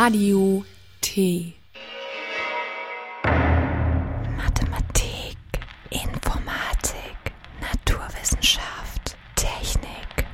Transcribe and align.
Radio 0.00 0.64
T. 1.00 1.54
Mathematik, 4.36 5.36
Informatik, 5.90 7.18
Naturwissenschaft, 7.60 9.16
Technik. 9.34 10.24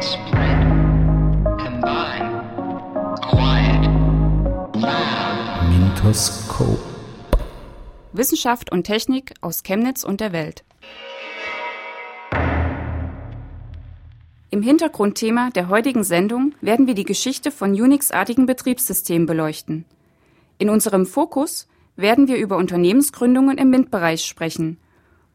Spread, 0.00 0.60
combine, 1.58 2.30
quiet, 3.22 3.82
loud. 4.76 5.68
Mintoskop. 5.68 6.78
Wissenschaft 8.12 8.70
und 8.70 8.84
Technik 8.84 9.34
aus 9.40 9.64
Chemnitz 9.64 10.04
und 10.04 10.20
der 10.20 10.30
Welt. 10.30 10.65
Im 14.48 14.62
Hintergrundthema 14.62 15.50
der 15.50 15.68
heutigen 15.68 16.04
Sendung 16.04 16.54
werden 16.60 16.86
wir 16.86 16.94
die 16.94 17.04
Geschichte 17.04 17.50
von 17.50 17.72
Unix-artigen 17.72 18.46
Betriebssystemen 18.46 19.26
beleuchten. 19.26 19.84
In 20.58 20.70
unserem 20.70 21.04
Fokus 21.04 21.66
werden 21.96 22.28
wir 22.28 22.36
über 22.36 22.56
Unternehmensgründungen 22.56 23.58
im 23.58 23.70
MINT-Bereich 23.70 24.24
sprechen, 24.24 24.78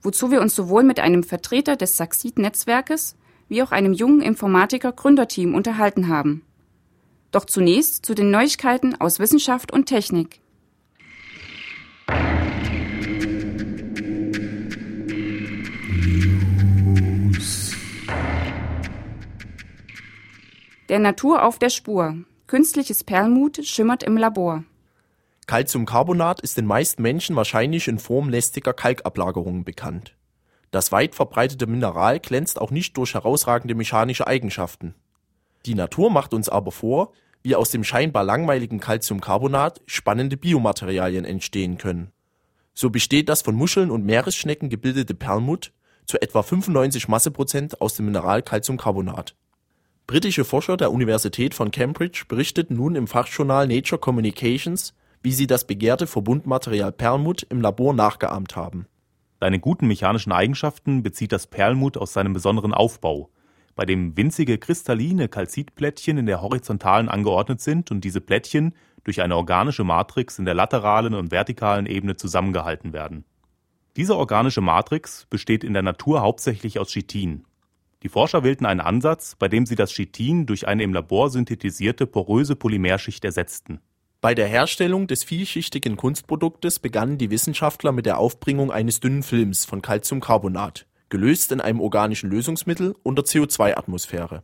wozu 0.02 0.32
wir 0.32 0.40
uns 0.40 0.56
sowohl 0.56 0.84
mit 0.84 1.02
einem 1.02 1.24
Vertreter 1.24 1.76
des 1.76 1.98
Saxid-Netzwerkes 1.98 3.18
wie 3.50 3.62
auch 3.62 3.74
einem 3.74 3.92
jungen 3.92 4.22
Informatiker-Gründerteam 4.22 5.56
unterhalten 5.56 6.08
haben. 6.08 6.44
Doch 7.32 7.44
zunächst 7.44 8.06
zu 8.06 8.16
den 8.16 8.32
Neuigkeiten 8.32 8.96
aus 8.96 9.20
Wissenschaft 9.20 9.74
und 9.74 9.88
Technik. 9.88 10.40
Der 20.92 21.00
Natur 21.00 21.46
auf 21.46 21.58
der 21.58 21.70
Spur. 21.70 22.18
Künstliches 22.48 23.06
Perlmut 23.06 23.66
schimmert 23.66 24.04
im 24.04 24.18
Labor. 24.18 24.66
Calciumcarbonat 25.48 26.42
ist 26.42 26.58
den 26.58 26.66
meisten 26.66 27.02
Menschen 27.02 27.38
wahrscheinlich 27.38 27.88
in 27.88 27.98
Form 27.98 28.28
lästiger 28.28 28.74
Kalkablagerungen 28.74 29.64
bekannt. 29.64 30.18
Das 30.70 30.92
weit 30.92 31.16
verbreitete 31.16 31.66
Mineral 31.66 32.20
glänzt 32.20 32.60
auch 32.60 32.72
nicht 32.72 32.98
durch 32.98 33.14
herausragende 33.14 33.74
mechanische 33.74 34.28
Eigenschaften. 34.28 34.94
Die 35.66 35.76
Natur 35.76 36.12
macht 36.12 36.34
uns 36.34 36.50
aber 36.50 36.74
vor, 36.74 37.14
wie 37.42 37.56
aus 37.56 37.72
dem 37.72 37.86
scheinbar 37.86 38.26
langweiligen 38.26 38.82
Calciumcarbonat 38.82 39.80
spannende 39.86 40.36
Biomaterialien 40.36 41.24
entstehen 41.24 41.78
können. 41.78 42.12
So 42.74 42.90
besteht 42.90 43.30
das 43.30 43.42
von 43.44 43.56
Muscheln 43.56 43.92
und 43.92 44.06
Meeresschnecken 44.06 44.68
gebildete 44.68 45.14
Perlmutt 45.14 45.72
zu 46.06 46.22
etwa 46.22 46.44
95 46.44 47.08
Masseprozent 47.08 47.80
aus 47.80 47.96
dem 47.96 48.08
Mineral 48.08 48.42
Calciumcarbonat. 48.42 49.38
Britische 50.08 50.44
Forscher 50.44 50.78
der 50.78 50.92
Universität 50.92 51.54
von 51.54 51.72
Cambridge 51.72 52.24
berichteten 52.28 52.76
nun 52.76 52.96
im 52.96 53.08
Fachjournal 53.08 53.68
Nature 53.68 54.00
Communications, 54.00 54.94
wie 55.24 55.32
sie 55.32 55.48
das 55.48 55.66
begehrte 55.66 56.08
Verbundmaterial 56.08 56.92
Perlmutt 56.92 57.44
im 57.50 57.62
Labor 57.62 57.94
nachgeahmt 57.94 58.56
haben. 58.56 58.88
Seine 59.40 59.60
guten 59.60 59.88
mechanischen 59.88 60.32
Eigenschaften 60.32 61.02
bezieht 61.02 61.32
das 61.32 61.48
Perlmutt 61.48 61.98
aus 61.98 62.14
seinem 62.14 62.34
besonderen 62.34 62.74
Aufbau, 62.74 63.30
bei 63.76 63.86
dem 63.86 64.16
winzige 64.18 64.58
kristalline 64.58 65.30
Kalzitplättchen 65.30 66.18
in 66.18 66.26
der 66.26 66.42
horizontalen 66.42 67.10
angeordnet 67.10 67.62
sind 67.62 67.90
und 67.90 68.04
diese 68.04 68.22
Plättchen 68.22 68.76
durch 69.04 69.22
eine 69.22 69.36
organische 69.36 69.84
Matrix 69.84 70.38
in 70.38 70.46
der 70.46 70.54
lateralen 70.54 71.14
und 71.14 71.32
vertikalen 71.32 71.86
Ebene 71.86 72.16
zusammengehalten 72.16 72.94
werden. 72.94 73.26
Diese 73.96 74.16
organische 74.16 74.62
Matrix 74.62 75.26
besteht 75.30 75.64
in 75.64 75.74
der 75.74 75.82
Natur 75.82 76.22
hauptsächlich 76.22 76.80
aus 76.80 76.90
Chitin. 76.90 77.46
Die 78.04 78.10
Forscher 78.10 78.44
wählten 78.44 78.66
einen 78.66 78.82
Ansatz, 78.82 79.36
bei 79.38 79.48
dem 79.48 79.66
sie 79.66 79.76
das 79.76 79.92
Chitin 79.92 80.48
durch 80.48 80.68
eine 80.68 80.84
im 80.84 80.94
Labor 80.94 81.30
synthetisierte 81.30 82.08
poröse 82.08 82.56
Polymerschicht 82.56 83.24
ersetzten. 83.24 83.80
Bei 84.22 84.34
der 84.36 84.48
Herstellung 84.48 85.08
des 85.08 85.24
vielschichtigen 85.24 85.98
Kunstproduktes 85.98 86.80
begannen 86.80 87.18
die 87.18 87.32
Wissenschaftler 87.32 87.92
mit 87.92 88.06
der 88.06 88.18
Aufbringung 88.18 88.72
eines 88.72 89.00
dünnen 89.00 89.24
Films 89.24 89.66
von 89.66 89.82
Calciumcarbonat, 89.82 90.86
gelöst 91.10 91.52
in 91.52 91.62
einem 91.62 91.80
organischen 91.80 92.30
Lösungsmittel 92.30 92.96
unter 93.04 93.24
CO2-Atmosphäre. 93.24 94.44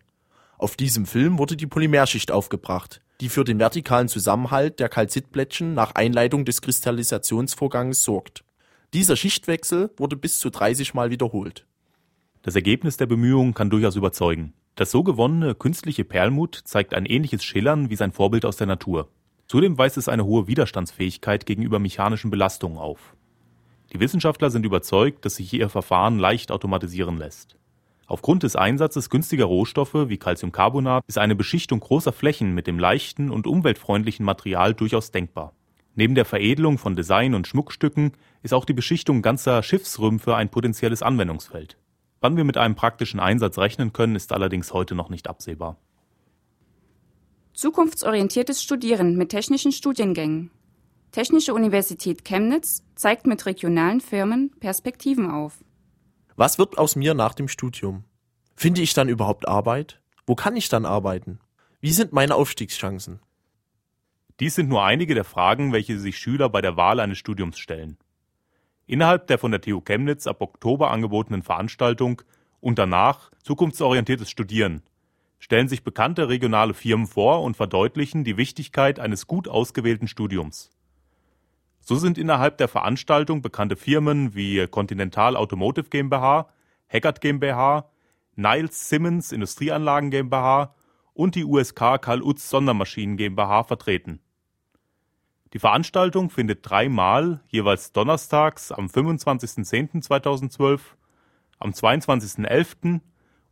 Auf 0.57 0.75
diesem 0.75 1.05
Film 1.05 1.37
wurde 1.37 1.55
die 1.55 1.67
Polymerschicht 1.67 2.31
aufgebracht, 2.31 3.01
die 3.21 3.29
für 3.29 3.43
den 3.43 3.59
vertikalen 3.59 4.07
Zusammenhalt 4.07 4.79
der 4.79 4.89
Calcitplättchen 4.89 5.73
nach 5.73 5.93
Einleitung 5.93 6.45
des 6.45 6.61
Kristallisationsvorganges 6.61 8.03
sorgt. 8.03 8.43
Dieser 8.93 9.15
Schichtwechsel 9.15 9.91
wurde 9.97 10.15
bis 10.15 10.39
zu 10.39 10.49
30 10.49 10.93
Mal 10.93 11.11
wiederholt. 11.11 11.67
Das 12.41 12.55
Ergebnis 12.55 12.97
der 12.97 13.05
Bemühungen 13.07 13.53
kann 13.53 13.69
durchaus 13.69 13.95
überzeugen. 13.95 14.53
Das 14.75 14.91
so 14.91 15.03
gewonnene 15.03 15.55
künstliche 15.55 16.03
Perlmutt 16.03 16.61
zeigt 16.63 16.93
ein 16.93 17.05
ähnliches 17.05 17.43
Schillern 17.43 17.89
wie 17.89 17.95
sein 17.95 18.11
Vorbild 18.11 18.45
aus 18.45 18.57
der 18.57 18.67
Natur. 18.67 19.09
Zudem 19.47 19.77
weist 19.77 19.97
es 19.97 20.09
eine 20.09 20.25
hohe 20.25 20.47
Widerstandsfähigkeit 20.47 21.45
gegenüber 21.45 21.79
mechanischen 21.79 22.29
Belastungen 22.29 22.77
auf. 22.77 23.15
Die 23.93 23.99
Wissenschaftler 23.99 24.49
sind 24.49 24.65
überzeugt, 24.65 25.25
dass 25.25 25.37
sich 25.37 25.53
ihr 25.53 25.69
Verfahren 25.69 26.19
leicht 26.19 26.51
automatisieren 26.51 27.17
lässt. 27.17 27.57
Aufgrund 28.05 28.43
des 28.43 28.55
Einsatzes 28.55 29.09
günstiger 29.09 29.45
Rohstoffe 29.45 30.09
wie 30.09 30.17
Calciumcarbonat 30.17 31.03
ist 31.07 31.17
eine 31.17 31.35
Beschichtung 31.35 31.79
großer 31.79 32.13
Flächen 32.13 32.53
mit 32.53 32.67
dem 32.67 32.79
leichten 32.79 33.31
und 33.31 33.47
umweltfreundlichen 33.47 34.25
Material 34.25 34.73
durchaus 34.73 35.11
denkbar. 35.11 35.53
Neben 35.95 36.13
der 36.13 36.25
Veredelung 36.25 36.77
von 36.77 36.95
Design- 36.95 37.33
und 37.33 37.47
Schmuckstücken 37.47 38.11
ist 38.43 38.53
auch 38.53 38.65
die 38.65 38.73
Beschichtung 38.73 39.21
ganzer 39.21 39.63
Schiffsrümpfe 39.63 40.35
ein 40.35 40.49
potenzielles 40.49 41.01
Anwendungsfeld. 41.01 41.77
Wann 42.19 42.37
wir 42.37 42.43
mit 42.43 42.57
einem 42.57 42.75
praktischen 42.75 43.19
Einsatz 43.19 43.57
rechnen 43.57 43.93
können, 43.93 44.15
ist 44.15 44.31
allerdings 44.31 44.73
heute 44.73 44.95
noch 44.95 45.09
nicht 45.09 45.27
absehbar. 45.27 45.77
Zukunftsorientiertes 47.53 48.61
Studieren 48.61 49.17
mit 49.17 49.29
technischen 49.29 49.71
Studiengängen. 49.71 50.51
Technische 51.11 51.53
Universität 51.53 52.25
Chemnitz 52.25 52.83
zeigt 52.95 53.25
mit 53.25 53.45
regionalen 53.45 54.01
Firmen 54.01 54.51
Perspektiven 54.59 55.29
auf. 55.29 55.63
Was 56.35 56.59
wird 56.59 56.77
aus 56.77 56.95
mir 56.95 57.13
nach 57.13 57.33
dem 57.33 57.47
Studium? 57.47 58.03
Finde 58.55 58.81
ich 58.81 58.93
dann 58.93 59.09
überhaupt 59.09 59.47
Arbeit? 59.47 60.01
Wo 60.25 60.35
kann 60.35 60.55
ich 60.55 60.69
dann 60.69 60.85
arbeiten? 60.85 61.39
Wie 61.79 61.91
sind 61.91 62.13
meine 62.13 62.35
Aufstiegschancen? 62.35 63.19
Dies 64.39 64.55
sind 64.55 64.69
nur 64.69 64.83
einige 64.83 65.15
der 65.15 65.23
Fragen, 65.23 65.73
welche 65.73 65.97
sich 65.97 66.17
Schüler 66.17 66.49
bei 66.49 66.61
der 66.61 66.77
Wahl 66.77 66.99
eines 66.99 67.17
Studiums 67.17 67.57
stellen. 67.57 67.97
Innerhalb 68.87 69.27
der 69.27 69.37
von 69.37 69.51
der 69.51 69.61
TU 69.61 69.81
Chemnitz 69.81 70.27
ab 70.27 70.41
Oktober 70.41 70.91
angebotenen 70.91 71.43
Veranstaltung 71.43 72.21
und 72.61 72.79
danach 72.79 73.31
zukunftsorientiertes 73.43 74.29
Studieren 74.29 74.81
stellen 75.39 75.67
sich 75.67 75.83
bekannte 75.83 76.29
regionale 76.29 76.73
Firmen 76.73 77.05
vor 77.05 77.43
und 77.43 77.57
verdeutlichen 77.57 78.23
die 78.23 78.37
Wichtigkeit 78.37 78.99
eines 78.99 79.27
gut 79.27 79.47
ausgewählten 79.47 80.07
Studiums. 80.07 80.71
So 81.81 81.95
sind 81.95 82.17
innerhalb 82.17 82.57
der 82.57 82.67
Veranstaltung 82.67 83.41
bekannte 83.41 83.75
Firmen 83.75 84.33
wie 84.35 84.65
Continental 84.67 85.35
Automotive 85.35 85.89
GmbH, 85.89 86.49
Hackert 86.87 87.21
GmbH, 87.21 87.89
Niles 88.35 88.89
Simmons 88.89 89.31
Industrieanlagen 89.31 90.11
GmbH 90.11 90.75
und 91.13 91.35
die 91.35 91.43
USK 91.45 92.01
Karl 92.01 92.21
Utz 92.21 92.49
Sondermaschinen 92.49 93.17
GmbH 93.17 93.63
vertreten. 93.63 94.21
Die 95.53 95.59
Veranstaltung 95.59 96.29
findet 96.29 96.69
dreimal, 96.69 97.41
jeweils 97.47 97.93
donnerstags 97.93 98.71
am 98.71 98.87
25.10.2012, 98.87 100.79
am 101.59 101.71
22.11. 101.71 102.99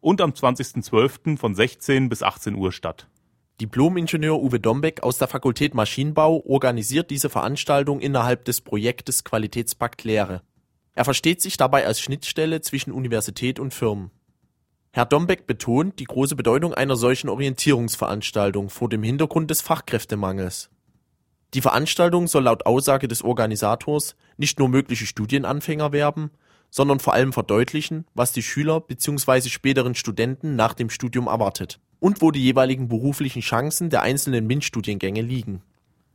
und 0.02 0.22
am 0.22 0.32
20.12. 0.32 1.38
von 1.38 1.56
16 1.56 2.10
bis 2.10 2.22
18 2.22 2.56
Uhr 2.56 2.72
statt. 2.72 3.08
Diplom-Ingenieur 3.62 4.42
Uwe 4.42 4.60
Dombeck 4.60 5.02
aus 5.04 5.18
der 5.18 5.30
Fakultät 5.30 5.74
Maschinenbau 5.74 6.44
organisiert 6.46 7.10
diese 7.10 7.30
Veranstaltung 7.30 8.02
innerhalb 8.02 8.44
des 8.44 8.60
Projektes 8.60 9.24
Qualitätspakt 9.24 10.04
Lehre. 10.04 10.42
Er 10.94 11.06
versteht 11.06 11.42
sich 11.42 11.56
dabei 11.56 11.86
als 11.86 12.02
Schnittstelle 12.02 12.60
zwischen 12.60 12.92
Universität 12.92 13.58
und 13.60 13.74
Firmen. 13.74 14.12
Herr 14.92 15.06
Dombeck 15.06 15.48
betont 15.48 16.00
die 16.00 16.06
große 16.06 16.36
Bedeutung 16.36 16.74
einer 16.74 16.98
solchen 16.98 17.30
Orientierungsveranstaltung 17.30 18.70
vor 18.70 18.90
dem 18.90 19.04
Hintergrund 19.04 19.50
des 19.50 19.62
Fachkräftemangels. 19.62 20.70
Die 21.56 21.62
Veranstaltung 21.62 22.28
soll 22.28 22.44
laut 22.44 22.66
Aussage 22.66 23.08
des 23.08 23.24
Organisators 23.24 24.18
nicht 24.36 24.60
nur 24.60 24.68
mögliche 24.68 25.06
Studienanfänger 25.06 25.94
werben, 25.94 26.32
sondern 26.70 27.00
vor 27.00 27.14
allem 27.14 27.32
verdeutlichen, 27.32 28.06
was 28.14 28.34
die 28.34 28.44
Schüler 28.44 28.82
bzw. 28.82 29.48
späteren 29.48 29.96
Studenten 29.96 30.58
nach 30.58 30.74
dem 30.74 30.90
Studium 30.90 31.28
erwartet 31.28 31.80
und 32.02 32.22
wo 32.22 32.32
die 32.32 32.44
jeweiligen 32.44 32.90
beruflichen 32.90 33.42
Chancen 33.42 33.90
der 33.90 34.02
einzelnen 34.02 34.48
MINT-Studiengänge 34.48 35.22
liegen. 35.22 35.62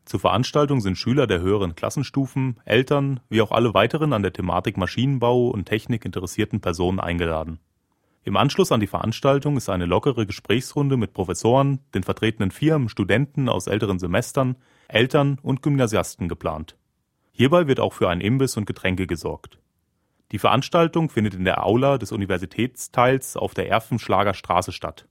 Zur 0.04 0.20
Veranstaltung 0.20 0.82
sind 0.82 0.98
Schüler 0.98 1.26
der 1.26 1.40
höheren 1.40 1.75
Klassenstufen, 1.75 2.60
Eltern 2.66 3.20
wie 3.31 3.40
auch 3.40 3.50
alle 3.50 3.72
weiteren 3.72 4.12
an 4.12 4.22
der 4.22 4.34
Thematik 4.34 4.76
Maschinenbau 4.76 5.48
und 5.48 5.64
Technik 5.64 6.04
interessierten 6.04 6.60
Personen 6.60 7.00
eingeladen. 7.00 7.60
Im 8.25 8.37
Anschluss 8.37 8.72
an 8.72 8.81
die 8.81 8.87
Veranstaltung 8.87 9.56
ist 9.56 9.70
eine 9.70 9.87
lockere 9.87 10.26
Gesprächsrunde 10.26 10.98
mit 10.98 11.14
Professoren, 11.14 11.81
den 11.94 12.02
vertretenen 12.02 12.50
Firmen, 12.50 12.90
Studenten 12.90 13.48
aus 13.48 13.69
älteren 13.69 13.98
Semestern, 13.98 14.56
Eltern 14.94 15.38
und 15.42 15.62
Gymnasiasten 15.62 16.28
geplant. 16.28 16.76
Hierbei 17.32 17.66
wird 17.66 17.81
auch 17.81 17.94
für 17.94 18.08
einen 18.08 18.20
Imbiss 18.20 18.56
und 18.56 18.66
Getränke 18.66 19.06
gesorgt. 19.06 19.58
Die 20.32 20.38
Veranstaltung 20.38 21.10
findet 21.10 21.34
in 21.34 21.44
der 21.44 21.64
Aula 21.64 21.98
des 21.98 22.12
Universitätsteils 22.12 23.37
auf 23.37 23.52
der 23.54 23.69
Erfenschlager 23.69 24.34
Straße 24.34 24.70
statt. 24.72 25.08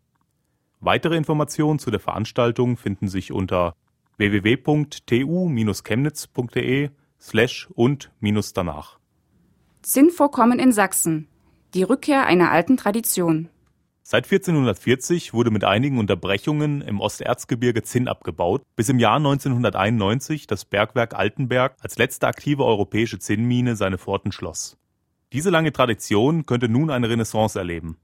Weitere 0.79 1.17
Informationen 1.17 1.79
zu 1.79 1.91
der 1.91 1.99
Veranstaltung 1.99 2.77
finden 2.77 3.09
sich 3.09 3.33
unter 3.33 3.75
www.tu-chemnitz.de 4.17 6.89
slash 7.19 7.67
und 7.73 8.11
danach. 8.53 8.99
Zinnvorkommen 9.81 10.59
in 10.59 10.71
Sachsen. 10.71 11.27
Die 11.73 11.83
Rückkehr 11.83 12.25
einer 12.25 12.51
alten 12.51 12.77
Tradition. 12.77 13.49
Seit 14.11 14.25
1440 14.25 15.35
wurde 15.35 15.51
mit 15.51 15.63
einigen 15.63 15.99
Unterbrechungen 15.99 16.81
im 16.81 16.99
Osterzgebirge 16.99 17.83
Zinn 17.83 18.07
abgebaut, 18.07 18.63
bis 18.75 18.89
im 18.89 18.97
Jahr 18.97 19.17
1991 19.17 20.47
das 20.47 20.65
Bergwerk 20.65 21.13
Altenberg 21.13 21.75
als 21.79 21.99
letzte 21.99 22.25
aktive 22.25 22.65
europäische 22.65 23.19
Zinnmine 23.19 23.75
seine 23.75 23.99
Pforten 23.99 24.31
schloss. 24.31 24.79
Diese 25.31 25.51
lange 25.51 25.71
Tradition 25.71 26.47
könnte 26.47 26.69
nun 26.69 26.89
eine 26.89 27.07
Renaissance 27.07 27.59
erleben. 27.59 27.97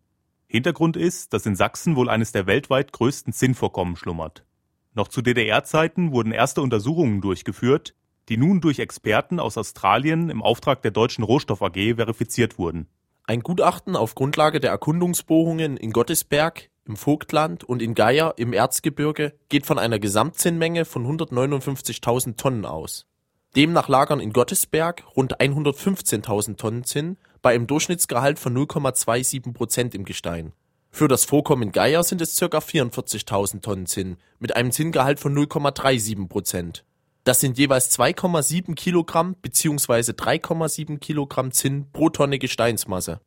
Hintergrund 0.46 0.96
ist, 0.96 1.34
dass 1.34 1.48
in 1.48 1.56
Sachsen 1.56 1.96
wohl 1.96 2.08
eines 2.08 2.32
der 2.32 2.46
weltweit 2.46 2.92
größten 2.92 3.34
Zinnvorkommen 3.34 3.96
schlummert. 3.96 4.46
Noch 4.94 5.08
zu 5.08 5.24
DDR-Zeiten 5.24 6.12
wurden 6.12 6.34
erste 6.34 6.62
Untersuchungen 6.62 7.20
durchgeführt, 7.20 7.96
die 8.30 8.38
nun 8.38 8.62
durch 8.62 8.78
Experten 8.78 9.40
aus 9.40 9.58
Australien 9.58 10.30
im 10.30 10.44
Auftrag 10.44 10.84
der 10.84 10.92
Deutschen 10.92 11.24
Rohstoff 11.24 11.64
AG 11.64 11.96
verifiziert 11.96 12.60
wurden. 12.60 12.90
Ein 13.28 13.42
Gutachten 13.42 13.96
auf 13.96 14.14
Grundlage 14.14 14.60
der 14.60 14.70
Erkundungsbohrungen 14.70 15.78
in 15.78 15.92
Gottesberg, 15.92 16.70
im 16.86 16.96
Vogtland 16.96 17.64
und 17.64 17.82
in 17.82 17.96
Geier 17.96 18.36
im 18.38 18.54
Erzgebirge 18.54 19.34
geht 19.50 19.66
von 19.66 19.80
einer 19.80 19.98
Gesamtzinnmenge 19.98 20.86
von 20.86 21.08
159.000 21.08 22.38
Tonnen 22.38 22.66
aus. 22.66 23.08
Demnach 23.56 23.88
lagern 23.88 24.20
in 24.20 24.32
Gottesberg 24.32 25.04
rund 25.16 25.40
115.000 25.40 26.58
Tonnen 26.58 26.84
Zinn 26.84 27.18
bei 27.42 27.56
einem 27.56 27.66
Durchschnittsgehalt 27.66 28.38
von 28.38 28.56
0,27 28.56 29.54
Prozent 29.54 29.96
im 29.96 30.06
Gestein. 30.06 30.54
Für 30.92 31.08
das 31.08 31.26
Vorkommen 31.26 31.72
Geier 31.72 32.04
sind 32.04 32.22
es 32.22 32.40
ca. 32.40 32.46
44.000 32.46 33.62
Tonnen 33.62 33.88
Zinn 33.88 34.18
mit 34.38 34.56
einem 34.56 34.72
Zinngehalt 34.72 35.20
von 35.20 35.36
0,37 35.36 36.28
Prozent. 36.28 36.86
Das 37.26 37.40
sind 37.40 37.58
jeweils 37.58 37.92
2,7 37.98 38.76
Kilogramm 38.76 39.36
bzw. 39.42 40.12
3,7 40.12 41.00
Kilogramm 41.00 41.52
Zinn 41.52 41.88
pro 41.92 42.10
Tonne 42.10 42.38
Gesteinsmasse. 42.38 43.20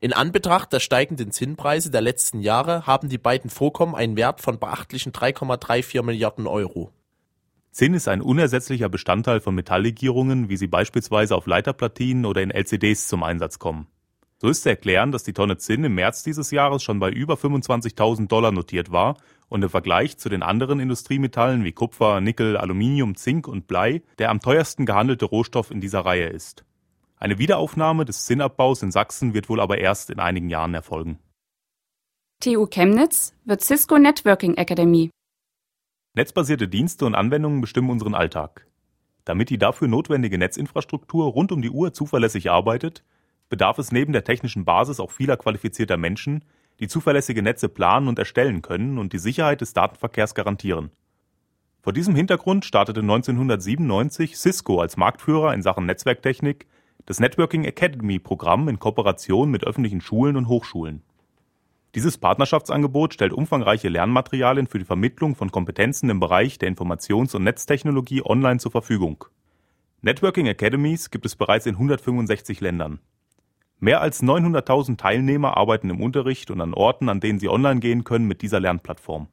In 0.00 0.12
Anbetracht 0.12 0.70
der 0.70 0.80
steigenden 0.80 1.32
Zinnpreise 1.32 1.90
der 1.90 2.02
letzten 2.02 2.40
Jahre 2.40 2.86
haben 2.86 3.08
die 3.08 3.16
beiden 3.16 3.48
Vorkommen 3.48 3.94
einen 3.94 4.18
Wert 4.18 4.42
von 4.42 4.58
beachtlichen 4.58 5.12
3,34 5.12 6.02
Milliarden 6.02 6.46
Euro. 6.46 6.92
Zinn 7.70 7.94
ist 7.94 8.06
ein 8.06 8.20
unersetzlicher 8.20 8.90
Bestandteil 8.90 9.40
von 9.40 9.54
Metalllegierungen, 9.54 10.50
wie 10.50 10.58
sie 10.58 10.66
beispielsweise 10.66 11.34
auf 11.34 11.46
Leiterplatinen 11.46 12.26
oder 12.26 12.42
in 12.42 12.50
LCDs 12.50 13.08
zum 13.08 13.22
Einsatz 13.22 13.58
kommen. 13.58 13.86
So 14.42 14.48
ist 14.48 14.64
zu 14.64 14.68
erklären, 14.68 15.10
dass 15.10 15.22
die 15.22 15.32
Tonne 15.32 15.56
Zinn 15.56 15.84
im 15.84 15.94
März 15.94 16.22
dieses 16.22 16.50
Jahres 16.50 16.82
schon 16.82 16.98
bei 16.98 17.10
über 17.10 17.34
25.000 17.34 18.26
Dollar 18.26 18.52
notiert 18.52 18.92
war 18.92 19.16
und 19.52 19.62
im 19.62 19.68
Vergleich 19.68 20.16
zu 20.16 20.30
den 20.30 20.42
anderen 20.42 20.80
Industriemetallen 20.80 21.62
wie 21.62 21.72
Kupfer, 21.72 22.20
Nickel, 22.20 22.56
Aluminium, 22.56 23.14
Zink 23.16 23.46
und 23.46 23.66
Blei 23.66 24.02
der 24.18 24.30
am 24.30 24.40
teuersten 24.40 24.86
gehandelte 24.86 25.26
Rohstoff 25.26 25.70
in 25.70 25.80
dieser 25.80 26.00
Reihe 26.00 26.26
ist. 26.26 26.64
Eine 27.16 27.38
Wiederaufnahme 27.38 28.04
des 28.04 28.24
Zinnabbaus 28.24 28.82
in 28.82 28.90
Sachsen 28.90 29.34
wird 29.34 29.48
wohl 29.48 29.60
aber 29.60 29.78
erst 29.78 30.10
in 30.10 30.18
einigen 30.18 30.48
Jahren 30.48 30.74
erfolgen. 30.74 31.18
TU 32.40 32.66
Chemnitz 32.66 33.34
wird 33.44 33.60
Cisco 33.60 33.98
Networking 33.98 34.56
Academy. 34.56 35.10
Netzbasierte 36.14 36.66
Dienste 36.66 37.06
und 37.06 37.14
Anwendungen 37.14 37.60
bestimmen 37.60 37.90
unseren 37.90 38.14
Alltag. 38.14 38.66
Damit 39.24 39.50
die 39.50 39.58
dafür 39.58 39.86
notwendige 39.86 40.38
Netzinfrastruktur 40.38 41.26
rund 41.26 41.52
um 41.52 41.62
die 41.62 41.70
Uhr 41.70 41.92
zuverlässig 41.92 42.50
arbeitet, 42.50 43.04
bedarf 43.48 43.78
es 43.78 43.92
neben 43.92 44.12
der 44.12 44.24
technischen 44.24 44.64
Basis 44.64 44.98
auch 44.98 45.10
vieler 45.10 45.36
qualifizierter 45.36 45.96
Menschen, 45.96 46.44
die 46.80 46.88
zuverlässige 46.88 47.42
Netze 47.42 47.68
planen 47.68 48.08
und 48.08 48.18
erstellen 48.18 48.62
können 48.62 48.98
und 48.98 49.12
die 49.12 49.18
Sicherheit 49.18 49.60
des 49.60 49.72
Datenverkehrs 49.72 50.34
garantieren. 50.34 50.90
Vor 51.82 51.92
diesem 51.92 52.14
Hintergrund 52.14 52.64
startete 52.64 53.00
1997 53.00 54.38
Cisco 54.38 54.80
als 54.80 54.96
Marktführer 54.96 55.52
in 55.52 55.62
Sachen 55.62 55.86
Netzwerktechnik 55.86 56.66
das 57.06 57.18
Networking 57.18 57.64
Academy 57.64 58.18
Programm 58.18 58.68
in 58.68 58.78
Kooperation 58.78 59.50
mit 59.50 59.64
öffentlichen 59.64 60.00
Schulen 60.00 60.36
und 60.36 60.46
Hochschulen. 60.46 61.02
Dieses 61.94 62.16
Partnerschaftsangebot 62.16 63.12
stellt 63.12 63.32
umfangreiche 63.32 63.88
Lernmaterialien 63.88 64.66
für 64.66 64.78
die 64.78 64.84
Vermittlung 64.84 65.34
von 65.34 65.50
Kompetenzen 65.50 66.08
im 66.08 66.20
Bereich 66.20 66.58
der 66.58 66.68
Informations- 66.68 67.34
und 67.34 67.44
Netztechnologie 67.44 68.22
online 68.24 68.60
zur 68.60 68.70
Verfügung. 68.70 69.24
Networking 70.00 70.48
Academies 70.48 71.10
gibt 71.10 71.26
es 71.26 71.36
bereits 71.36 71.66
in 71.66 71.74
165 71.74 72.60
Ländern. 72.60 73.00
Mehr 73.82 74.00
als 74.00 74.22
900.000 74.22 74.96
Teilnehmer 74.96 75.56
arbeiten 75.56 75.90
im 75.90 76.00
Unterricht 76.00 76.52
und 76.52 76.60
an 76.60 76.72
Orten, 76.72 77.08
an 77.08 77.18
denen 77.18 77.40
sie 77.40 77.48
online 77.48 77.80
gehen 77.80 78.04
können, 78.04 78.28
mit 78.28 78.40
dieser 78.40 78.60
Lernplattform. 78.60 79.26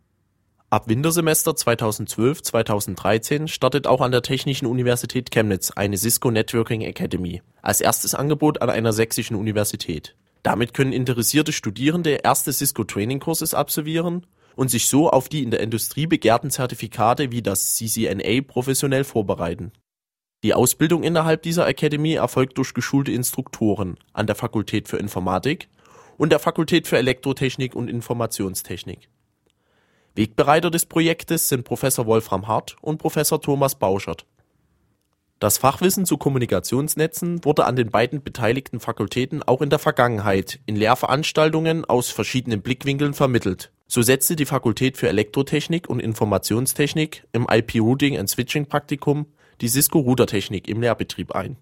Ab 0.71 0.87
Wintersemester 0.87 1.51
2012/2013 1.51 3.47
startet 3.47 3.85
auch 3.85 4.01
an 4.01 4.11
der 4.11 4.23
Technischen 4.23 4.65
Universität 4.65 5.29
Chemnitz 5.29 5.69
eine 5.75 5.97
Cisco 5.97 6.31
Networking 6.31 6.81
Academy 6.81 7.43
als 7.61 7.79
erstes 7.79 8.15
Angebot 8.15 8.63
an 8.63 8.71
einer 8.71 8.91
sächsischen 8.91 9.35
Universität. 9.35 10.15
Damit 10.41 10.73
können 10.73 10.93
interessierte 10.93 11.51
Studierende 11.51 12.21
erste 12.23 12.51
Cisco 12.51 12.83
Training 12.83 13.19
Courses 13.19 13.53
absolvieren 13.53 14.25
und 14.55 14.71
sich 14.71 14.87
so 14.87 15.11
auf 15.11 15.29
die 15.29 15.43
in 15.43 15.51
der 15.51 15.59
Industrie 15.59 16.07
begehrten 16.07 16.49
Zertifikate 16.49 17.31
wie 17.31 17.43
das 17.43 17.75
CCNA 17.75 18.41
professionell 18.47 19.03
vorbereiten 19.03 19.73
die 20.43 20.53
Ausbildung 20.53 21.03
innerhalb 21.03 21.43
dieser 21.43 21.67
Academy 21.67 22.13
erfolgt 22.13 22.57
durch 22.57 22.73
geschulte 22.73 23.11
Instruktoren 23.11 23.97
an 24.13 24.25
der 24.25 24.35
Fakultät 24.35 24.87
für 24.87 24.97
Informatik 24.97 25.67
und 26.17 26.31
der 26.31 26.39
Fakultät 26.39 26.87
für 26.87 26.97
Elektrotechnik 26.97 27.75
und 27.75 27.89
Informationstechnik. 27.89 29.09
Wegbereiter 30.15 30.71
des 30.71 30.85
Projektes 30.85 31.49
sind 31.49 31.65
Professor 31.65 32.05
Wolfram 32.05 32.47
Hart 32.47 32.77
und 32.81 32.97
Professor 32.97 33.41
Thomas 33.41 33.75
Bauschert. 33.75 34.25
Das 35.39 35.57
Fachwissen 35.57 36.05
zu 36.05 36.17
Kommunikationsnetzen 36.17 37.45
wurde 37.45 37.65
an 37.65 37.77
den 37.77 37.89
beiden 37.89 38.21
beteiligten 38.23 38.81
Fakultäten 38.81 39.43
auch 39.43 39.61
in 39.61 39.69
der 39.69 39.79
Vergangenheit 39.79 40.59
in 40.65 40.75
Lehrveranstaltungen 40.75 41.85
aus 41.85 42.09
verschiedenen 42.09 42.61
Blickwinkeln 42.61 43.13
vermittelt. 43.13 43.71
So 43.87 44.01
setzte 44.01 44.35
die 44.35 44.45
Fakultät 44.45 44.97
für 44.97 45.07
Elektrotechnik 45.07 45.89
und 45.89 46.01
Informationstechnik 46.01 47.25
im 47.31 47.47
IP 47.49 47.75
Routing 47.75 48.17
and 48.17 48.29
Switching 48.29 48.65
Praktikum 48.65 49.27
die 49.61 49.67
Cisco-Routertechnik 49.67 50.67
im 50.67 50.81
Lehrbetrieb 50.81 51.31
ein. 51.33 51.57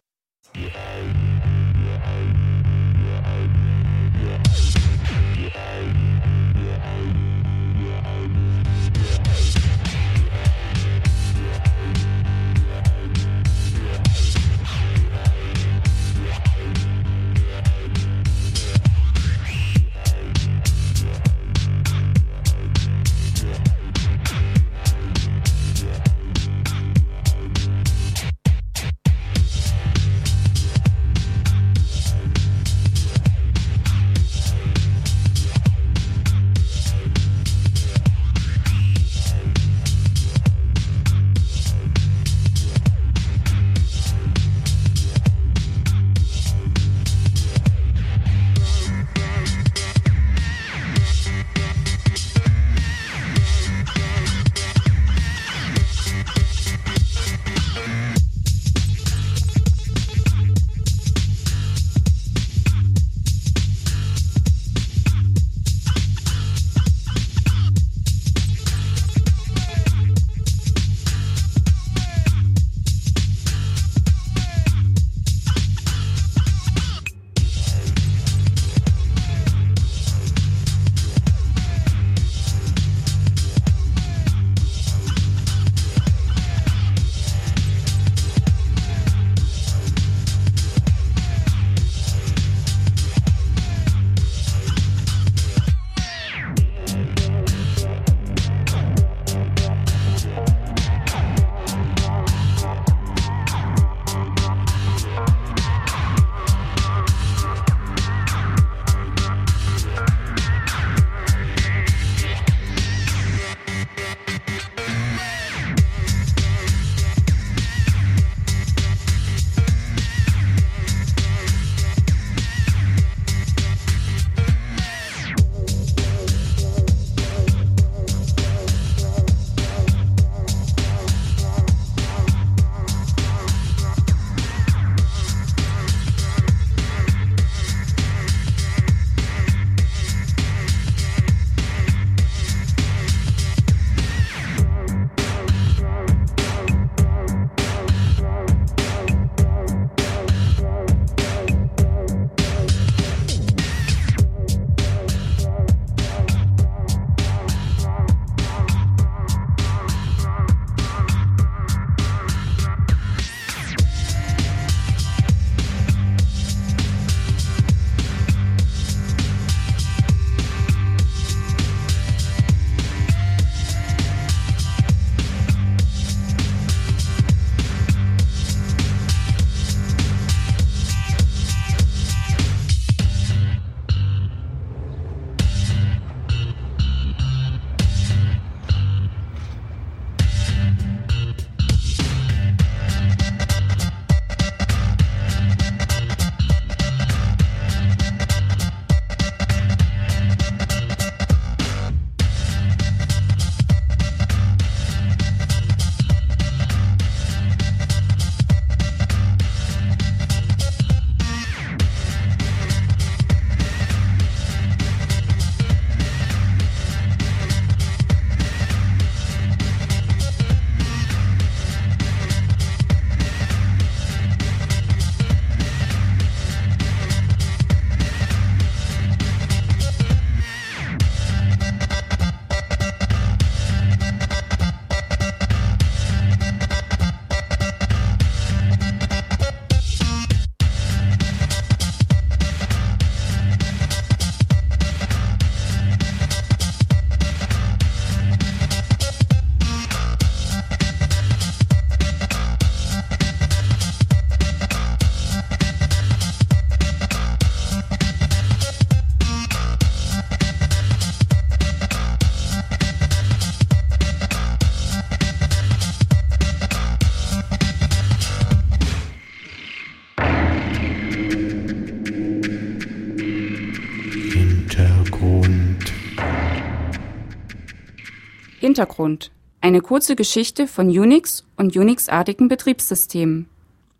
Hintergrund. 278.67 279.31
Eine 279.61 279.79
kurze 279.79 280.17
Geschichte 280.17 280.67
von 280.67 280.89
Unix 280.89 281.45
und 281.55 281.77
Unix-artigen 281.77 282.49
Betriebssystemen. 282.49 283.47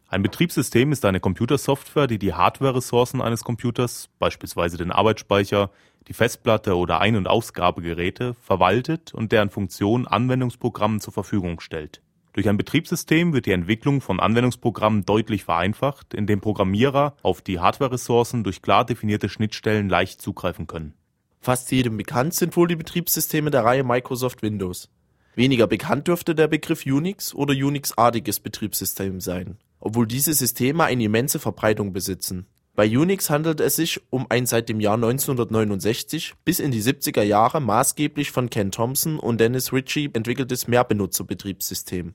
Ein 0.09 0.23
Betriebssystem 0.23 0.91
ist 0.91 1.05
eine 1.05 1.21
Computersoftware, 1.21 2.07
die 2.07 2.19
die 2.19 2.33
Hardware-Ressourcen 2.33 3.21
eines 3.21 3.45
Computers, 3.45 4.09
beispielsweise 4.19 4.75
den 4.75 4.91
Arbeitsspeicher, 4.91 5.71
die 6.09 6.13
Festplatte 6.13 6.75
oder 6.75 6.99
Ein- 6.99 7.15
und 7.15 7.29
Ausgabegeräte, 7.29 8.35
verwaltet 8.41 9.13
und 9.13 9.31
deren 9.31 9.51
Funktion 9.51 10.05
Anwendungsprogrammen 10.05 10.99
zur 10.99 11.13
Verfügung 11.13 11.61
stellt. 11.61 12.01
Durch 12.33 12.49
ein 12.49 12.57
Betriebssystem 12.57 13.31
wird 13.31 13.45
die 13.45 13.53
Entwicklung 13.53 14.01
von 14.01 14.19
Anwendungsprogrammen 14.19 15.05
deutlich 15.05 15.45
vereinfacht, 15.45 16.13
indem 16.13 16.41
Programmierer 16.41 17.15
auf 17.23 17.41
die 17.41 17.61
Hardware-Ressourcen 17.61 18.43
durch 18.43 18.61
klar 18.61 18.83
definierte 18.83 19.29
Schnittstellen 19.29 19.87
leicht 19.87 20.21
zugreifen 20.21 20.67
können. 20.67 20.93
Fast 21.39 21.71
jedem 21.71 21.97
bekannt 21.97 22.33
sind 22.33 22.55
wohl 22.57 22.67
die 22.67 22.75
Betriebssysteme 22.75 23.51
der 23.51 23.63
Reihe 23.63 23.83
Microsoft 23.83 24.41
Windows. 24.41 24.89
Weniger 25.35 25.67
bekannt 25.67 26.07
dürfte 26.07 26.33
der 26.33 26.47
Begriff 26.47 26.85
Unix 26.85 27.33
oder 27.35 27.53
Unix-artiges 27.53 28.39
Betriebssystem 28.39 29.21
sein, 29.21 29.57
obwohl 29.79 30.07
diese 30.07 30.33
Systeme 30.33 30.83
eine 30.83 31.03
immense 31.03 31.39
Verbreitung 31.39 31.93
besitzen. 31.93 32.47
Bei 32.77 32.85
Unix 32.87 33.29
handelt 33.29 33.59
es 33.59 33.75
sich 33.75 34.01
um 34.11 34.27
ein 34.29 34.45
seit 34.45 34.69
dem 34.69 34.79
Jahr 34.79 34.95
1969 34.95 36.35
bis 36.45 36.59
in 36.59 36.69
die 36.69 36.81
70er 36.81 37.23
Jahre 37.23 37.59
maßgeblich 37.59 38.31
von 38.31 38.51
Ken 38.51 38.71
Thompson 38.71 39.17
und 39.17 39.39
Dennis 39.39 39.73
Ritchie 39.73 40.11
entwickeltes 40.13 40.67
Mehrbenutzer-Betriebssystem. 40.67 42.13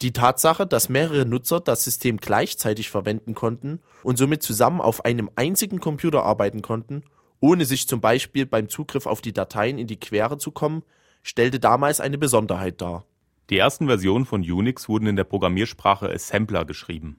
Die 0.00 0.12
Tatsache, 0.12 0.66
dass 0.66 0.88
mehrere 0.88 1.26
Nutzer 1.26 1.60
das 1.60 1.84
System 1.84 2.16
gleichzeitig 2.16 2.88
verwenden 2.88 3.34
konnten 3.34 3.80
und 4.02 4.16
somit 4.16 4.42
zusammen 4.42 4.80
auf 4.80 5.04
einem 5.04 5.30
einzigen 5.36 5.80
Computer 5.80 6.24
arbeiten 6.24 6.62
konnten, 6.62 7.02
ohne 7.40 7.64
sich 7.64 7.88
zum 7.88 8.00
Beispiel 8.00 8.46
beim 8.46 8.68
Zugriff 8.68 9.06
auf 9.06 9.20
die 9.20 9.32
Dateien 9.32 9.78
in 9.78 9.86
die 9.86 9.98
Quere 9.98 10.38
zu 10.38 10.52
kommen, 10.52 10.82
stellte 11.22 11.58
damals 11.58 12.00
eine 12.00 12.18
Besonderheit 12.18 12.80
dar. 12.80 13.04
Die 13.50 13.58
ersten 13.58 13.86
Versionen 13.86 14.26
von 14.26 14.42
Unix 14.42 14.88
wurden 14.88 15.06
in 15.06 15.16
der 15.16 15.24
Programmiersprache 15.24 16.08
Assembler 16.08 16.64
geschrieben. 16.64 17.18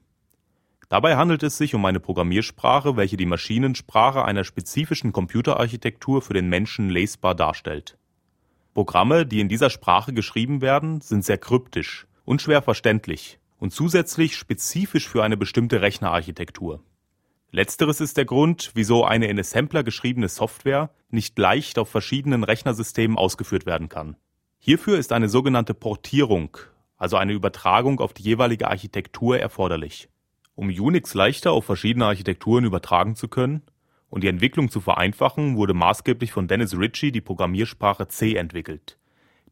Dabei 0.88 1.16
handelt 1.16 1.42
es 1.42 1.56
sich 1.56 1.74
um 1.74 1.84
eine 1.84 2.00
Programmiersprache, 2.00 2.96
welche 2.96 3.16
die 3.16 3.26
Maschinensprache 3.26 4.24
einer 4.24 4.44
spezifischen 4.44 5.12
Computerarchitektur 5.12 6.22
für 6.22 6.34
den 6.34 6.48
Menschen 6.48 6.90
lesbar 6.90 7.34
darstellt. 7.34 7.98
Programme, 8.74 9.26
die 9.26 9.40
in 9.40 9.48
dieser 9.48 9.70
Sprache 9.70 10.12
geschrieben 10.12 10.60
werden, 10.60 11.00
sind 11.00 11.24
sehr 11.24 11.38
kryptisch, 11.38 12.06
unschwer 12.24 12.62
verständlich 12.62 13.38
und 13.58 13.72
zusätzlich 13.72 14.36
spezifisch 14.36 15.08
für 15.08 15.22
eine 15.22 15.36
bestimmte 15.36 15.82
Rechnerarchitektur. 15.82 16.82
Letzteres 17.54 18.00
ist 18.00 18.16
der 18.16 18.24
Grund, 18.24 18.70
wieso 18.72 19.04
eine 19.04 19.26
in 19.26 19.38
Assembler 19.38 19.84
geschriebene 19.84 20.30
Software 20.30 20.88
nicht 21.10 21.38
leicht 21.38 21.78
auf 21.78 21.90
verschiedenen 21.90 22.44
Rechnersystemen 22.44 23.18
ausgeführt 23.18 23.66
werden 23.66 23.90
kann. 23.90 24.16
Hierfür 24.58 24.98
ist 24.98 25.12
eine 25.12 25.28
sogenannte 25.28 25.74
Portierung, 25.74 26.56
also 26.96 27.18
eine 27.18 27.34
Übertragung 27.34 28.00
auf 28.00 28.14
die 28.14 28.22
jeweilige 28.22 28.68
Architektur 28.68 29.38
erforderlich. 29.38 30.08
Um 30.54 30.68
Unix 30.68 31.12
leichter 31.12 31.52
auf 31.52 31.66
verschiedene 31.66 32.06
Architekturen 32.06 32.64
übertragen 32.64 33.16
zu 33.16 33.28
können 33.28 33.60
und 34.08 34.24
die 34.24 34.28
Entwicklung 34.28 34.70
zu 34.70 34.80
vereinfachen, 34.80 35.58
wurde 35.58 35.74
maßgeblich 35.74 36.32
von 36.32 36.48
Dennis 36.48 36.74
Ritchie 36.74 37.12
die 37.12 37.20
Programmiersprache 37.20 38.08
C 38.08 38.34
entwickelt, 38.34 38.96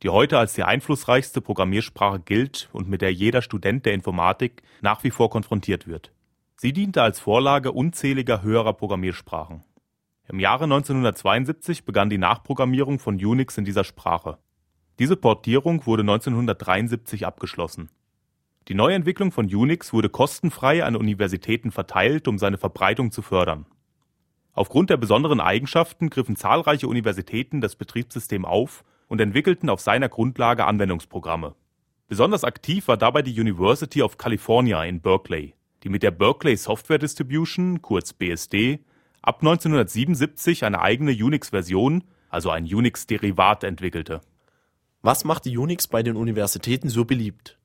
die 0.03 0.09
heute 0.09 0.39
als 0.39 0.55
die 0.55 0.65
einflussreichste 0.65 1.43
Programmiersprache 1.43 2.21
gilt 2.21 2.71
und 2.73 2.89
mit 2.89 3.03
der 3.03 3.13
jeder 3.13 3.43
Student 3.43 3.85
der 3.85 3.93
Informatik 3.93 4.63
nach 4.81 5.05
wie 5.05 5.11
vor 5.11 5.29
konfrontiert 5.29 5.87
wird. 5.87 6.13
Sie 6.63 6.75
diente 6.75 7.03
als 7.03 7.19
Vorlage 7.19 7.73
unzähliger 7.73 8.43
höherer 8.43 8.75
Programmiersprachen. 8.75 9.65
Im 10.29 10.39
Jahre 10.39 10.65
1972 10.65 11.87
begann 11.87 12.11
die 12.11 12.19
Nachprogrammierung 12.19 12.99
von 12.99 13.15
Unix 13.15 13.57
in 13.57 13.65
dieser 13.65 13.83
Sprache. 13.83 14.37
Diese 14.99 15.17
Portierung 15.17 15.87
wurde 15.87 16.03
1973 16.03 17.25
abgeschlossen. 17.25 17.89
Die 18.69 18.75
Neuentwicklung 18.75 19.33
von 19.33 19.47
Unix 19.47 19.95
wurde 19.95 20.11
kostenfrei 20.11 20.85
an 20.85 20.97
Universitäten 20.97 21.71
verteilt, 21.71 22.29
um 22.29 22.37
seine 22.37 22.59
Verbreitung 22.59 23.11
zu 23.11 23.23
fördern. 23.23 23.65
Aufgrund 24.53 24.91
der 24.91 24.99
besonderen 24.99 25.41
Eigenschaften 25.41 26.11
griffen 26.11 26.37
zahlreiche 26.37 26.89
Universitäten 26.89 27.63
das 27.63 27.75
Betriebssystem 27.75 28.45
auf 28.45 28.85
und 29.09 29.23
entwickelten 29.23 29.71
auf 29.71 29.81
seiner 29.81 30.11
Grundlage 30.11 30.67
Anwendungsprogramme. 30.67 31.55
Besonders 32.07 32.45
aktiv 32.45 32.87
war 32.87 32.99
dabei 32.99 33.23
die 33.23 33.41
University 33.41 34.03
of 34.03 34.19
California 34.19 34.85
in 34.85 35.01
Berkeley 35.01 35.55
die 35.83 35.89
mit 35.89 36.03
der 36.03 36.11
Berkeley 36.11 36.57
Software 36.57 36.99
Distribution 36.99 37.83
kurz 37.83 38.13
(BSD) 38.13 38.81
ab 39.23 39.39
1977 39.41 40.65
eine 40.65 40.81
eigene 40.81 41.13
Unix-Version, 41.13 42.05
also 42.29 42.51
ein 42.51 42.65
Unix-Derivat 42.65 43.65
entwickelte. 43.65 44.21
Was 45.03 45.25
machte 45.25 45.51
Unix 45.51 45.87
bei 45.87 46.03
den 46.03 46.17
Universitäten 46.17 46.89
so 46.89 47.05
beliebt? 47.05 47.59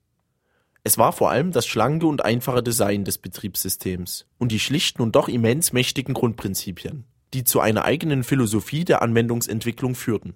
Es 0.84 0.98
war 0.98 1.13
vor 1.13 1.31
allem 1.31 1.51
das 1.51 1.65
schlanke 1.65 2.05
und 2.05 2.24
einfache 2.24 2.63
Design 2.63 3.03
des 3.03 3.17
Betriebssystems 3.17 4.27
und 4.38 4.51
die 4.51 4.60
schlichten 4.60 5.01
und 5.01 5.15
doch 5.15 5.27
immens 5.27 5.74
mächtigen 5.74 6.13
Grundprinzipien, 6.13 7.05
die 7.34 7.43
zu 7.43 7.60
einer 7.60 7.84
eigenen 7.86 8.24
Philosophie 8.24 8.86
der 8.86 9.01
Anwendungsentwicklung 9.01 9.95
führten. 9.95 10.36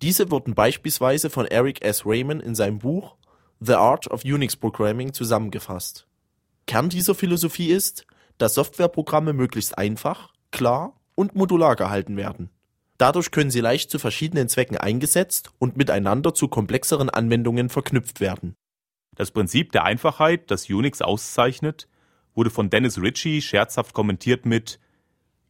Diese 0.00 0.30
wurden 0.30 0.54
beispielsweise 0.54 1.28
von 1.28 1.46
Eric 1.46 1.84
S. 1.84 2.06
Raymond 2.06 2.42
in 2.42 2.54
seinem 2.54 2.78
Buch 2.78 3.16
The 3.60 3.74
Art 3.74 4.10
of 4.10 4.24
Unix 4.24 4.56
Programming 4.56 5.12
zusammengefasst 5.12 6.06
Kern 6.66 6.88
dieser 6.88 7.14
Philosophie 7.14 7.70
ist, 7.70 8.06
dass 8.38 8.54
Softwareprogramme 8.54 9.32
möglichst 9.32 9.76
einfach, 9.78 10.32
klar 10.50 11.00
und 11.14 11.34
modular 11.34 11.76
gehalten 11.76 12.16
werden. 12.16 12.50
Dadurch 12.98 13.30
können 13.30 13.50
sie 13.50 13.60
leicht 13.60 13.90
zu 13.90 13.98
verschiedenen 13.98 14.48
Zwecken 14.48 14.76
eingesetzt 14.76 15.50
und 15.58 15.76
miteinander 15.76 16.32
zu 16.34 16.48
komplexeren 16.48 17.10
Anwendungen 17.10 17.68
verknüpft 17.68 18.20
werden. 18.20 18.54
Das 19.14 19.30
Prinzip 19.30 19.72
der 19.72 19.84
Einfachheit, 19.84 20.50
das 20.50 20.68
Unix 20.68 21.02
auszeichnet, 21.02 21.88
wurde 22.34 22.50
von 22.50 22.70
Dennis 22.70 23.00
Ritchie 23.00 23.42
scherzhaft 23.42 23.94
kommentiert 23.94 24.46
mit 24.46 24.80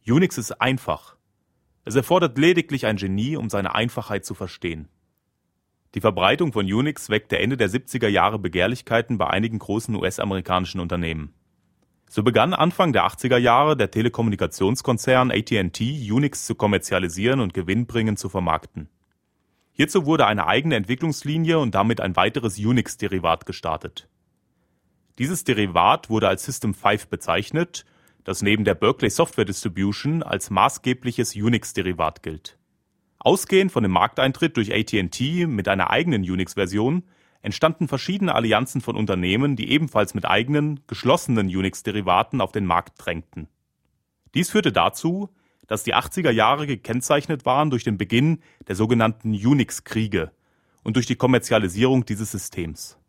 Unix 0.07 0.37
ist 0.37 0.61
einfach. 0.61 1.15
Es 1.83 1.95
erfordert 1.95 2.37
lediglich 2.37 2.85
ein 2.85 2.97
Genie, 2.97 3.37
um 3.37 3.49
seine 3.49 3.73
Einfachheit 3.73 4.25
zu 4.25 4.33
verstehen. 4.35 4.87
Die 5.95 6.01
Verbreitung 6.01 6.51
von 6.51 6.65
Unix 6.65 7.09
weckte 7.09 7.39
Ende 7.39 7.55
der 7.55 7.69
70er 7.69 8.09
Jahre 8.09 8.37
Begehrlichkeiten 8.37 9.17
bei 9.17 9.27
einigen 9.27 9.59
großen 9.59 9.95
US-amerikanischen 9.95 10.81
Unternehmen. 10.81 11.33
So 12.09 12.21
begann 12.21 12.53
Anfang 12.53 12.91
der 12.91 13.07
80er 13.07 13.37
Jahre 13.37 13.77
der 13.77 13.91
Telekommunikationskonzern 13.91 15.31
AT&T 15.31 16.11
Unix 16.11 16.45
zu 16.45 16.55
kommerzialisieren 16.55 17.39
und 17.39 17.53
gewinnbringend 17.53 18.19
zu 18.19 18.27
vermarkten. 18.27 18.89
Hierzu 19.71 20.05
wurde 20.05 20.27
eine 20.27 20.47
eigene 20.47 20.75
Entwicklungslinie 20.75 21.59
und 21.59 21.73
damit 21.75 22.01
ein 22.01 22.17
weiteres 22.17 22.59
Unix-Derivat 22.59 23.45
gestartet. 23.45 24.09
Dieses 25.17 25.45
Derivat 25.45 26.09
wurde 26.09 26.27
als 26.27 26.43
System 26.43 26.73
5 26.73 27.07
bezeichnet, 27.07 27.85
das 28.25 28.41
neben 28.41 28.65
der 28.65 28.75
Berkeley 28.75 29.09
Software 29.09 29.45
Distribution 29.45 30.23
als 30.23 30.49
maßgebliches 30.49 31.35
Unix-Derivat 31.35 32.21
gilt 32.21 32.57
Ausgehend 33.25 33.71
von 33.71 33.81
dem 33.81 33.91
Markteintritt 33.91 34.55
durch 34.55 34.71
AT&T 34.71 35.47
mit 35.47 35.67
einer 35.67 35.89
eigenen 35.89 36.21
Unix-Version 36.21 37.01
entstanden 37.41 37.87
verschiedene 37.87 38.35
Allianzen 38.35 38.81
von 38.81 38.95
Unternehmen, 38.95 39.55
die 39.55 39.71
ebenfalls 39.71 40.13
mit 40.13 40.25
eigenen, 40.25 40.81
geschlossenen 40.85 41.47
Unix-Derivaten 41.47 42.39
auf 42.39 42.51
den 42.51 42.67
Markt 42.67 43.03
drängten. 43.03 43.47
Dies 44.35 44.51
führte 44.51 44.71
dazu, 44.71 45.29
dass 45.65 45.81
die 45.81 45.95
80er 45.95 46.29
Jahre 46.29 46.67
gekennzeichnet 46.67 47.47
waren 47.47 47.71
durch 47.71 47.83
den 47.83 47.97
Beginn 47.97 48.43
der 48.67 48.75
sogenannten 48.75 49.31
Unix-Kriege 49.31 50.31
und 50.83 50.95
durch 50.95 51.07
die 51.07 51.15
Kommerzialisierung 51.15 52.05
dieses 52.05 52.29
Systems. 52.29 52.99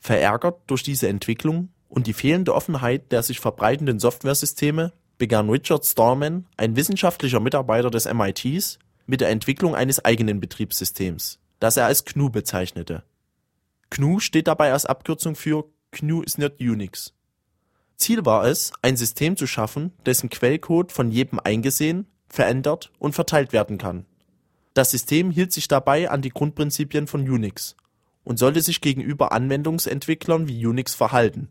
Verärgert 0.00 0.60
durch 0.66 0.82
diese 0.82 1.06
Entwicklung 1.06 1.68
und 1.88 2.08
die 2.08 2.14
fehlende 2.14 2.52
Offenheit 2.52 3.12
der 3.12 3.22
sich 3.22 3.38
verbreitenden 3.38 4.00
Softwaresysteme 4.00 4.92
begann 5.18 5.48
Richard 5.48 5.84
Stallman, 5.84 6.46
ein 6.56 6.74
wissenschaftlicher 6.74 7.38
Mitarbeiter 7.38 7.92
des 7.92 8.12
MITs, 8.12 8.80
mit 9.06 9.20
der 9.20 9.30
Entwicklung 9.30 9.74
eines 9.74 10.04
eigenen 10.04 10.40
Betriebssystems, 10.40 11.38
das 11.60 11.76
er 11.76 11.86
als 11.86 12.04
GNU 12.04 12.30
bezeichnete. 12.30 13.04
GNU 13.90 14.20
steht 14.20 14.48
dabei 14.48 14.72
als 14.72 14.86
Abkürzung 14.86 15.36
für 15.36 15.64
GNU 15.90 16.22
is 16.22 16.38
not 16.38 16.60
Unix. 16.60 17.12
Ziel 17.96 18.24
war 18.24 18.44
es, 18.44 18.72
ein 18.82 18.96
System 18.96 19.36
zu 19.36 19.46
schaffen, 19.46 19.92
dessen 20.04 20.30
Quellcode 20.30 20.90
von 20.90 21.10
jedem 21.10 21.38
eingesehen, 21.38 22.06
verändert 22.28 22.90
und 22.98 23.14
verteilt 23.14 23.52
werden 23.52 23.78
kann. 23.78 24.06
Das 24.72 24.90
System 24.90 25.30
hielt 25.30 25.52
sich 25.52 25.68
dabei 25.68 26.10
an 26.10 26.20
die 26.20 26.30
Grundprinzipien 26.30 27.06
von 27.06 27.28
Unix 27.28 27.76
und 28.24 28.38
sollte 28.38 28.60
sich 28.60 28.80
gegenüber 28.80 29.30
Anwendungsentwicklern 29.30 30.48
wie 30.48 30.66
Unix 30.66 30.94
verhalten, 30.94 31.48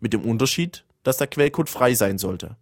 mit 0.00 0.12
dem 0.12 0.24
Unterschied, 0.24 0.84
dass 1.02 1.16
der 1.16 1.28
Quellcode 1.28 1.70
frei 1.70 1.94
sein 1.94 2.18
sollte 2.18 2.56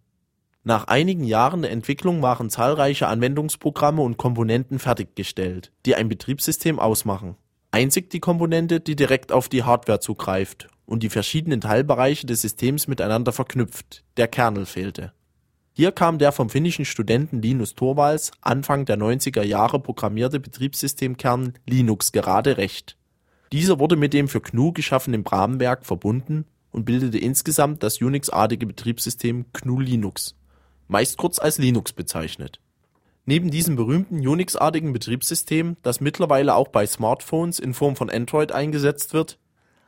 nach 0.67 0.87
einigen 0.87 1.23
Jahren 1.23 1.61
der 1.61 1.71
Entwicklung 1.71 2.21
waren 2.21 2.49
zahlreiche 2.49 3.07
Anwendungsprogramme 3.07 4.01
und 4.01 4.17
Komponenten 4.17 4.79
fertiggestellt, 4.79 5.71
die 5.85 5.95
ein 5.95 6.09
Betriebssystem 6.09 6.77
ausmachen. 6.77 7.37
Einzig 7.71 8.09
die 8.09 8.19
Komponente, 8.19 8.81
die 8.81 8.97
direkt 8.97 9.31
auf 9.31 9.47
die 9.47 9.63
Hardware 9.63 10.01
zugreift 10.01 10.67
und 10.85 11.03
die 11.03 11.09
verschiedenen 11.09 11.61
Teilbereiche 11.61 12.25
des 12.25 12.41
Systems 12.41 12.89
miteinander 12.89 13.31
verknüpft, 13.31 14.03
der 14.17 14.27
Kernel 14.27 14.65
fehlte. 14.65 15.13
Hier 15.71 15.93
kam 15.93 16.17
der 16.17 16.33
vom 16.33 16.49
finnischen 16.49 16.83
Studenten 16.83 17.41
Linus 17.41 17.73
Torvalds 17.73 18.31
Anfang 18.41 18.83
der 18.83 18.97
90er 18.97 19.43
Jahre 19.43 19.79
programmierte 19.79 20.41
Betriebssystemkern 20.41 21.53
Linux 21.65 22.11
gerade 22.11 22.57
recht. 22.57 22.97
Dieser 23.53 23.79
wurde 23.79 23.95
mit 23.95 24.11
dem 24.11 24.27
für 24.27 24.41
GNU 24.41 24.73
geschaffenen 24.73 25.25
Rahmenwerk 25.25 25.85
verbunden 25.85 26.43
und 26.71 26.83
bildete 26.83 27.19
insgesamt 27.19 27.83
das 27.83 28.01
Unix-artige 28.01 28.65
Betriebssystem 28.65 29.45
GNU 29.53 29.79
Linux, 29.79 30.35
meist 30.87 31.17
kurz 31.17 31.39
als 31.39 31.57
Linux 31.57 31.93
bezeichnet. 31.93 32.59
Neben 33.25 33.51
diesem 33.51 33.75
berühmten 33.75 34.25
Unix-artigen 34.25 34.93
Betriebssystem, 34.93 35.75
das 35.83 35.99
mittlerweile 35.99 36.55
auch 36.55 36.69
bei 36.69 36.87
Smartphones 36.87 37.59
in 37.59 37.73
Form 37.73 37.97
von 37.97 38.09
Android 38.09 38.53
eingesetzt 38.53 39.13
wird, 39.13 39.37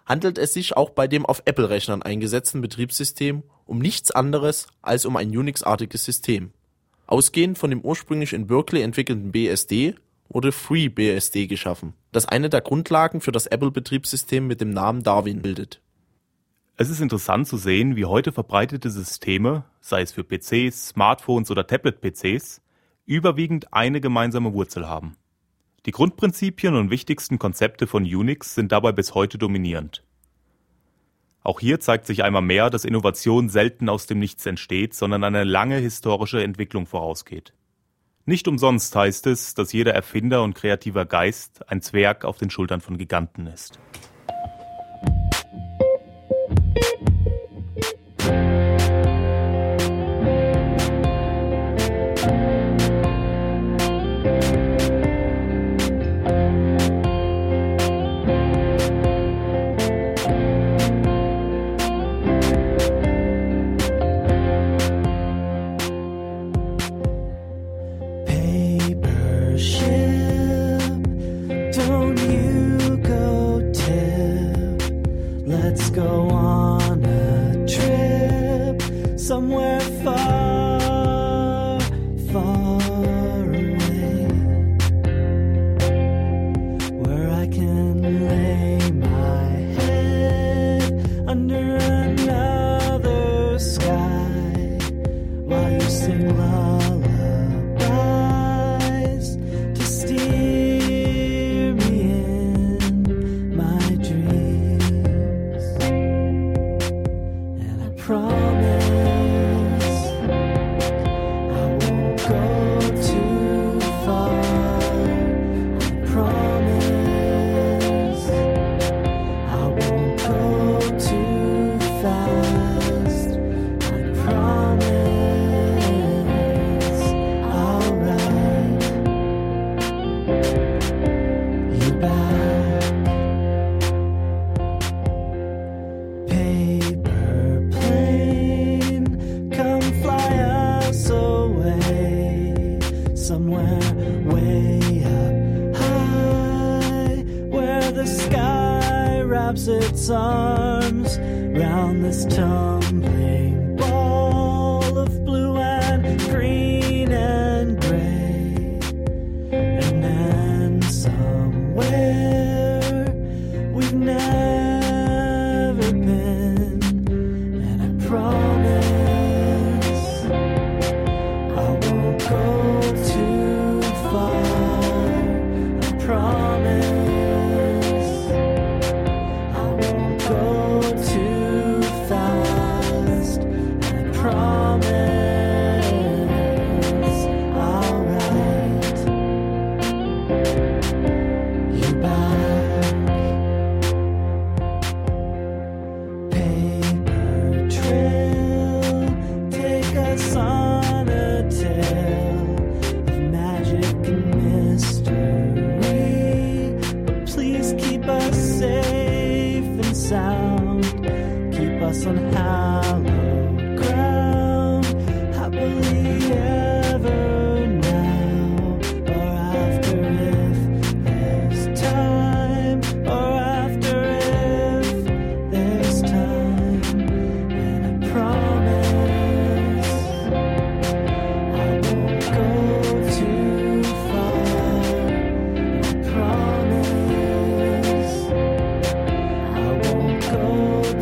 handelt 0.05 0.37
es 0.37 0.53
sich 0.53 0.75
auch 0.75 0.89
bei 0.89 1.07
dem 1.07 1.25
auf 1.25 1.43
Apple-Rechnern 1.45 2.01
eingesetzten 2.01 2.61
Betriebssystem 2.61 3.43
um 3.65 3.79
nichts 3.79 4.11
anderes 4.11 4.67
als 4.81 5.05
um 5.05 5.15
ein 5.15 5.29
Unix-artiges 5.29 6.03
System. 6.03 6.51
Ausgehend 7.07 7.57
von 7.57 7.69
dem 7.69 7.81
ursprünglich 7.81 8.33
in 8.33 8.47
Berkeley 8.47 8.81
entwickelten 8.81 9.31
BSD 9.31 9.95
wurde 10.27 10.51
FreeBSD 10.51 11.47
geschaffen, 11.47 11.93
das 12.11 12.27
eine 12.27 12.49
der 12.49 12.61
Grundlagen 12.61 13.21
für 13.21 13.31
das 13.31 13.47
Apple-Betriebssystem 13.47 14.45
mit 14.45 14.61
dem 14.61 14.71
Namen 14.71 15.03
Darwin 15.03 15.41
bildet. 15.41 15.81
Es 16.81 16.89
ist 16.89 17.01
interessant 17.01 17.45
zu 17.45 17.57
sehen, 17.57 17.97
wie 17.97 18.05
heute 18.05 18.31
verbreitete 18.31 18.89
Systeme, 18.89 19.65
sei 19.81 20.01
es 20.01 20.13
für 20.13 20.23
PCs, 20.23 20.87
Smartphones 20.87 21.51
oder 21.51 21.67
Tablet-PCs, 21.67 22.61
überwiegend 23.05 23.73
eine 23.73 23.99
gemeinsame 23.99 24.53
Wurzel 24.53 24.87
haben. 24.87 25.17
Die 25.85 25.91
Grundprinzipien 25.91 26.75
und 26.75 26.89
wichtigsten 26.89 27.37
Konzepte 27.37 27.85
von 27.85 28.03
Unix 28.03 28.55
sind 28.55 28.71
dabei 28.71 28.93
bis 28.93 29.13
heute 29.13 29.37
dominierend. 29.37 30.05
Auch 31.43 31.59
hier 31.59 31.81
zeigt 31.81 32.05
sich 32.05 32.23
einmal 32.23 32.43
mehr, 32.43 32.69
dass 32.69 32.85
Innovation 32.85 33.49
selten 33.49 33.89
aus 33.89 34.05
dem 34.07 34.19
Nichts 34.19 34.45
entsteht, 34.45 34.93
sondern 34.93 35.25
eine 35.25 35.43
lange 35.43 35.79
historische 35.79 36.41
Entwicklung 36.41 36.85
vorausgeht. 36.85 37.53
Nicht 38.23 38.47
umsonst 38.47 38.95
heißt 38.95 39.27
es, 39.27 39.53
dass 39.53 39.73
jeder 39.73 39.93
Erfinder 39.93 40.43
und 40.43 40.55
kreativer 40.55 41.05
Geist 41.05 41.69
ein 41.69 41.81
Zwerg 41.81 42.23
auf 42.23 42.37
den 42.37 42.49
Schultern 42.49 42.79
von 42.79 42.97
Giganten 42.97 43.47
ist. 43.47 43.79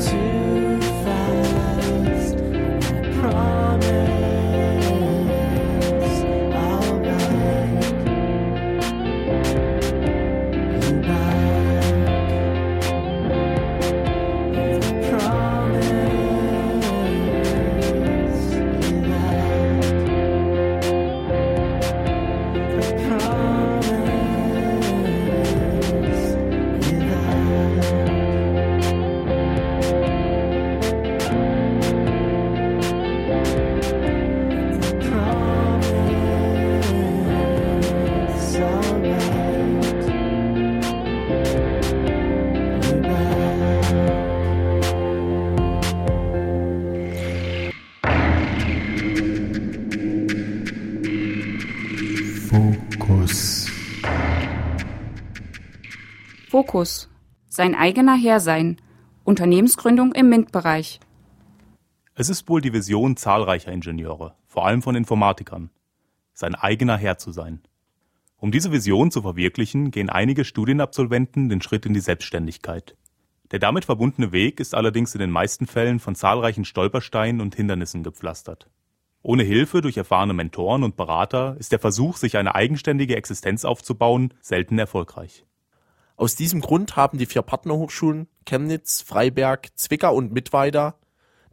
to 0.08 0.47
Fokus. 56.78 57.10
Sein 57.48 57.74
eigener 57.74 58.16
Herr 58.16 58.40
sein. 58.40 58.78
Unternehmensgründung 59.24 60.12
im 60.12 60.30
MINT-Bereich. 60.30 61.00
Es 62.14 62.30
ist 62.30 62.48
wohl 62.50 62.62
die 62.62 62.72
Vision 62.72 63.18
zahlreicher 63.18 63.72
Ingenieure, 63.72 64.36
vor 64.46 64.68
allem 64.68 64.84
von 64.84 64.96
Informatikern, 64.96 65.72
sein 66.34 66.54
eigener 66.54 66.96
Herr 66.96 67.18
zu 67.18 67.32
sein. 67.32 67.62
Um 68.38 68.52
diese 68.52 68.72
Vision 68.72 69.10
zu 69.10 69.24
verwirklichen, 69.24 69.90
gehen 69.90 70.12
einige 70.12 70.46
Studienabsolventen 70.46 71.50
den 71.50 71.64
Schritt 71.64 71.88
in 71.88 71.96
die 71.96 72.00
Selbstständigkeit. 72.00 72.96
Der 73.50 73.58
damit 73.58 73.86
verbundene 73.86 74.32
Weg 74.32 74.60
ist 74.60 74.76
allerdings 74.76 75.16
in 75.16 75.20
den 75.20 75.32
meisten 75.32 75.66
Fällen 75.66 76.00
von 76.00 76.14
zahlreichen 76.14 76.64
Stolpersteinen 76.64 77.42
und 77.42 77.56
Hindernissen 77.56 78.04
gepflastert. 78.04 78.70
Ohne 79.24 79.42
Hilfe 79.42 79.82
durch 79.82 79.98
erfahrene 79.98 80.36
Mentoren 80.36 80.84
und 80.84 80.96
Berater 80.96 81.56
ist 81.58 81.72
der 81.72 81.80
Versuch, 81.80 82.18
sich 82.18 82.38
eine 82.38 82.54
eigenständige 82.54 83.16
Existenz 83.16 83.66
aufzubauen, 83.66 84.32
selten 84.42 84.78
erfolgreich. 84.78 85.47
Aus 86.20 86.34
diesem 86.34 86.62
Grund 86.62 86.96
haben 86.96 87.20
die 87.20 87.28
vier 87.28 87.44
Partnerhochschulen 87.44 88.28
Chemnitz, 88.44 89.04
Freiberg, 89.04 89.68
Zwickau 89.76 90.16
und 90.16 90.34
Mittweida 90.34 90.96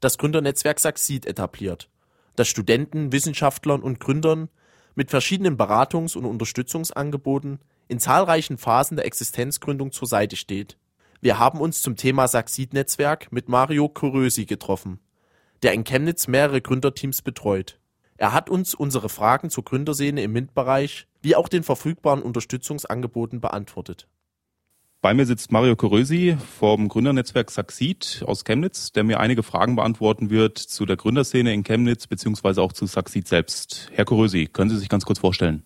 das 0.00 0.16
Gründernetzwerk 0.16 0.80
Succeed 0.80 1.26
etabliert, 1.26 1.90
das 2.34 2.48
Studenten, 2.48 3.12
Wissenschaftlern 3.12 3.82
und 3.82 4.00
Gründern 4.00 4.48
mit 4.94 5.10
verschiedenen 5.10 5.58
Beratungs- 5.58 6.16
und 6.16 6.24
Unterstützungsangeboten 6.24 7.58
in 7.88 8.00
zahlreichen 8.00 8.56
Phasen 8.56 8.96
der 8.96 9.04
Existenzgründung 9.04 9.92
zur 9.92 10.08
Seite 10.08 10.36
steht. 10.36 10.78
Wir 11.20 11.38
haben 11.38 11.60
uns 11.60 11.82
zum 11.82 11.96
Thema 11.96 12.26
Succeed-Netzwerk 12.26 13.32
mit 13.32 13.50
Mario 13.50 13.90
Kurösi 13.90 14.46
getroffen, 14.46 14.98
der 15.62 15.74
in 15.74 15.84
Chemnitz 15.84 16.26
mehrere 16.26 16.62
Gründerteams 16.62 17.20
betreut. 17.20 17.78
Er 18.16 18.32
hat 18.32 18.48
uns 18.48 18.74
unsere 18.74 19.10
Fragen 19.10 19.50
zur 19.50 19.64
Gründerszene 19.64 20.22
im 20.22 20.32
MINT-Bereich 20.32 21.06
wie 21.20 21.36
auch 21.36 21.48
den 21.48 21.64
verfügbaren 21.64 22.22
Unterstützungsangeboten 22.22 23.42
beantwortet. 23.42 24.08
Bei 25.04 25.12
mir 25.12 25.26
sitzt 25.26 25.52
Mario 25.52 25.76
Korösi 25.76 26.38
vom 26.58 26.88
Gründernetzwerk 26.88 27.50
Succeed 27.50 28.24
aus 28.26 28.42
Chemnitz, 28.42 28.90
der 28.90 29.04
mir 29.04 29.20
einige 29.20 29.42
Fragen 29.42 29.76
beantworten 29.76 30.30
wird 30.30 30.56
zu 30.56 30.86
der 30.86 30.96
Gründerszene 30.96 31.52
in 31.52 31.62
Chemnitz 31.62 32.06
beziehungsweise 32.06 32.62
auch 32.62 32.72
zu 32.72 32.86
Succeed 32.86 33.28
selbst. 33.28 33.90
Herr 33.92 34.06
Korösi, 34.06 34.46
können 34.46 34.70
Sie 34.70 34.78
sich 34.78 34.88
ganz 34.88 35.04
kurz 35.04 35.18
vorstellen? 35.18 35.62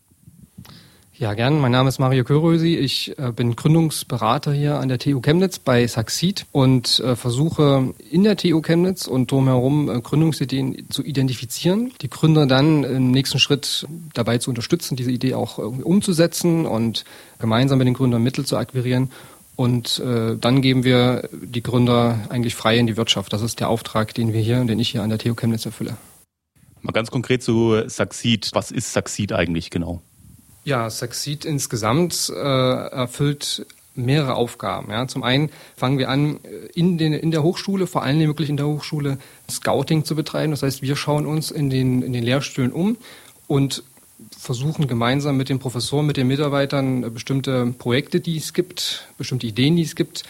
Ja, 1.19 1.35
gern. 1.35 1.59
Mein 1.59 1.73
Name 1.73 1.89
ist 1.89 1.99
Mario 1.99 2.23
Körösi. 2.23 2.77
Ich 2.77 3.19
äh, 3.19 3.33
bin 3.33 3.57
Gründungsberater 3.57 4.53
hier 4.53 4.79
an 4.79 4.89
der 4.89 5.01
TU 5.01 5.21
Chemnitz 5.21 5.59
bei 5.59 5.85
Succeed 5.85 6.47
und 6.53 7.01
äh, 7.01 7.17
versuche 7.17 7.93
in 8.09 8.23
der 8.23 8.37
TU 8.37 8.63
Chemnitz 8.63 9.09
und 9.09 9.29
drumherum 9.29 9.91
äh, 9.91 10.01
Gründungsideen 10.01 10.89
zu 10.91 11.03
identifizieren, 11.03 11.93
die 12.03 12.09
Gründer 12.09 12.47
dann 12.47 12.85
im 12.85 13.11
nächsten 13.11 13.41
Schritt 13.41 13.85
dabei 14.15 14.39
zu 14.39 14.51
unterstützen, 14.51 14.95
diese 14.95 15.11
Idee 15.11 15.35
auch 15.35 15.59
irgendwie 15.59 15.83
umzusetzen 15.83 16.67
und 16.67 17.05
gemeinsam 17.41 17.79
mit 17.79 17.89
den 17.89 17.95
Gründern 17.95 18.23
Mittel 18.23 18.47
zu 18.47 18.57
akquirieren. 18.57 19.11
Und 19.57 19.99
äh, 19.99 20.37
dann 20.37 20.63
geben 20.63 20.85
wir 20.85 21.29
die 21.33 21.65
Gründer 21.65 22.21
eigentlich 22.29 22.55
frei 22.55 22.79
in 22.79 22.87
die 22.87 22.97
Wirtschaft. 22.97 23.33
Das 23.33 23.43
ist 23.43 23.59
der 23.59 23.71
Auftrag, 23.71 24.15
den 24.15 24.33
wir 24.33 24.41
hier 24.41 24.61
und 24.61 24.69
den 24.69 24.79
ich 24.79 24.91
hier 24.91 25.03
an 25.03 25.09
der 25.11 25.19
TU 25.19 25.35
Chemnitz 25.35 25.67
erfülle. 25.67 25.97
Mal 26.81 26.93
ganz 26.93 27.11
konkret 27.11 27.43
zu 27.43 27.83
Succeed. 27.89 28.51
Was 28.53 28.71
ist 28.71 28.93
Succeed 28.93 29.33
eigentlich 29.33 29.71
genau? 29.71 30.01
Ja, 30.69 30.91
Succeed 30.91 31.47
insgesamt 31.47 32.29
äh, 32.29 32.39
erfüllt 32.39 33.65
mehrere 33.95 34.35
Aufgaben. 34.35 34.93
Ja. 34.93 35.09
Zum 35.09 35.23
einen 35.23 35.49
fangen 35.75 35.97
wir 35.97 36.11
an, 36.11 36.41
in, 36.75 36.99
den, 36.99 37.15
in 37.15 37.31
der 37.31 37.43
Hochschule, 37.43 37.87
vor 37.87 38.03
allem 38.03 38.21
wirklich 38.21 38.51
in 38.51 38.59
der 38.59 38.67
Hochschule, 38.67 39.17
Scouting 39.51 40.05
zu 40.05 40.15
betreiben. 40.15 40.51
Das 40.51 40.63
heißt, 40.63 40.83
wir 40.83 40.95
schauen 40.95 41.25
uns 41.25 41.51
in 41.51 41.71
den, 41.71 42.03
in 42.03 42.13
den 42.13 42.23
Lehrstühlen 42.23 42.71
um 42.71 42.99
und 43.47 43.83
versuchen 44.37 44.89
gemeinsam 44.89 45.39
mit 45.39 45.49
den 45.49 45.59
Professoren, 45.59 46.05
mit 46.05 46.19
den 46.19 46.27
Mitarbeitern 46.27 47.15
bestimmte 47.15 47.73
Projekte, 47.79 48.21
die 48.21 48.37
es 48.37 48.53
gibt, 48.53 49.09
bestimmte 49.17 49.47
Ideen, 49.47 49.75
die 49.75 49.85
es 49.85 49.97
gibt, 49.97 50.25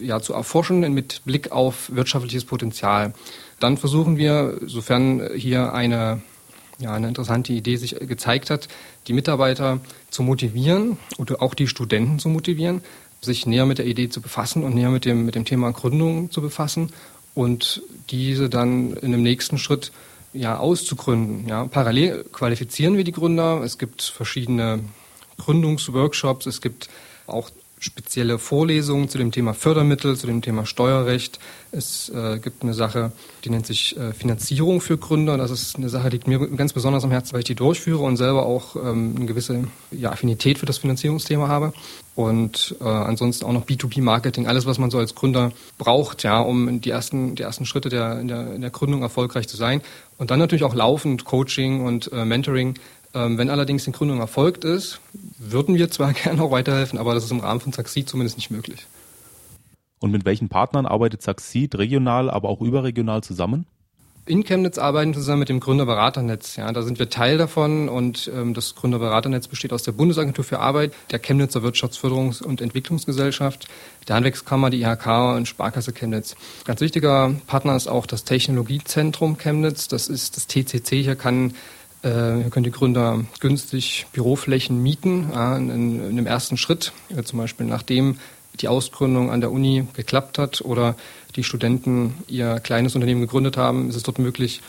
ja, 0.00 0.20
zu 0.20 0.32
erforschen 0.32 0.92
mit 0.92 1.22
Blick 1.24 1.52
auf 1.52 1.94
wirtschaftliches 1.94 2.44
Potenzial. 2.44 3.14
Dann 3.60 3.76
versuchen 3.76 4.16
wir, 4.16 4.58
sofern 4.66 5.30
hier 5.36 5.72
eine 5.72 6.20
ja, 6.78 6.92
eine 6.94 7.08
interessante 7.08 7.52
Idee 7.52 7.76
sich 7.76 7.96
gezeigt 7.98 8.50
hat, 8.50 8.68
die 9.06 9.12
Mitarbeiter 9.12 9.80
zu 10.10 10.22
motivieren 10.22 10.96
oder 11.18 11.42
auch 11.42 11.54
die 11.54 11.66
Studenten 11.66 12.18
zu 12.18 12.28
motivieren, 12.28 12.82
sich 13.20 13.46
näher 13.46 13.66
mit 13.66 13.78
der 13.78 13.86
Idee 13.86 14.08
zu 14.08 14.20
befassen 14.20 14.62
und 14.62 14.74
näher 14.74 14.90
mit 14.90 15.04
dem, 15.04 15.26
mit 15.26 15.34
dem 15.34 15.44
Thema 15.44 15.72
Gründung 15.72 16.30
zu 16.30 16.40
befassen 16.40 16.92
und 17.34 17.82
diese 18.10 18.48
dann 18.48 18.94
in 18.94 19.12
dem 19.12 19.22
nächsten 19.22 19.58
Schritt 19.58 19.92
ja, 20.32 20.58
auszugründen. 20.58 21.48
Ja. 21.48 21.66
Parallel 21.66 22.24
qualifizieren 22.32 22.96
wir 22.96 23.04
die 23.04 23.12
Gründer. 23.12 23.62
Es 23.62 23.78
gibt 23.78 24.02
verschiedene 24.02 24.80
Gründungsworkshops, 25.38 26.46
es 26.46 26.60
gibt 26.60 26.88
auch 27.26 27.50
spezielle 27.78 28.38
Vorlesungen 28.38 29.08
zu 29.08 29.18
dem 29.18 29.32
Thema 29.32 29.54
Fördermittel, 29.54 30.16
zu 30.16 30.26
dem 30.26 30.42
Thema 30.42 30.66
Steuerrecht. 30.66 31.38
Es 31.70 32.08
äh, 32.08 32.38
gibt 32.38 32.62
eine 32.62 32.74
Sache, 32.74 33.12
die 33.44 33.50
nennt 33.50 33.66
sich 33.66 33.96
äh, 33.96 34.12
Finanzierung 34.12 34.80
für 34.80 34.96
Gründer. 34.96 35.36
Das 35.36 35.50
ist 35.50 35.76
eine 35.76 35.88
Sache, 35.88 36.10
die 36.10 36.16
liegt 36.16 36.28
mir 36.28 36.38
ganz 36.56 36.72
besonders 36.72 37.04
am 37.04 37.10
Herzen, 37.10 37.32
weil 37.32 37.40
ich 37.40 37.46
die 37.46 37.54
durchführe 37.54 38.02
und 38.02 38.16
selber 38.16 38.46
auch 38.46 38.76
ähm, 38.76 39.14
eine 39.16 39.26
gewisse 39.26 39.64
ja, 39.90 40.10
Affinität 40.10 40.58
für 40.58 40.66
das 40.66 40.78
Finanzierungsthema 40.78 41.48
habe. 41.48 41.72
Und 42.14 42.74
äh, 42.80 42.84
ansonsten 42.84 43.44
auch 43.44 43.52
noch 43.52 43.64
B2B-Marketing, 43.66 44.48
alles, 44.48 44.66
was 44.66 44.78
man 44.78 44.90
so 44.90 44.98
als 44.98 45.14
Gründer 45.14 45.52
braucht, 45.76 46.24
ja, 46.24 46.40
um 46.40 46.80
die 46.80 46.90
ersten, 46.90 47.36
die 47.36 47.44
ersten 47.44 47.64
Schritte 47.64 47.90
der, 47.90 48.18
in, 48.18 48.26
der, 48.26 48.54
in 48.54 48.60
der 48.60 48.70
Gründung 48.70 49.02
erfolgreich 49.02 49.46
zu 49.46 49.56
sein. 49.56 49.82
Und 50.16 50.32
dann 50.32 50.40
natürlich 50.40 50.64
auch 50.64 50.74
laufend 50.74 51.24
Coaching 51.24 51.84
und 51.84 52.10
äh, 52.12 52.24
Mentoring, 52.24 52.74
wenn 53.12 53.50
allerdings 53.50 53.84
die 53.84 53.92
Gründung 53.92 54.20
erfolgt 54.20 54.64
ist, 54.64 55.00
würden 55.38 55.76
wir 55.76 55.90
zwar 55.90 56.12
gerne 56.14 56.42
auch 56.42 56.50
weiterhelfen, 56.50 56.98
aber 56.98 57.14
das 57.14 57.24
ist 57.24 57.30
im 57.30 57.40
Rahmen 57.40 57.60
von 57.60 57.72
Succeed 57.72 58.08
zumindest 58.08 58.36
nicht 58.36 58.50
möglich. 58.50 58.86
Und 60.00 60.12
mit 60.12 60.24
welchen 60.24 60.48
Partnern 60.48 60.86
arbeitet 60.86 61.22
Succeed 61.22 61.74
regional, 61.76 62.30
aber 62.30 62.48
auch 62.48 62.60
überregional 62.60 63.22
zusammen? 63.22 63.66
In 64.28 64.44
Chemnitz 64.44 64.76
arbeiten 64.76 65.12
wir 65.12 65.20
zusammen 65.20 65.38
mit 65.38 65.48
dem 65.48 65.58
Gründerberaternetz. 65.58 66.56
Ja, 66.56 66.70
da 66.70 66.82
sind 66.82 66.98
wir 66.98 67.08
Teil 67.08 67.38
davon 67.38 67.88
und 67.88 68.30
ähm, 68.34 68.52
das 68.52 68.74
Gründerberaternetz 68.74 69.48
besteht 69.48 69.72
aus 69.72 69.84
der 69.84 69.92
Bundesagentur 69.92 70.44
für 70.44 70.58
Arbeit, 70.58 70.92
der 71.10 71.18
Chemnitzer 71.18 71.60
Wirtschaftsförderungs- 71.60 72.42
und 72.42 72.60
Entwicklungsgesellschaft, 72.60 73.68
der 74.06 74.16
Handwerkskammer, 74.16 74.68
die 74.68 74.82
IHK 74.82 75.06
und 75.34 75.48
Sparkasse 75.48 75.94
Chemnitz. 75.94 76.36
Ganz 76.66 76.82
wichtiger 76.82 77.34
Partner 77.46 77.74
ist 77.74 77.88
auch 77.88 78.04
das 78.04 78.24
Technologiezentrum 78.24 79.38
Chemnitz. 79.38 79.88
Das 79.88 80.08
ist 80.08 80.36
das 80.36 80.46
TCC. 80.46 81.02
Hier 81.02 81.16
kann 81.16 81.54
äh, 82.02 82.08
hier 82.42 82.50
können 82.50 82.64
die 82.64 82.70
Gründer 82.70 83.24
günstig 83.40 84.06
Büroflächen 84.12 84.82
mieten 84.82 85.30
in, 85.32 85.70
in, 85.70 86.10
in 86.10 86.16
dem 86.16 86.26
ersten 86.26 86.56
Schritt, 86.56 86.92
äh, 87.16 87.22
zum 87.22 87.38
Beispiel 87.38 87.66
nachdem 87.66 88.18
die 88.60 88.68
Ausgründung 88.68 89.30
an 89.30 89.40
der 89.40 89.52
Uni 89.52 89.86
geklappt 89.94 90.38
hat 90.38 90.62
oder 90.62 90.96
die 91.36 91.44
Studenten 91.44 92.14
ihr 92.28 92.60
kleines 92.60 92.94
Unternehmen 92.94 93.20
gegründet 93.20 93.56
haben, 93.56 93.88
ist 93.88 93.96
es 93.96 94.02
dort 94.02 94.18
möglich, 94.18 94.62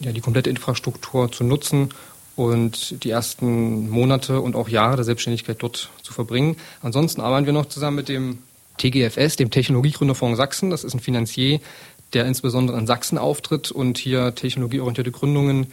ja, 0.00 0.12
die 0.12 0.20
komplette 0.20 0.50
Infrastruktur 0.50 1.30
zu 1.30 1.44
nutzen 1.44 1.90
und 2.36 3.04
die 3.04 3.10
ersten 3.10 3.90
Monate 3.90 4.40
und 4.40 4.56
auch 4.56 4.68
Jahre 4.68 4.96
der 4.96 5.04
Selbstständigkeit 5.04 5.56
dort 5.60 5.90
zu 6.02 6.12
verbringen. 6.12 6.56
Ansonsten 6.80 7.20
arbeiten 7.20 7.46
wir 7.46 7.52
noch 7.52 7.66
zusammen 7.66 7.96
mit 7.96 8.08
dem 8.08 8.38
TGFS, 8.78 9.36
dem 9.36 9.50
Technologiegründerfonds 9.50 10.38
Sachsen. 10.38 10.70
Das 10.70 10.84
ist 10.84 10.94
ein 10.94 11.00
Finanzier, 11.00 11.60
der 12.14 12.26
insbesondere 12.26 12.78
in 12.78 12.86
Sachsen 12.86 13.18
auftritt 13.18 13.70
und 13.70 13.98
hier 13.98 14.34
technologieorientierte 14.34 15.12
Gründungen 15.12 15.68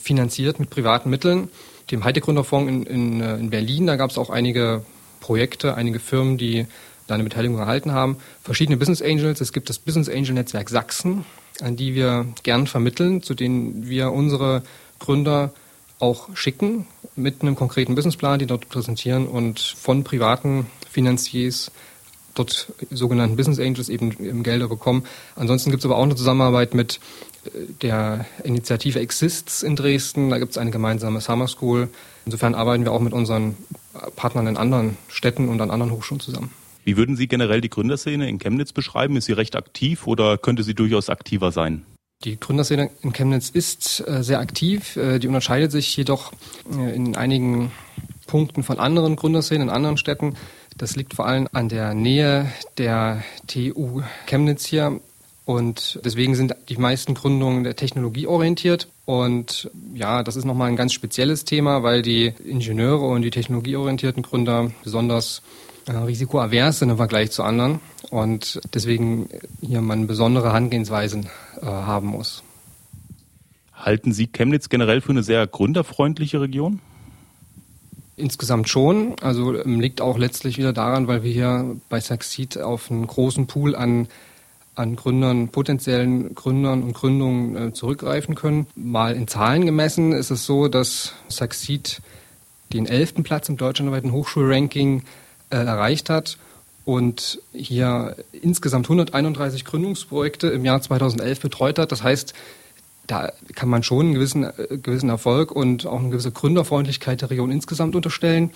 finanziert 0.00 0.58
mit 0.58 0.70
privaten 0.70 1.10
Mitteln. 1.10 1.48
Dem 1.90 2.04
Heide-Gründerfonds 2.04 2.70
in, 2.70 2.82
in, 2.84 3.20
äh, 3.20 3.36
in 3.36 3.50
Berlin, 3.50 3.86
da 3.86 3.96
gab 3.96 4.10
es 4.10 4.18
auch 4.18 4.30
einige 4.30 4.84
Projekte, 5.20 5.74
einige 5.74 6.00
Firmen, 6.00 6.38
die 6.38 6.66
da 7.06 7.14
eine 7.14 7.24
Beteiligung 7.24 7.58
erhalten 7.58 7.92
haben. 7.92 8.16
Verschiedene 8.42 8.76
Business 8.76 9.02
Angels. 9.02 9.40
Es 9.40 9.52
gibt 9.52 9.68
das 9.68 9.78
Business 9.78 10.08
Angel 10.08 10.34
Netzwerk 10.34 10.70
Sachsen, 10.70 11.24
an 11.60 11.76
die 11.76 11.94
wir 11.94 12.26
gern 12.42 12.66
vermitteln, 12.66 13.22
zu 13.22 13.34
denen 13.34 13.88
wir 13.88 14.12
unsere 14.12 14.62
Gründer 14.98 15.52
auch 15.98 16.34
schicken 16.34 16.86
mit 17.16 17.42
einem 17.42 17.56
konkreten 17.56 17.94
Businessplan, 17.94 18.38
die 18.38 18.46
dort 18.46 18.68
präsentieren 18.68 19.26
und 19.26 19.60
von 19.60 20.04
privaten 20.04 20.66
Finanziers 20.88 21.70
dort 22.34 22.72
sogenannten 22.90 23.36
Business 23.36 23.58
Angels 23.58 23.88
eben 23.88 24.42
Gelder 24.42 24.68
bekommen. 24.68 25.04
Ansonsten 25.36 25.70
gibt 25.70 25.82
es 25.82 25.84
aber 25.84 25.96
auch 25.96 26.04
eine 26.04 26.16
Zusammenarbeit 26.16 26.74
mit 26.74 27.00
der 27.82 28.26
Initiative 28.44 29.00
Exists 29.00 29.62
in 29.62 29.76
Dresden. 29.76 30.30
Da 30.30 30.38
gibt 30.38 30.52
es 30.52 30.58
eine 30.58 30.70
gemeinsame 30.70 31.20
Summer 31.20 31.48
School. 31.48 31.88
Insofern 32.26 32.54
arbeiten 32.54 32.84
wir 32.84 32.92
auch 32.92 33.00
mit 33.00 33.12
unseren 33.12 33.56
Partnern 34.16 34.46
in 34.46 34.56
anderen 34.56 34.96
Städten 35.08 35.48
und 35.48 35.60
an 35.60 35.70
anderen 35.70 35.92
Hochschulen 35.92 36.20
zusammen. 36.20 36.50
Wie 36.84 36.96
würden 36.96 37.16
Sie 37.16 37.28
generell 37.28 37.60
die 37.60 37.70
Gründerszene 37.70 38.28
in 38.28 38.38
Chemnitz 38.38 38.72
beschreiben? 38.72 39.16
Ist 39.16 39.26
sie 39.26 39.32
recht 39.32 39.56
aktiv 39.56 40.06
oder 40.06 40.38
könnte 40.38 40.62
sie 40.62 40.74
durchaus 40.74 41.10
aktiver 41.10 41.52
sein? 41.52 41.84
Die 42.24 42.38
Gründerszene 42.38 42.90
in 43.02 43.12
Chemnitz 43.12 43.48
ist 43.50 44.06
äh, 44.06 44.22
sehr 44.22 44.40
aktiv. 44.40 44.96
Äh, 44.96 45.18
die 45.18 45.28
unterscheidet 45.28 45.72
sich 45.72 45.96
jedoch 45.96 46.32
äh, 46.70 46.94
in 46.94 47.16
einigen 47.16 47.70
Punkten 48.26 48.62
von 48.62 48.78
anderen 48.78 49.16
Gründerszenen 49.16 49.68
in 49.68 49.74
anderen 49.74 49.96
Städten. 49.96 50.34
Das 50.76 50.96
liegt 50.96 51.14
vor 51.14 51.26
allem 51.26 51.48
an 51.52 51.68
der 51.68 51.94
Nähe 51.94 52.50
der 52.78 53.24
TU 53.46 54.02
Chemnitz 54.26 54.64
hier. 54.64 55.00
Und 55.44 55.98
deswegen 56.04 56.34
sind 56.34 56.54
die 56.68 56.76
meisten 56.76 57.14
Gründungen 57.14 57.64
der 57.64 57.74
Technologie 57.74 58.26
orientiert. 58.26 58.88
Und 59.04 59.70
ja, 59.94 60.22
das 60.22 60.36
ist 60.36 60.44
nochmal 60.44 60.68
ein 60.68 60.76
ganz 60.76 60.92
spezielles 60.92 61.44
Thema, 61.44 61.82
weil 61.82 62.02
die 62.02 62.32
Ingenieure 62.44 63.06
und 63.06 63.22
die 63.22 63.30
technologieorientierten 63.30 64.22
Gründer 64.22 64.70
besonders 64.84 65.42
äh, 65.86 65.92
risikoavers 65.92 66.78
sind 66.78 66.90
im 66.90 66.96
Vergleich 66.98 67.30
zu 67.30 67.42
anderen 67.42 67.80
und 68.10 68.60
deswegen 68.74 69.28
hier 69.60 69.80
man 69.80 70.06
besondere 70.06 70.48
Herangehensweisen 70.48 71.26
äh, 71.60 71.66
haben 71.66 72.08
muss. 72.08 72.42
Halten 73.74 74.12
Sie 74.12 74.26
Chemnitz 74.26 74.68
generell 74.68 75.00
für 75.00 75.10
eine 75.10 75.22
sehr 75.22 75.46
gründerfreundliche 75.46 76.40
Region? 76.40 76.80
Insgesamt 78.16 78.68
schon. 78.68 79.16
Also 79.22 79.58
ähm, 79.58 79.80
liegt 79.80 80.02
auch 80.02 80.18
letztlich 80.18 80.58
wieder 80.58 80.74
daran, 80.74 81.06
weil 81.06 81.22
wir 81.22 81.32
hier 81.32 81.76
bei 81.88 82.00
Succeed 82.00 82.58
auf 82.58 82.90
einen 82.90 83.06
großen 83.06 83.46
Pool 83.46 83.74
an, 83.74 84.08
an 84.80 84.96
Gründern, 84.96 85.48
potenziellen 85.48 86.34
Gründern 86.34 86.82
und 86.82 86.94
Gründungen 86.94 87.56
äh, 87.56 87.72
zurückgreifen 87.72 88.34
können. 88.34 88.66
Mal 88.74 89.14
in 89.14 89.28
Zahlen 89.28 89.66
gemessen 89.66 90.12
ist 90.12 90.30
es 90.30 90.46
so, 90.46 90.68
dass 90.68 91.12
Succeed 91.28 92.00
den 92.72 92.86
elften 92.86 93.22
Platz 93.22 93.48
im 93.48 93.56
deutschlandweiten 93.56 94.12
Hochschulranking 94.12 95.02
äh, 95.50 95.56
erreicht 95.56 96.08
hat 96.08 96.38
und 96.84 97.40
hier 97.52 98.16
insgesamt 98.32 98.86
131 98.86 99.64
Gründungsprojekte 99.64 100.48
im 100.48 100.64
Jahr 100.64 100.80
2011 100.80 101.40
betreut 101.40 101.78
hat. 101.78 101.92
Das 101.92 102.02
heißt, 102.02 102.32
da 103.06 103.32
kann 103.54 103.68
man 103.68 103.82
schon 103.82 104.06
einen 104.06 104.14
gewissen, 104.14 104.44
äh, 104.44 104.78
gewissen 104.82 105.10
Erfolg 105.10 105.52
und 105.52 105.86
auch 105.86 105.98
eine 105.98 106.10
gewisse 106.10 106.30
Gründerfreundlichkeit 106.30 107.20
der 107.20 107.30
Region 107.30 107.50
insgesamt 107.50 107.96
unterstellen. 107.96 108.50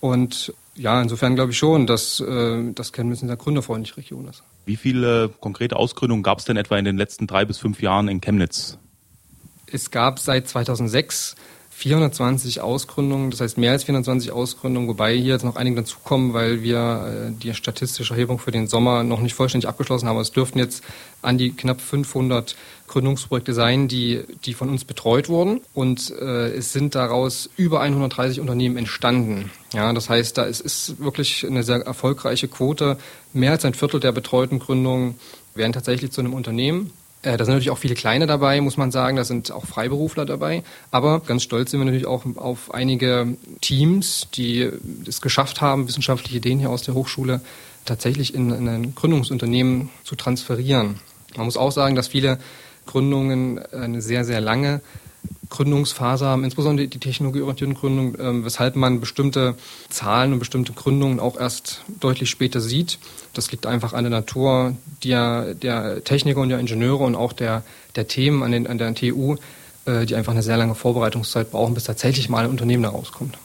Und 0.00 0.54
ja, 0.76 1.00
insofern 1.02 1.34
glaube 1.34 1.52
ich 1.52 1.58
schon, 1.58 1.86
dass 1.86 2.20
äh, 2.20 2.72
das 2.72 2.92
Chemnitz 2.92 3.22
eine 3.22 3.30
sehr 3.30 3.36
gründerfreundliche 3.36 3.96
Region 3.96 4.28
ist. 4.28 4.42
Wie 4.66 4.76
viele 4.76 5.28
konkrete 5.28 5.76
Ausgründungen 5.76 6.24
gab 6.24 6.40
es 6.40 6.44
denn 6.44 6.56
etwa 6.56 6.76
in 6.76 6.84
den 6.84 6.98
letzten 6.98 7.28
drei 7.28 7.44
bis 7.44 7.56
fünf 7.58 7.80
Jahren 7.80 8.08
in 8.08 8.20
Chemnitz? 8.20 8.78
Es 9.70 9.92
gab 9.92 10.18
seit 10.18 10.48
2006 10.48 11.36
420 11.78 12.62
Ausgründungen, 12.62 13.30
das 13.30 13.42
heißt 13.42 13.58
mehr 13.58 13.72
als 13.72 13.84
420 13.84 14.32
Ausgründungen, 14.32 14.88
wobei 14.88 15.14
hier 15.14 15.34
jetzt 15.34 15.44
noch 15.44 15.56
einige 15.56 15.76
dazukommen, 15.76 16.32
weil 16.32 16.62
wir 16.62 17.28
äh, 17.28 17.32
die 17.32 17.52
statistische 17.52 18.14
Erhebung 18.14 18.38
für 18.38 18.50
den 18.50 18.66
Sommer 18.66 19.02
noch 19.02 19.20
nicht 19.20 19.34
vollständig 19.34 19.68
abgeschlossen 19.68 20.08
haben. 20.08 20.18
Es 20.18 20.32
dürften 20.32 20.58
jetzt 20.58 20.82
an 21.20 21.36
die 21.36 21.52
knapp 21.52 21.82
500 21.82 22.56
Gründungsprojekte 22.86 23.52
sein, 23.52 23.88
die, 23.88 24.24
die 24.46 24.54
von 24.54 24.70
uns 24.70 24.86
betreut 24.86 25.28
wurden. 25.28 25.60
Und 25.74 26.10
äh, 26.18 26.48
es 26.48 26.72
sind 26.72 26.94
daraus 26.94 27.50
über 27.58 27.82
130 27.82 28.40
Unternehmen 28.40 28.78
entstanden. 28.78 29.50
Ja, 29.74 29.92
das 29.92 30.08
heißt, 30.08 30.38
da 30.38 30.44
ist, 30.44 30.62
ist 30.62 30.98
wirklich 30.98 31.46
eine 31.46 31.62
sehr 31.62 31.82
erfolgreiche 31.82 32.48
Quote. 32.48 32.96
Mehr 33.34 33.50
als 33.50 33.66
ein 33.66 33.74
Viertel 33.74 34.00
der 34.00 34.12
betreuten 34.12 34.60
Gründungen 34.60 35.16
werden 35.54 35.74
tatsächlich 35.74 36.10
zu 36.10 36.22
einem 36.22 36.32
Unternehmen. 36.32 36.90
Äh, 37.26 37.36
Da 37.36 37.44
sind 37.44 37.54
natürlich 37.54 37.70
auch 37.70 37.78
viele 37.78 37.94
kleine 37.94 38.26
dabei, 38.26 38.60
muss 38.60 38.76
man 38.76 38.92
sagen. 38.92 39.16
Da 39.16 39.24
sind 39.24 39.50
auch 39.50 39.66
Freiberufler 39.66 40.24
dabei. 40.24 40.62
Aber 40.90 41.20
ganz 41.20 41.42
stolz 41.42 41.72
sind 41.72 41.80
wir 41.80 41.84
natürlich 41.84 42.06
auch 42.06 42.24
auf 42.36 42.72
einige 42.72 43.36
Teams, 43.60 44.28
die 44.34 44.70
es 45.06 45.20
geschafft 45.20 45.60
haben, 45.60 45.88
wissenschaftliche 45.88 46.38
Ideen 46.38 46.60
hier 46.60 46.70
aus 46.70 46.82
der 46.82 46.94
Hochschule 46.94 47.40
tatsächlich 47.84 48.34
in, 48.34 48.50
in 48.50 48.68
ein 48.68 48.94
Gründungsunternehmen 48.94 49.90
zu 50.04 50.14
transferieren. 50.14 51.00
Man 51.36 51.46
muss 51.46 51.56
auch 51.56 51.72
sagen, 51.72 51.96
dass 51.96 52.08
viele 52.08 52.38
Gründungen 52.86 53.58
eine 53.72 54.00
sehr, 54.00 54.24
sehr 54.24 54.40
lange 54.40 54.80
Gründungsphase 55.48 56.26
haben, 56.26 56.44
insbesondere 56.44 56.88
die 56.88 56.98
technologieorientierten 56.98 57.74
Gründungen, 57.76 58.16
ähm, 58.18 58.44
weshalb 58.44 58.76
man 58.76 59.00
bestimmte 59.00 59.54
Zahlen 59.88 60.32
und 60.32 60.38
bestimmte 60.38 60.72
Gründungen 60.72 61.20
auch 61.20 61.38
erst 61.38 61.84
deutlich 62.00 62.30
später 62.30 62.60
sieht. 62.60 62.98
Das 63.32 63.50
liegt 63.50 63.66
einfach 63.66 63.92
an 63.92 64.04
der 64.04 64.10
Natur 64.10 64.76
der, 65.04 65.54
der 65.54 66.04
Techniker 66.04 66.40
und 66.40 66.48
der 66.48 66.58
Ingenieure 66.58 67.04
und 67.04 67.14
auch 67.14 67.32
der, 67.32 67.62
der 67.94 68.08
Themen 68.08 68.42
an, 68.42 68.52
den, 68.52 68.66
an 68.66 68.78
der 68.78 68.94
TU, 68.94 69.36
äh, 69.84 70.06
die 70.06 70.14
einfach 70.14 70.32
eine 70.32 70.42
sehr 70.42 70.56
lange 70.56 70.74
Vorbereitungszeit 70.74 71.50
brauchen, 71.50 71.74
bis 71.74 71.84
tatsächlich 71.84 72.28
mal 72.28 72.44
ein 72.44 72.50
Unternehmen 72.50 72.82
da 72.82 72.90
rauskommt. 72.90 73.38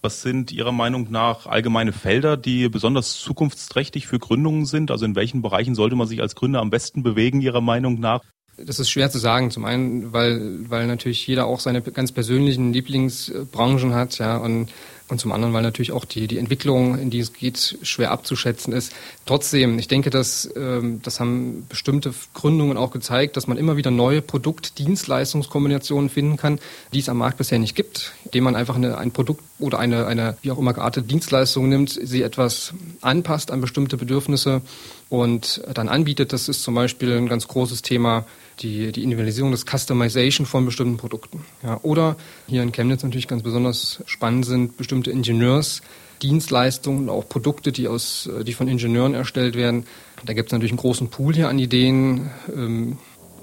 Was 0.00 0.22
sind 0.22 0.52
Ihrer 0.52 0.70
Meinung 0.70 1.08
nach 1.10 1.46
allgemeine 1.46 1.92
Felder, 1.92 2.36
die 2.36 2.68
besonders 2.68 3.18
zukunftsträchtig 3.18 4.06
für 4.06 4.20
Gründungen 4.20 4.64
sind? 4.64 4.92
Also 4.92 5.04
in 5.04 5.16
welchen 5.16 5.42
Bereichen 5.42 5.74
sollte 5.74 5.96
man 5.96 6.06
sich 6.06 6.20
als 6.20 6.36
Gründer 6.36 6.60
am 6.60 6.70
besten 6.70 7.02
bewegen, 7.02 7.40
Ihrer 7.40 7.60
Meinung 7.60 7.98
nach? 7.98 8.22
Das 8.64 8.80
ist 8.80 8.90
schwer 8.90 9.10
zu 9.10 9.18
sagen. 9.18 9.50
Zum 9.50 9.64
einen, 9.64 10.12
weil, 10.12 10.68
weil 10.68 10.86
natürlich 10.86 11.26
jeder 11.26 11.46
auch 11.46 11.60
seine 11.60 11.80
ganz 11.80 12.12
persönlichen 12.12 12.72
Lieblingsbranchen 12.72 13.94
hat, 13.94 14.18
ja, 14.18 14.36
und, 14.36 14.68
und 15.08 15.20
zum 15.20 15.32
anderen, 15.32 15.54
weil 15.54 15.62
natürlich 15.62 15.92
auch 15.92 16.04
die, 16.04 16.26
die 16.26 16.38
Entwicklung, 16.38 16.98
in 16.98 17.08
die 17.10 17.20
es 17.20 17.32
geht, 17.32 17.78
schwer 17.82 18.10
abzuschätzen 18.10 18.72
ist. 18.72 18.92
Trotzdem, 19.26 19.78
ich 19.78 19.88
denke, 19.88 20.10
dass, 20.10 20.50
ähm, 20.56 21.00
das 21.02 21.20
haben 21.20 21.66
bestimmte 21.68 22.12
Gründungen 22.34 22.76
auch 22.76 22.90
gezeigt, 22.90 23.36
dass 23.36 23.46
man 23.46 23.58
immer 23.58 23.76
wieder 23.76 23.90
neue 23.90 24.22
Produkt-Dienstleistungskombinationen 24.22 26.10
finden 26.10 26.36
kann, 26.36 26.58
die 26.92 26.98
es 26.98 27.08
am 27.08 27.18
Markt 27.18 27.38
bisher 27.38 27.58
nicht 27.58 27.76
gibt, 27.76 28.12
indem 28.24 28.44
man 28.44 28.56
einfach 28.56 28.76
eine, 28.76 28.98
ein 28.98 29.12
Produkt 29.12 29.42
oder 29.60 29.78
eine, 29.78 30.06
eine, 30.06 30.36
wie 30.42 30.50
auch 30.50 30.58
immer 30.58 30.74
geartete 30.74 31.06
Dienstleistung 31.06 31.68
nimmt, 31.68 31.90
sie 31.90 32.22
etwas 32.22 32.74
anpasst 33.00 33.50
an 33.50 33.60
bestimmte 33.60 33.96
Bedürfnisse 33.96 34.62
und 35.08 35.62
dann 35.72 35.88
anbietet. 35.88 36.32
Das 36.32 36.48
ist 36.48 36.62
zum 36.62 36.74
Beispiel 36.74 37.16
ein 37.16 37.28
ganz 37.28 37.48
großes 37.48 37.82
Thema, 37.82 38.26
die, 38.60 38.92
die 38.92 39.02
Individualisierung, 39.02 39.50
das 39.50 39.64
Customization 39.64 40.46
von 40.46 40.64
bestimmten 40.64 40.96
Produkten. 40.96 41.44
Ja, 41.62 41.80
oder 41.82 42.16
hier 42.46 42.62
in 42.62 42.72
Chemnitz 42.72 43.02
natürlich 43.02 43.28
ganz 43.28 43.42
besonders 43.42 44.02
spannend 44.06 44.46
sind 44.46 44.76
bestimmte 44.76 45.10
Ingenieursdienstleistungen 45.10 47.02
und 47.02 47.10
auch 47.10 47.28
Produkte, 47.28 47.72
die, 47.72 47.88
aus, 47.88 48.28
die 48.42 48.52
von 48.52 48.68
Ingenieuren 48.68 49.14
erstellt 49.14 49.54
werden. 49.54 49.86
Da 50.24 50.32
gibt 50.32 50.48
es 50.48 50.52
natürlich 50.52 50.72
einen 50.72 50.80
großen 50.80 51.08
Pool 51.08 51.34
hier 51.34 51.48
an 51.48 51.58
Ideen, 51.58 52.30
ähm, 52.54 52.98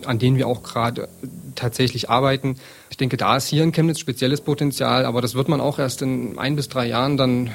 an 0.06 0.19
denen 0.19 0.38
wir 0.38 0.47
auch 0.47 0.62
gerade 0.63 1.08
tatsächlich 1.56 2.10
arbeiten. 2.10 2.56
Ich 2.89 2.97
denke, 2.97 3.17
da 3.17 3.38
ist 3.38 3.47
hier 3.47 3.63
in 3.63 3.71
Chemnitz 3.71 3.99
spezielles 3.99 4.41
Potenzial, 4.41 5.06
aber 5.06 5.21
das 5.21 5.36
wird 5.36 5.47
man 5.47 5.62
auch 5.62 5.80
erst 5.80 6.01
in 6.01 6.38
ein 6.38 6.56
bis 6.56 6.69
drei 6.69 6.88
Jahren 6.88 7.17
dann 7.17 7.51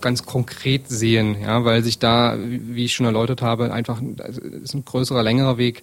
ganz 0.00 0.24
konkret 0.24 0.88
sehen, 0.88 1.40
ja, 1.40 1.64
weil 1.64 1.82
sich 1.82 1.98
da, 1.98 2.36
wie 2.38 2.84
ich 2.84 2.94
schon 2.94 3.06
erläutert 3.06 3.42
habe, 3.42 3.72
einfach 3.72 4.00
also 4.18 4.40
ist 4.40 4.74
ein 4.74 4.84
größerer, 4.84 5.22
längerer 5.22 5.58
Weg, 5.58 5.82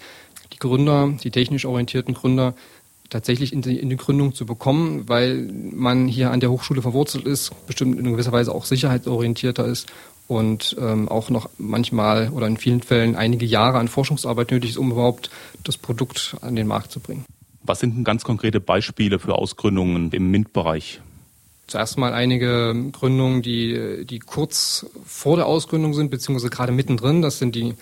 die 0.54 0.60
Gründer, 0.60 1.14
die 1.24 1.32
technisch 1.32 1.66
orientierten 1.66 2.14
Gründer 2.14 2.54
tatsächlich 3.10 3.54
in 3.54 3.62
die, 3.62 3.80
in 3.80 3.90
die 3.90 3.98
Gründung 3.98 4.34
zu 4.34 4.46
bekommen, 4.46 5.08
weil 5.08 5.50
man 5.72 6.08
hier 6.08 6.32
an 6.32 6.40
der 6.40 6.52
Hochschule 6.52 6.82
verwurzelt 6.82 7.26
ist, 7.26 7.52
bestimmt 7.68 8.00
in 8.00 8.12
gewisser 8.12 8.32
Weise 8.32 8.54
auch 8.54 8.66
sicherheitsorientierter 8.66 9.66
ist 9.66 9.92
und 10.28 10.76
ähm, 10.80 11.10
auch 11.10 11.30
noch 11.30 11.50
manchmal 11.58 12.30
oder 12.30 12.48
in 12.48 12.58
vielen 12.58 12.82
Fällen 12.82 13.16
einige 13.16 13.46
Jahre 13.46 13.78
an 13.78 13.88
Forschungsarbeit 13.88 14.52
nötig 14.52 14.72
ist, 14.72 14.78
um 14.78 14.92
überhaupt 14.92 15.30
das 15.64 15.78
Produkt 15.78 16.36
an 16.42 16.56
den 16.56 16.68
Markt 16.68 16.92
zu 16.92 17.00
bringen. 17.00 17.26
Was 17.62 17.80
sind 17.80 17.96
denn 17.96 18.04
ganz 18.04 18.24
konkrete 18.24 18.60
Beispiele 18.60 19.20
für 19.20 19.36
Ausgründungen 19.36 20.12
im 20.12 20.32
MINT-Bereich? 20.32 21.02
Zuerst 21.68 21.98
mal 21.98 22.14
einige 22.14 22.76
Gründungen, 22.92 23.42
die, 23.42 24.06
die 24.06 24.20
kurz 24.20 24.86
vor 25.06 25.38
der 25.38 25.46
Ausgründung 25.46 25.94
sind, 25.94 26.12
beziehungsweise 26.12 26.50
gerade 26.50 26.74
mittendrin. 26.74 27.22
Das 27.22 27.40
sind 27.40 27.56
die 27.56 27.76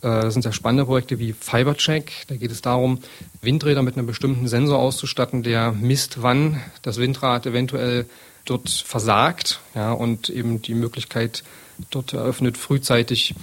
das 0.00 0.32
sind 0.32 0.42
sehr 0.42 0.52
spannende 0.52 0.84
Projekte 0.84 1.18
wie 1.18 1.32
Fibercheck. 1.32 2.12
Da 2.28 2.36
geht 2.36 2.50
es 2.50 2.62
darum, 2.62 3.00
Windräder 3.42 3.82
mit 3.82 3.96
einem 3.96 4.06
bestimmten 4.06 4.46
Sensor 4.46 4.78
auszustatten, 4.78 5.42
der 5.42 5.72
misst, 5.72 6.22
wann 6.22 6.60
das 6.82 6.98
Windrad 6.98 7.46
eventuell 7.46 8.06
dort 8.44 8.70
versagt 8.70 9.60
ja, 9.74 9.92
und 9.92 10.30
eben 10.30 10.62
die 10.62 10.74
Möglichkeit 10.74 11.42
dort 11.90 12.12
eröffnet, 12.12 12.56
frühzeitig 12.56 13.34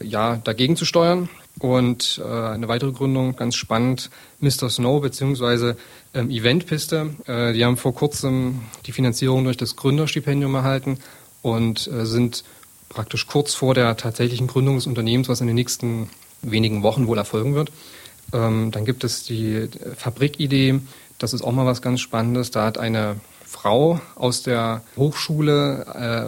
ja, 0.00 0.36
dagegen 0.36 0.76
zu 0.76 0.84
steuern. 0.84 1.28
Und 1.58 2.20
äh, 2.22 2.28
eine 2.28 2.68
weitere 2.68 2.92
Gründung, 2.92 3.34
ganz 3.34 3.56
spannend, 3.56 4.10
Mr. 4.40 4.68
Snow 4.68 5.00
beziehungsweise 5.00 5.78
ähm, 6.12 6.28
Eventpiste. 6.28 7.14
Äh, 7.26 7.54
die 7.54 7.64
haben 7.64 7.78
vor 7.78 7.94
kurzem 7.94 8.60
die 8.84 8.92
Finanzierung 8.92 9.44
durch 9.44 9.56
das 9.56 9.74
Gründerstipendium 9.74 10.54
erhalten 10.54 10.98
und 11.40 11.86
äh, 11.86 12.04
sind 12.04 12.44
praktisch 12.96 13.26
kurz 13.26 13.54
vor 13.54 13.74
der 13.74 13.96
tatsächlichen 13.96 14.46
Gründung 14.46 14.76
des 14.76 14.86
Unternehmens, 14.86 15.28
was 15.28 15.42
in 15.42 15.46
den 15.46 15.54
nächsten 15.54 16.08
wenigen 16.42 16.82
Wochen 16.82 17.06
wohl 17.06 17.18
erfolgen 17.18 17.54
wird. 17.54 17.70
Ähm, 18.32 18.70
dann 18.72 18.84
gibt 18.86 19.04
es 19.04 19.22
die 19.22 19.68
Fabrikidee. 19.96 20.80
Das 21.18 21.34
ist 21.34 21.42
auch 21.42 21.52
mal 21.52 21.66
was 21.66 21.82
ganz 21.82 22.00
Spannendes. 22.00 22.50
Da 22.50 22.64
hat 22.64 22.78
eine 22.78 23.16
Frau 23.44 24.00
aus 24.16 24.42
der 24.42 24.82
Hochschule 24.96 25.84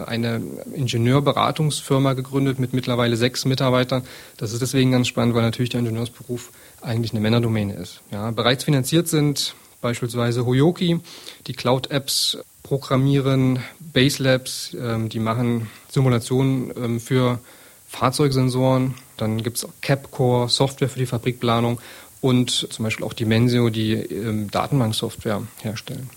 äh, 0.06 0.10
eine 0.10 0.42
Ingenieurberatungsfirma 0.74 2.12
gegründet 2.12 2.58
mit 2.58 2.74
mittlerweile 2.74 3.16
sechs 3.16 3.46
Mitarbeitern. 3.46 4.04
Das 4.36 4.52
ist 4.52 4.60
deswegen 4.60 4.92
ganz 4.92 5.08
spannend, 5.08 5.34
weil 5.34 5.42
natürlich 5.42 5.70
der 5.70 5.80
Ingenieursberuf 5.80 6.50
eigentlich 6.82 7.12
eine 7.12 7.20
Männerdomäne 7.20 7.74
ist. 7.74 8.02
Ja, 8.12 8.30
bereits 8.30 8.64
finanziert 8.64 9.08
sind 9.08 9.54
beispielsweise 9.80 10.44
Hoyoki, 10.44 11.00
die 11.46 11.52
Cloud-Apps 11.54 12.38
programmieren, 12.68 13.60
Base 13.80 14.22
Labs, 14.22 14.76
ähm, 14.78 15.08
die 15.08 15.20
machen 15.20 15.68
Simulationen 15.88 16.70
ähm, 16.76 17.00
für 17.00 17.40
Fahrzeugsensoren. 17.88 18.94
Dann 19.16 19.42
gibt 19.42 19.56
es 19.56 19.66
Capcore, 19.80 20.50
Software 20.50 20.90
für 20.90 20.98
die 20.98 21.06
Fabrikplanung 21.06 21.80
und 22.20 22.50
zum 22.70 22.84
Beispiel 22.84 23.06
auch 23.06 23.14
Dimensio, 23.14 23.70
die 23.70 23.94
ähm, 23.94 24.50
Datenbanksoftware 24.50 25.42
herstellen. 25.62 26.10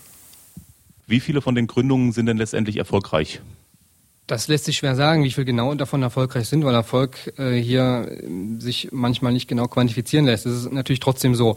Wie 1.06 1.20
viele 1.20 1.40
von 1.40 1.54
den 1.54 1.66
Gründungen 1.66 2.12
sind 2.12 2.26
denn 2.26 2.36
letztendlich 2.36 2.76
erfolgreich? 2.76 3.40
Das 4.26 4.46
lässt 4.46 4.66
sich 4.66 4.76
schwer 4.76 4.94
sagen, 4.94 5.24
wie 5.24 5.30
viel 5.30 5.46
genau 5.46 5.74
davon 5.74 6.02
erfolgreich 6.02 6.48
sind, 6.48 6.64
weil 6.66 6.74
Erfolg 6.74 7.32
äh, 7.38 7.56
hier 7.56 8.08
äh, 8.10 8.60
sich 8.60 8.90
manchmal 8.92 9.32
nicht 9.32 9.48
genau 9.48 9.68
quantifizieren 9.68 10.26
lässt. 10.26 10.44
Es 10.44 10.64
ist 10.64 10.72
natürlich 10.72 11.00
trotzdem 11.00 11.34
so, 11.34 11.56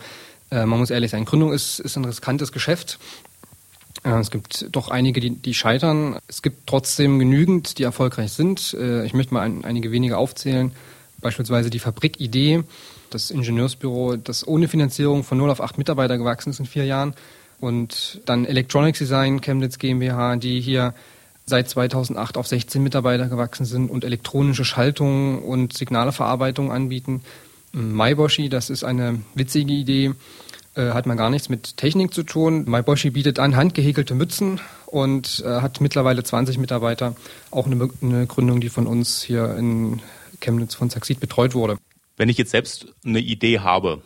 äh, 0.51 0.65
man 0.65 0.79
muss 0.79 0.89
ehrlich 0.89 1.11
sein, 1.11 1.25
Gründung 1.25 1.51
ist, 1.51 1.79
ist 1.79 1.97
ein 1.97 2.05
riskantes 2.05 2.53
Geschäft 2.53 2.97
Es 4.03 4.29
gibt 4.29 4.67
doch 4.71 4.89
einige, 4.89 5.19
die, 5.19 5.31
die 5.31 5.53
scheitern. 5.53 6.19
Es 6.27 6.41
gibt 6.41 6.67
trotzdem 6.67 7.17
genügend, 7.17 7.79
die 7.79 7.83
erfolgreich 7.83 8.33
sind. 8.33 8.75
Äh, 8.79 9.05
Ich 9.05 9.13
möchte 9.13 9.33
mal 9.33 9.41
ein, 9.41 9.65
einige 9.65 9.91
wenige 9.91 10.17
aufzählen. 10.17 10.71
Beispielsweise 11.21 11.69
die 11.69 11.79
Fabrik-Idee, 11.79 12.63
das 13.09 13.31
Ingenieursbüro, 13.31 14.17
das 14.17 14.47
ohne 14.47 14.67
Finanzierung 14.67 15.23
von 15.23 15.37
0 15.37 15.49
auf 15.49 15.61
8 15.61 15.77
Mitarbeiter 15.77 16.17
gewachsen 16.17 16.51
ist 16.51 16.59
in 16.59 16.65
vier 16.65 16.85
Jahren. 16.85 17.15
Und 17.59 18.21
dann 18.25 18.45
Electronics 18.45 18.99
Design 18.99 19.41
Chemnitz 19.41 19.79
GmbH, 19.79 20.35
die 20.35 20.59
hier 20.59 20.93
seit 21.45 21.69
2008 21.69 22.37
auf 22.37 22.47
16 22.47 22.83
Mitarbeiter 22.83 23.27
gewachsen 23.27 23.65
sind 23.65 23.89
und 23.89 24.03
elektronische 24.03 24.65
Schaltungen 24.65 25.39
und 25.39 25.73
Signaleverarbeitung 25.73 26.71
anbieten. 26.71 27.21
Maiboshi, 27.71 28.49
das 28.49 28.69
ist 28.69 28.83
eine 28.83 29.21
witzige 29.35 29.73
Idee, 29.73 30.13
äh, 30.75 30.91
hat 30.91 31.05
man 31.05 31.17
gar 31.17 31.29
nichts 31.29 31.49
mit 31.49 31.77
Technik 31.77 32.13
zu 32.13 32.23
tun. 32.23 32.65
Maiboshi 32.67 33.09
bietet 33.09 33.39
an 33.39 33.55
handgehäkelte 33.55 34.15
Mützen 34.15 34.59
und 34.85 35.43
äh, 35.45 35.61
hat 35.61 35.81
mittlerweile 35.81 36.23
20 36.23 36.57
Mitarbeiter. 36.57 37.15
Auch 37.51 37.65
eine, 37.65 37.89
eine 38.01 38.27
Gründung, 38.27 38.61
die 38.61 38.69
von 38.69 38.87
uns 38.87 39.21
hier 39.21 39.55
in 39.55 40.01
Chemnitz 40.41 40.75
von 40.75 40.89
Saxid 40.89 41.19
betreut 41.19 41.55
wurde. 41.55 41.77
Wenn 42.17 42.29
ich 42.29 42.37
jetzt 42.37 42.51
selbst 42.51 42.87
eine 43.03 43.19
Idee 43.19 43.59
habe, 43.59 44.01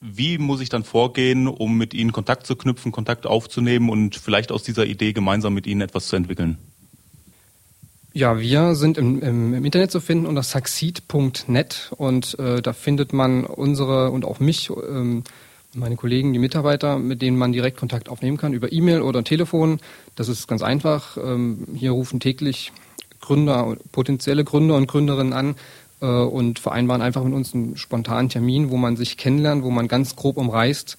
wie 0.00 0.38
muss 0.38 0.60
ich 0.60 0.68
dann 0.68 0.84
vorgehen, 0.84 1.46
um 1.46 1.78
mit 1.78 1.94
Ihnen 1.94 2.12
Kontakt 2.12 2.46
zu 2.46 2.56
knüpfen, 2.56 2.90
Kontakt 2.92 3.26
aufzunehmen 3.26 3.88
und 3.88 4.16
vielleicht 4.16 4.50
aus 4.50 4.62
dieser 4.64 4.84
Idee 4.84 5.12
gemeinsam 5.12 5.54
mit 5.54 5.66
Ihnen 5.66 5.80
etwas 5.80 6.08
zu 6.08 6.16
entwickeln? 6.16 6.58
Ja, 8.14 8.38
wir 8.38 8.74
sind 8.74 8.98
im, 8.98 9.22
im, 9.22 9.54
im 9.54 9.64
Internet 9.64 9.90
zu 9.90 10.00
finden 10.00 10.26
unter 10.26 10.42
succeed.net 10.42 11.92
und 11.96 12.38
äh, 12.38 12.60
da 12.60 12.72
findet 12.72 13.12
man 13.12 13.44
unsere 13.44 14.10
und 14.10 14.24
auch 14.26 14.38
mich, 14.38 14.70
ähm, 14.70 15.24
meine 15.74 15.96
Kollegen, 15.96 16.32
die 16.32 16.38
Mitarbeiter, 16.38 16.98
mit 16.98 17.22
denen 17.22 17.38
man 17.38 17.52
direkt 17.52 17.78
Kontakt 17.78 18.08
aufnehmen 18.08 18.36
kann 18.36 18.52
über 18.52 18.72
E-Mail 18.72 19.02
oder 19.02 19.24
Telefon. 19.24 19.80
Das 20.16 20.28
ist 20.28 20.46
ganz 20.46 20.62
einfach. 20.62 21.16
Ähm, 21.16 21.66
hier 21.74 21.92
rufen 21.92 22.20
täglich 22.20 22.72
Gründer, 23.20 23.76
potenzielle 23.92 24.44
Gründer 24.44 24.76
und 24.76 24.86
Gründerinnen 24.86 25.32
an 25.32 25.54
äh, 26.00 26.06
und 26.06 26.58
vereinbaren 26.58 27.02
einfach 27.02 27.24
mit 27.24 27.32
uns 27.32 27.54
einen 27.54 27.76
spontanen 27.76 28.28
Termin, 28.28 28.70
wo 28.70 28.76
man 28.76 28.96
sich 28.96 29.16
kennenlernt, 29.16 29.62
wo 29.62 29.70
man 29.70 29.88
ganz 29.88 30.16
grob 30.16 30.36
umreißt, 30.36 30.98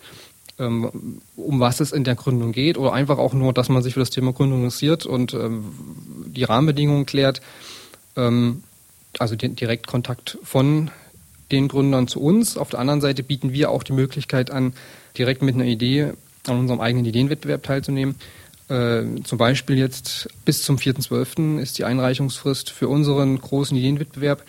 ähm, 0.60 1.22
um 1.36 1.60
was 1.60 1.80
es 1.80 1.92
in 1.92 2.04
der 2.04 2.16
Gründung 2.16 2.52
geht 2.52 2.78
oder 2.78 2.94
einfach 2.94 3.20
auch 3.20 3.34
nur, 3.34 3.54
dass 3.54 3.70
man 3.70 3.84
sich 3.84 3.94
für 3.94 4.00
das 4.00 4.10
Thema 4.10 4.34
Gründung 4.34 4.60
interessiert 4.60 5.06
und 5.06 5.34
ähm, 5.34 5.66
die 6.28 6.44
Rahmenbedingungen 6.44 7.06
klärt. 7.06 7.42
Also 8.16 9.36
den 9.36 9.56
Direktkontakt 9.56 10.38
von 10.44 10.92
den 11.54 11.68
Gründern 11.68 12.08
zu 12.08 12.20
uns. 12.20 12.58
Auf 12.58 12.70
der 12.70 12.80
anderen 12.80 13.00
Seite 13.00 13.24
bieten 13.24 13.54
wir 13.54 13.70
auch 13.70 13.84
die 13.84 13.94
Möglichkeit 13.94 14.52
an, 14.52 14.74
direkt 15.18 15.42
mit 15.42 15.56
einer 15.56 15.66
Idee 15.66 16.14
an 16.48 16.60
unserem 16.60 16.82
eigenen 16.82 17.06
Ideenwettbewerb 17.06 17.64
teilzunehmen. 17.64 18.16
Äh, 18.70 19.04
zum 19.24 19.38
Beispiel 19.38 19.78
jetzt 19.78 20.28
bis 20.46 20.64
zum 20.64 20.78
4.12. 20.78 21.60
ist 21.60 21.78
die 21.78 21.86
Einreichungsfrist 21.86 22.70
für 22.72 22.90
unseren 22.90 23.40
großen 23.40 23.78
Ideenwettbewerb, 23.78 24.44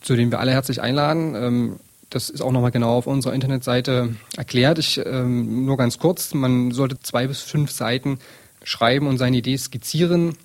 zu 0.00 0.14
dem 0.14 0.30
wir 0.30 0.38
alle 0.38 0.52
herzlich 0.52 0.80
einladen. 0.80 1.34
Ähm, 1.34 1.76
das 2.10 2.28
ist 2.28 2.42
auch 2.42 2.52
nochmal 2.52 2.72
genau 2.72 2.96
auf 2.96 3.06
unserer 3.06 3.34
Internetseite 3.34 4.16
erklärt. 4.36 4.78
Ich, 4.78 5.00
ähm, 5.04 5.64
nur 5.64 5.76
ganz 5.76 5.98
kurz, 5.98 6.34
man 6.34 6.72
sollte 6.72 7.00
zwei 7.00 7.26
bis 7.26 7.40
fünf 7.40 7.70
Seiten 7.70 8.18
schreiben 8.62 9.06
und 9.06 9.18
seine 9.18 9.38
Idee 9.38 9.56
skizzieren. 9.56 10.36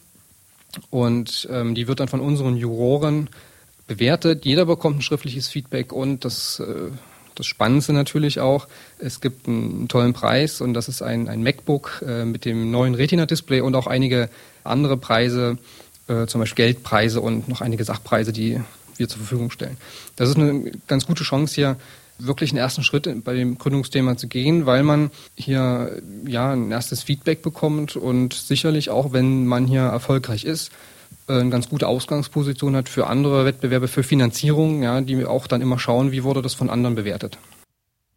Und 0.89 1.47
ähm, 1.51 1.75
die 1.75 1.87
wird 1.87 1.99
dann 1.99 2.07
von 2.07 2.21
unseren 2.21 2.55
Juroren 2.55 3.29
bewertet. 3.87 4.45
Jeder 4.45 4.65
bekommt 4.65 4.99
ein 4.99 5.01
schriftliches 5.01 5.47
Feedback 5.47 5.93
und 5.93 6.25
das, 6.25 6.59
äh, 6.59 6.91
das 7.35 7.45
Spannendste 7.45 7.93
natürlich 7.93 8.39
auch, 8.39 8.67
es 8.99 9.21
gibt 9.21 9.47
einen 9.47 9.87
tollen 9.87 10.13
Preis 10.13 10.61
und 10.61 10.73
das 10.73 10.87
ist 10.87 11.01
ein, 11.01 11.27
ein 11.27 11.43
MacBook 11.43 12.03
äh, 12.07 12.25
mit 12.25 12.45
dem 12.45 12.71
neuen 12.71 12.95
Retina-Display 12.95 13.61
und 13.61 13.75
auch 13.75 13.87
einige 13.87 14.29
andere 14.63 14.97
Preise, 14.97 15.57
äh, 16.07 16.25
zum 16.25 16.41
Beispiel 16.41 16.65
Geldpreise 16.65 17.21
und 17.21 17.47
noch 17.47 17.61
einige 17.61 17.83
Sachpreise, 17.83 18.31
die 18.31 18.59
wir 18.97 19.07
zur 19.09 19.19
Verfügung 19.19 19.51
stellen. 19.51 19.77
Das 20.15 20.29
ist 20.29 20.37
eine 20.37 20.71
ganz 20.87 21.05
gute 21.05 21.23
Chance 21.23 21.55
hier, 21.55 21.77
wirklich 22.17 22.51
einen 22.51 22.59
ersten 22.59 22.83
Schritt 22.83 23.09
bei 23.23 23.33
dem 23.33 23.57
Gründungsthema 23.57 24.15
zu 24.15 24.27
gehen, 24.27 24.65
weil 24.65 24.83
man 24.83 25.11
hier 25.35 26.01
ja 26.25 26.53
ein 26.53 26.71
erstes 26.71 27.03
Feedback 27.03 27.41
bekommt 27.41 27.95
und 27.95 28.33
sicherlich 28.33 28.89
auch, 28.89 29.11
wenn 29.11 29.45
man 29.45 29.65
hier 29.65 29.81
erfolgreich 29.81 30.45
ist, 30.45 30.71
eine 31.27 31.49
ganz 31.49 31.69
gute 31.69 31.87
Ausgangsposition 31.87 32.75
hat 32.75 32.89
für 32.89 33.07
andere 33.07 33.45
Wettbewerbe, 33.45 33.87
für 33.87 34.03
Finanzierung, 34.03 34.83
ja, 34.83 35.01
die 35.01 35.25
auch 35.25 35.47
dann 35.47 35.61
immer 35.61 35.79
schauen, 35.79 36.11
wie 36.11 36.23
wurde 36.23 36.41
das 36.41 36.53
von 36.53 36.69
anderen 36.69 36.95
bewertet. 36.95 37.37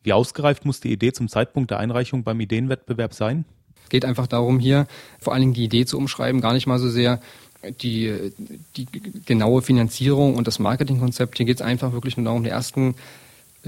Wie 0.02 0.12
ausgereift 0.12 0.64
muss 0.64 0.80
die 0.80 0.92
Idee 0.92 1.12
zum 1.12 1.28
Zeitpunkt 1.28 1.70
der 1.70 1.78
Einreichung 1.78 2.22
beim 2.22 2.40
Ideenwettbewerb 2.40 3.14
sein? 3.14 3.44
Es 3.84 3.88
geht 3.88 4.04
einfach 4.04 4.26
darum, 4.26 4.58
hier 4.58 4.86
vor 5.18 5.32
allen 5.32 5.40
Dingen 5.40 5.54
die 5.54 5.64
Idee 5.64 5.86
zu 5.86 5.96
umschreiben, 5.96 6.40
gar 6.40 6.52
nicht 6.52 6.66
mal 6.66 6.78
so 6.78 6.88
sehr 6.88 7.20
die, 7.80 8.32
die 8.76 8.86
genaue 9.26 9.62
Finanzierung 9.62 10.36
und 10.36 10.46
das 10.46 10.58
Marketingkonzept. 10.58 11.36
Hier 11.38 11.46
geht 11.46 11.56
es 11.56 11.62
einfach 11.62 11.92
wirklich 11.92 12.16
nur 12.16 12.24
darum, 12.24 12.44
die 12.44 12.50
ersten 12.50 12.94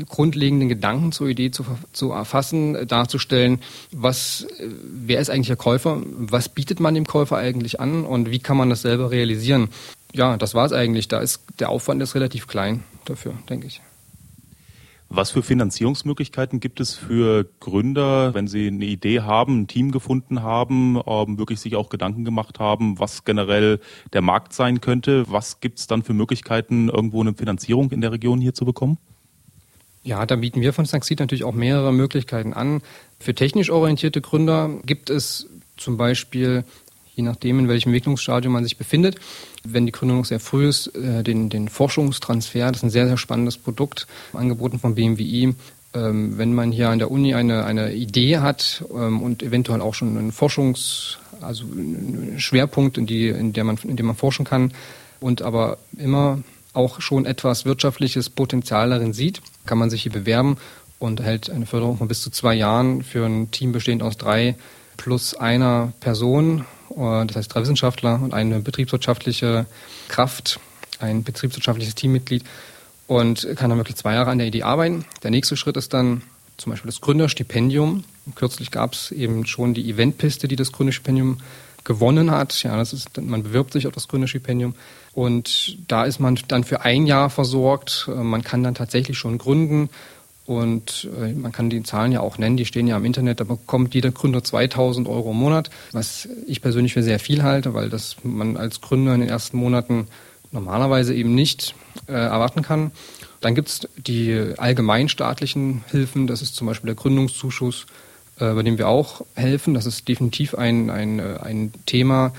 grundlegenden 0.08 0.68
Gedanken 0.68 1.12
zur 1.12 1.28
Idee 1.28 1.50
zu, 1.50 1.64
zu 1.92 2.12
erfassen, 2.12 2.86
darzustellen, 2.86 3.60
was, 3.92 4.46
wer 4.58 5.20
ist 5.20 5.30
eigentlich 5.30 5.48
der 5.48 5.56
Käufer, 5.56 6.02
was 6.06 6.48
bietet 6.48 6.80
man 6.80 6.94
dem 6.94 7.06
Käufer 7.06 7.36
eigentlich 7.36 7.80
an 7.80 8.04
und 8.04 8.30
wie 8.30 8.38
kann 8.38 8.56
man 8.56 8.70
das 8.70 8.82
selber 8.82 9.10
realisieren. 9.10 9.68
Ja, 10.12 10.36
das 10.36 10.54
war 10.54 10.66
es 10.66 10.72
eigentlich. 10.72 11.08
Da 11.08 11.20
ist 11.20 11.42
der 11.58 11.68
Aufwand 11.68 12.02
ist 12.02 12.14
relativ 12.14 12.46
klein 12.46 12.82
dafür, 13.04 13.34
denke 13.48 13.66
ich. 13.66 13.80
Was 15.12 15.32
für 15.32 15.42
Finanzierungsmöglichkeiten 15.42 16.60
gibt 16.60 16.78
es 16.78 16.94
für 16.94 17.44
Gründer, 17.58 18.32
wenn 18.32 18.46
sie 18.46 18.68
eine 18.68 18.84
Idee 18.84 19.22
haben, 19.22 19.62
ein 19.62 19.66
Team 19.66 19.90
gefunden 19.90 20.44
haben, 20.44 21.00
ähm, 21.04 21.36
wirklich 21.36 21.58
sich 21.58 21.74
auch 21.74 21.88
Gedanken 21.88 22.24
gemacht 22.24 22.60
haben, 22.60 22.96
was 23.00 23.24
generell 23.24 23.80
der 24.12 24.22
Markt 24.22 24.52
sein 24.52 24.80
könnte? 24.80 25.24
Was 25.28 25.58
gibt 25.58 25.80
es 25.80 25.88
dann 25.88 26.04
für 26.04 26.14
Möglichkeiten, 26.14 26.88
irgendwo 26.88 27.20
eine 27.20 27.34
Finanzierung 27.34 27.90
in 27.90 28.02
der 28.02 28.12
Region 28.12 28.40
hier 28.40 28.54
zu 28.54 28.64
bekommen? 28.64 28.98
Ja, 30.02 30.24
da 30.24 30.36
bieten 30.36 30.62
wir 30.62 30.72
von 30.72 30.86
Saxid 30.86 31.20
natürlich 31.20 31.44
auch 31.44 31.52
mehrere 31.52 31.92
Möglichkeiten 31.92 32.54
an. 32.54 32.80
Für 33.18 33.34
technisch 33.34 33.70
orientierte 33.70 34.20
Gründer 34.20 34.70
gibt 34.84 35.10
es 35.10 35.46
zum 35.76 35.96
Beispiel, 35.96 36.64
je 37.14 37.22
nachdem, 37.22 37.58
in 37.58 37.68
welchem 37.68 37.90
Entwicklungsstadium 37.90 38.52
man 38.52 38.64
sich 38.64 38.78
befindet, 38.78 39.16
wenn 39.62 39.84
die 39.84 39.92
Gründung 39.92 40.18
noch 40.18 40.24
sehr 40.24 40.40
früh 40.40 40.66
ist, 40.66 40.94
äh, 40.96 41.22
den, 41.22 41.50
den 41.50 41.68
Forschungstransfer. 41.68 42.68
Das 42.68 42.78
ist 42.78 42.82
ein 42.84 42.90
sehr, 42.90 43.08
sehr 43.08 43.18
spannendes 43.18 43.58
Produkt, 43.58 44.06
angeboten 44.32 44.78
vom 44.78 44.94
BMWI. 44.94 45.54
Ähm, 45.92 46.38
wenn 46.38 46.54
man 46.54 46.72
hier 46.72 46.88
an 46.88 46.98
der 46.98 47.10
Uni 47.10 47.34
eine, 47.34 47.64
eine 47.64 47.92
Idee 47.92 48.38
hat 48.38 48.84
ähm, 48.94 49.20
und 49.20 49.42
eventuell 49.42 49.82
auch 49.82 49.94
schon 49.94 50.16
einen 50.16 50.32
Forschungs-, 50.32 51.16
also 51.42 51.64
einen 51.64 52.38
Schwerpunkt, 52.38 52.96
in, 52.96 53.06
die, 53.06 53.28
in, 53.28 53.52
der 53.52 53.64
man, 53.64 53.76
in 53.82 53.96
dem 53.96 54.06
man 54.06 54.16
forschen 54.16 54.46
kann 54.46 54.72
und 55.18 55.42
aber 55.42 55.78
immer 55.98 56.38
auch 56.72 57.00
schon 57.00 57.26
etwas 57.26 57.64
wirtschaftliches 57.64 58.30
Potenzial 58.30 58.90
darin 58.90 59.12
sieht, 59.12 59.42
kann 59.66 59.78
man 59.78 59.90
sich 59.90 60.02
hier 60.02 60.12
bewerben 60.12 60.56
und 60.98 61.20
erhält 61.20 61.50
eine 61.50 61.66
Förderung 61.66 61.98
von 61.98 62.08
bis 62.08 62.22
zu 62.22 62.30
zwei 62.30 62.54
Jahren 62.54 63.02
für 63.02 63.26
ein 63.26 63.50
Team 63.50 63.72
bestehend 63.72 64.02
aus 64.02 64.16
drei 64.16 64.56
plus 64.96 65.34
einer 65.34 65.92
Person, 66.00 66.66
äh, 66.90 67.26
das 67.26 67.36
heißt 67.36 67.54
drei 67.54 67.62
Wissenschaftler 67.62 68.20
und 68.22 68.34
eine 68.34 68.60
betriebswirtschaftliche 68.60 69.66
Kraft, 70.08 70.60
ein 70.98 71.24
betriebswirtschaftliches 71.24 71.94
Teammitglied 71.94 72.44
und 73.06 73.48
kann 73.56 73.70
dann 73.70 73.78
wirklich 73.78 73.96
zwei 73.96 74.14
Jahre 74.14 74.30
an 74.30 74.38
der 74.38 74.46
Idee 74.46 74.62
arbeiten. 74.62 75.04
Der 75.22 75.30
nächste 75.30 75.56
Schritt 75.56 75.76
ist 75.76 75.94
dann 75.94 76.22
zum 76.58 76.70
Beispiel 76.70 76.90
das 76.90 77.00
Gründerstipendium. 77.00 78.04
Kürzlich 78.34 78.70
gab 78.70 78.92
es 78.92 79.10
eben 79.10 79.46
schon 79.46 79.74
die 79.74 79.90
Eventpiste, 79.90 80.46
die 80.46 80.56
das 80.56 80.72
Gründerstipendium 80.72 81.38
gewonnen 81.84 82.30
hat. 82.30 82.62
Ja, 82.62 82.76
das 82.76 82.92
ist, 82.92 83.20
man 83.20 83.42
bewirbt 83.42 83.72
sich 83.72 83.86
auf 83.86 83.94
das 83.94 84.06
Gründerstipendium 84.06 84.74
und 85.12 85.78
da 85.88 86.04
ist 86.04 86.20
man 86.20 86.38
dann 86.48 86.64
für 86.64 86.82
ein 86.82 87.06
Jahr 87.06 87.30
versorgt. 87.30 88.08
Äh, 88.08 88.22
Man 88.22 88.42
kann 88.42 88.62
dann 88.62 88.74
tatsächlich 88.74 89.18
schon 89.18 89.38
gründen 89.38 89.90
und 90.46 91.08
äh, 91.20 91.32
man 91.32 91.52
kann 91.52 91.70
die 91.70 91.82
Zahlen 91.82 92.12
ja 92.12 92.20
auch 92.20 92.38
nennen, 92.38 92.56
die 92.56 92.64
stehen 92.64 92.86
ja 92.86 92.96
im 92.96 93.04
Internet. 93.04 93.40
Da 93.40 93.44
bekommt 93.44 93.94
jeder 93.94 94.10
Gründer 94.10 94.42
2000 94.42 95.08
Euro 95.08 95.30
im 95.30 95.36
Monat, 95.36 95.70
was 95.92 96.28
ich 96.46 96.60
persönlich 96.60 96.94
für 96.94 97.02
sehr 97.02 97.18
viel 97.18 97.42
halte, 97.42 97.74
weil 97.74 97.88
das 97.88 98.16
man 98.22 98.56
als 98.56 98.80
Gründer 98.80 99.14
in 99.14 99.20
den 99.20 99.28
ersten 99.28 99.56
Monaten 99.56 100.08
normalerweise 100.52 101.14
eben 101.14 101.34
nicht 101.34 101.74
äh, 102.08 102.12
erwarten 102.12 102.62
kann. 102.62 102.90
Dann 103.40 103.54
gibt 103.54 103.68
es 103.68 103.88
die 103.96 104.54
allgemeinstaatlichen 104.56 105.84
Hilfen, 105.90 106.26
das 106.26 106.42
ist 106.42 106.56
zum 106.56 106.66
Beispiel 106.66 106.88
der 106.88 106.96
Gründungszuschuss, 106.96 107.86
äh, 108.38 108.52
bei 108.52 108.62
dem 108.62 108.76
wir 108.76 108.88
auch 108.88 109.22
helfen. 109.34 109.74
Das 109.74 109.86
ist 109.86 110.08
definitiv 110.08 110.54
ein, 110.56 110.90
ein, 110.90 111.20
äh, 111.20 111.38
ein 111.42 111.72
Thema, 111.86 112.32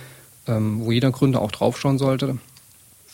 ähm, 0.48 0.82
wo 0.82 0.92
jeder 0.92 1.12
Gründer 1.12 1.42
auch 1.42 1.52
draufschauen 1.52 1.98
sollte. 1.98 2.38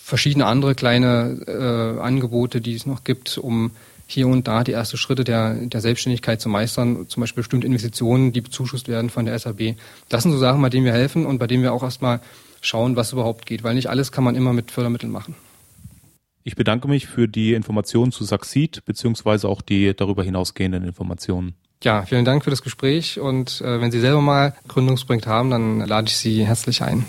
Verschiedene 0.07 0.45
andere 0.45 0.73
kleine 0.73 1.37
äh, 1.47 1.99
Angebote, 1.99 2.61
die 2.61 2.75
es 2.75 2.85
noch 2.85 3.03
gibt, 3.03 3.37
um 3.37 3.71
hier 4.05 4.29
und 4.29 4.47
da 4.47 4.63
die 4.63 4.71
ersten 4.71 4.95
Schritte 4.95 5.25
der, 5.25 5.55
der 5.55 5.81
Selbstständigkeit 5.81 6.39
zu 6.39 6.47
meistern, 6.47 7.09
zum 7.09 7.19
Beispiel 7.19 7.41
bestimmte 7.41 7.67
Investitionen, 7.67 8.31
die 8.31 8.39
bezuschusst 8.39 8.87
werden 8.87 9.09
von 9.09 9.25
der 9.25 9.37
SAB. 9.37 9.75
Das 10.07 10.23
sind 10.23 10.31
so 10.31 10.37
Sachen, 10.37 10.61
bei 10.61 10.69
denen 10.69 10.85
wir 10.85 10.93
helfen 10.93 11.25
und 11.25 11.39
bei 11.39 11.47
denen 11.47 11.61
wir 11.61 11.73
auch 11.73 11.83
erstmal 11.83 12.21
schauen, 12.61 12.95
was 12.95 13.11
überhaupt 13.11 13.45
geht, 13.45 13.65
weil 13.65 13.75
nicht 13.75 13.89
alles 13.89 14.13
kann 14.13 14.23
man 14.23 14.35
immer 14.35 14.53
mit 14.53 14.71
Fördermitteln 14.71 15.11
machen. 15.11 15.35
Ich 16.45 16.55
bedanke 16.55 16.87
mich 16.87 17.07
für 17.07 17.27
die 17.27 17.51
Informationen 17.51 18.13
zu 18.13 18.23
Saxid 18.23 18.85
beziehungsweise 18.85 19.49
auch 19.49 19.61
die 19.61 19.93
darüber 19.93 20.23
hinausgehenden 20.23 20.85
Informationen. 20.85 21.55
Ja, 21.83 22.03
vielen 22.03 22.23
Dank 22.23 22.45
für 22.45 22.49
das 22.49 22.61
Gespräch 22.61 23.19
und 23.19 23.59
äh, 23.59 23.81
wenn 23.81 23.91
Sie 23.91 23.99
selber 23.99 24.21
mal 24.21 24.55
Gründungsprojekt 24.69 25.27
haben, 25.27 25.49
dann 25.49 25.81
lade 25.81 26.07
ich 26.07 26.15
Sie 26.15 26.47
herzlich 26.47 26.81
ein. 26.81 27.03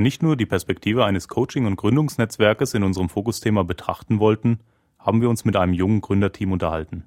Wir 0.00 0.02
nicht 0.02 0.22
nur 0.22 0.34
die 0.34 0.46
Perspektive 0.46 1.04
eines 1.04 1.28
Coaching- 1.28 1.66
und 1.66 1.76
Gründungsnetzwerkes 1.76 2.72
in 2.72 2.84
unserem 2.84 3.10
Fokusthema 3.10 3.64
betrachten 3.64 4.18
wollten, 4.18 4.60
haben 4.98 5.20
wir 5.20 5.28
uns 5.28 5.44
mit 5.44 5.56
einem 5.56 5.74
jungen 5.74 6.00
Gründerteam 6.00 6.52
unterhalten. 6.52 7.04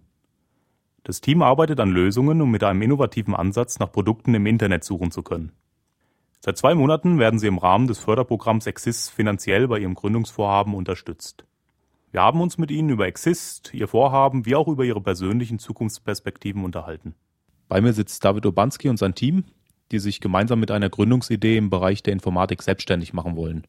Das 1.01 1.19
Team 1.19 1.41
arbeitet 1.41 1.79
an 1.79 1.89
Lösungen, 1.89 2.39
um 2.39 2.51
mit 2.51 2.63
einem 2.63 2.83
innovativen 2.83 3.33
Ansatz 3.33 3.79
nach 3.79 3.91
Produkten 3.91 4.35
im 4.35 4.45
Internet 4.45 4.83
suchen 4.83 5.09
zu 5.09 5.23
können. 5.23 5.53
Seit 6.39 6.55
zwei 6.59 6.75
Monaten 6.75 7.17
werden 7.17 7.39
sie 7.39 7.47
im 7.47 7.57
Rahmen 7.57 7.87
des 7.87 7.97
Förderprogramms 7.97 8.67
Exist 8.67 9.09
finanziell 9.09 9.67
bei 9.67 9.79
ihrem 9.79 9.95
Gründungsvorhaben 9.95 10.75
unterstützt. 10.75 11.45
Wir 12.11 12.21
haben 12.21 12.41
uns 12.41 12.59
mit 12.59 12.69
ihnen 12.69 12.91
über 12.91 13.07
Exist, 13.07 13.73
ihr 13.73 13.87
Vorhaben 13.87 14.45
wie 14.45 14.55
auch 14.55 14.67
über 14.67 14.83
ihre 14.83 15.01
persönlichen 15.01 15.57
Zukunftsperspektiven 15.57 16.63
unterhalten. 16.63 17.15
Bei 17.67 17.81
mir 17.81 17.93
sitzt 17.93 18.23
David 18.23 18.45
Obanski 18.45 18.87
und 18.87 18.97
sein 18.97 19.15
Team, 19.15 19.45
die 19.93 19.99
sich 19.99 20.19
gemeinsam 20.19 20.59
mit 20.59 20.71
einer 20.71 20.89
Gründungsidee 20.89 21.55
im 21.55 21.69
Bereich 21.69 22.03
der 22.03 22.11
Informatik 22.11 22.61
selbstständig 22.61 23.13
machen 23.13 23.37
wollen. 23.37 23.65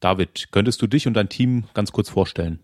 David, 0.00 0.48
könntest 0.50 0.82
du 0.82 0.88
dich 0.88 1.06
und 1.06 1.14
dein 1.14 1.28
Team 1.28 1.64
ganz 1.74 1.92
kurz 1.92 2.10
vorstellen? 2.10 2.58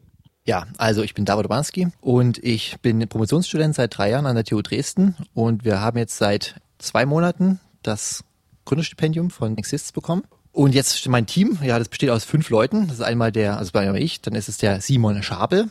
Ja, 0.44 0.66
also 0.78 1.02
ich 1.02 1.14
bin 1.14 1.24
David 1.24 1.44
Obanski 1.44 1.88
und 2.00 2.38
ich 2.42 2.80
bin 2.80 3.06
Promotionsstudent 3.06 3.74
seit 3.74 3.96
drei 3.96 4.10
Jahren 4.10 4.26
an 4.26 4.34
der 4.34 4.44
TU 4.44 4.62
Dresden 4.62 5.14
und 5.34 5.64
wir 5.64 5.80
haben 5.80 5.98
jetzt 5.98 6.16
seit 6.16 6.56
zwei 6.78 7.06
Monaten 7.06 7.60
das 7.82 8.24
Gründerstipendium 8.64 9.30
von 9.30 9.56
Exists 9.58 9.92
bekommen. 9.92 10.24
Und 10.52 10.74
jetzt 10.74 11.06
mein 11.08 11.26
Team, 11.26 11.58
ja, 11.62 11.78
das 11.78 11.88
besteht 11.88 12.10
aus 12.10 12.24
fünf 12.24 12.50
Leuten. 12.50 12.88
Das 12.88 12.96
ist 12.96 13.04
einmal 13.04 13.30
der, 13.30 13.58
also 13.58 13.70
bei 13.72 13.88
ich, 13.94 14.20
dann 14.20 14.34
ist 14.34 14.48
es 14.48 14.58
der 14.58 14.80
Simon 14.80 15.22
Schabel, 15.22 15.68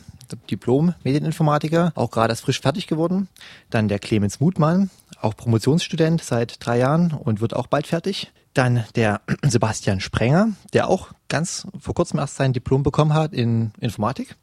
Diplom-Medieninformatiker, 0.50 1.92
auch 1.94 2.10
gerade 2.10 2.32
erst 2.32 2.42
frisch 2.42 2.60
fertig 2.60 2.86
geworden. 2.86 3.28
Dann 3.68 3.88
der 3.88 3.98
Clemens 3.98 4.40
Mutmann, 4.40 4.88
auch 5.22 5.36
Promotionsstudent 5.36 6.22
seit 6.22 6.64
drei 6.64 6.78
Jahren 6.78 7.12
und 7.12 7.40
wird 7.40 7.54
auch 7.54 7.66
bald 7.66 7.86
fertig. 7.86 8.32
Dann 8.54 8.84
der 8.96 9.20
Sebastian 9.42 10.00
Sprenger, 10.00 10.50
der 10.72 10.88
auch 10.88 11.12
ganz 11.28 11.66
vor 11.78 11.94
kurzem 11.94 12.18
erst 12.18 12.36
sein 12.36 12.52
Diplom 12.52 12.82
bekommen 12.82 13.14
hat 13.14 13.32
in 13.32 13.72
Informatik. 13.80 14.36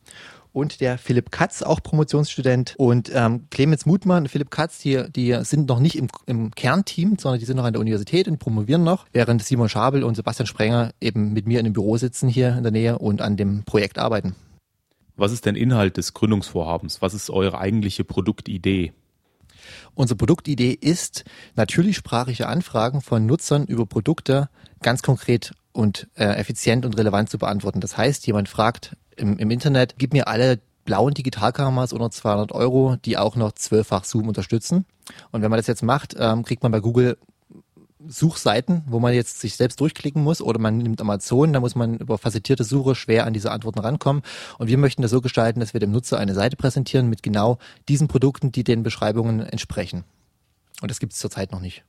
und 0.58 0.82
der 0.82 0.98
Philipp 0.98 1.30
Katz, 1.32 1.62
auch 1.62 1.84
Promotionsstudent. 1.84 2.74
Und 2.78 3.12
ähm, 3.14 3.46
Clemens 3.52 3.86
Mutmann 3.86 4.24
und 4.24 4.30
Philipp 4.30 4.50
Katz, 4.50 4.80
die, 4.80 5.04
die 5.16 5.38
sind 5.44 5.70
noch 5.70 5.80
nicht 5.80 5.96
im, 5.96 6.08
im 6.26 6.50
Kernteam, 6.52 7.18
sondern 7.20 7.40
die 7.40 7.46
sind 7.46 7.58
noch 7.58 7.66
an 7.66 7.74
der 7.74 7.80
Universität 7.80 8.28
und 8.28 8.40
promovieren 8.40 8.84
noch, 8.84 9.06
während 9.14 9.44
Simon 9.44 9.70
Schabel 9.70 10.04
und 10.04 10.16
Sebastian 10.16 10.48
Sprenger 10.48 10.92
eben 11.00 11.34
mit 11.34 11.46
mir 11.46 11.60
in 11.60 11.66
dem 11.66 11.74
Büro 11.74 11.98
sitzen 11.98 12.28
hier 12.28 12.58
in 12.58 12.64
der 12.64 12.72
Nähe 12.72 12.98
und 12.98 13.22
an 13.22 13.38
dem 13.38 13.64
Projekt 13.66 14.00
arbeiten. 14.00 14.36
Was 15.16 15.32
ist 15.32 15.46
denn 15.46 15.56
Inhalt 15.56 15.98
des 15.98 16.14
Gründungsvorhabens? 16.14 17.02
Was 17.02 17.14
ist 17.14 17.30
eure 17.30 17.60
eigentliche 17.60 18.04
Produktidee? 18.04 18.94
Unsere 19.94 20.18
Produktidee 20.18 20.72
ist, 20.72 21.24
natürlichsprachige 21.56 22.48
Anfragen 22.48 23.02
von 23.02 23.26
Nutzern 23.26 23.66
über 23.66 23.86
Produkte 23.86 24.50
ganz 24.82 25.02
konkret 25.02 25.52
und 25.72 26.08
äh, 26.16 26.26
effizient 26.26 26.86
und 26.86 26.98
relevant 26.98 27.30
zu 27.30 27.38
beantworten. 27.38 27.82
Das 27.82 27.98
heißt, 27.98 28.26
jemand 28.28 28.50
fragt 28.50 28.96
im, 29.16 29.38
im 29.38 29.52
Internet, 29.52 29.96
gib 29.98 30.14
mir 30.14 30.28
alle 30.28 30.60
blauen 30.86 31.14
Digitalkameras 31.14 31.94
unter 31.94 32.10
200 32.10 32.52
Euro, 32.54 32.96
die 32.96 33.18
auch 33.18 33.36
noch 33.36 33.52
zwölffach 33.52 34.06
Zoom 34.06 34.28
unterstützen. 34.28 34.86
Und 35.32 35.42
wenn 35.42 35.52
man 35.52 35.58
das 35.58 35.68
jetzt 35.68 35.84
macht, 35.84 36.16
ähm, 36.18 36.44
kriegt 36.44 36.64
man 36.64 36.72
bei 36.72 36.80
Google 36.80 37.18
Suchseiten, 38.10 38.84
wo 38.88 39.00
man 39.00 39.14
jetzt 39.14 39.40
sich 39.40 39.56
selbst 39.56 39.80
durchklicken 39.80 40.24
muss 40.24 40.42
oder 40.42 40.60
man 40.60 40.78
nimmt 40.78 41.02
Amazon, 41.02 41.54
da 41.54 41.60
muss 41.60 41.76
man 41.76 41.98
über 41.98 42.18
facettierte 42.18 42.64
Suche 42.64 42.96
schwer 42.96 43.26
an 43.26 43.34
diese 43.34 43.52
Antworten 43.52 43.80
rankommen. 43.80 44.24
Und 44.58 44.68
wir 44.68 44.78
möchten 44.78 45.02
das 45.02 45.12
so 45.12 45.22
gestalten, 45.22 45.60
dass 45.60 45.74
wir 45.74 45.80
dem 45.80 45.92
Nutzer 45.92 46.20
eine 46.20 46.34
Seite 46.34 46.56
präsentieren 46.56 47.10
mit 47.10 47.24
genau 47.24 47.58
diesen 47.90 48.08
Produkten, 48.08 48.52
die 48.52 48.64
den 48.64 48.84
Beschreibungen 48.84 49.42
entsprechen. 49.42 50.04
Und 50.82 50.92
das 50.92 51.00
gibt 51.00 51.14
es 51.14 51.20
zurzeit 51.20 51.52
noch 51.52 51.62
nicht. 51.62 51.84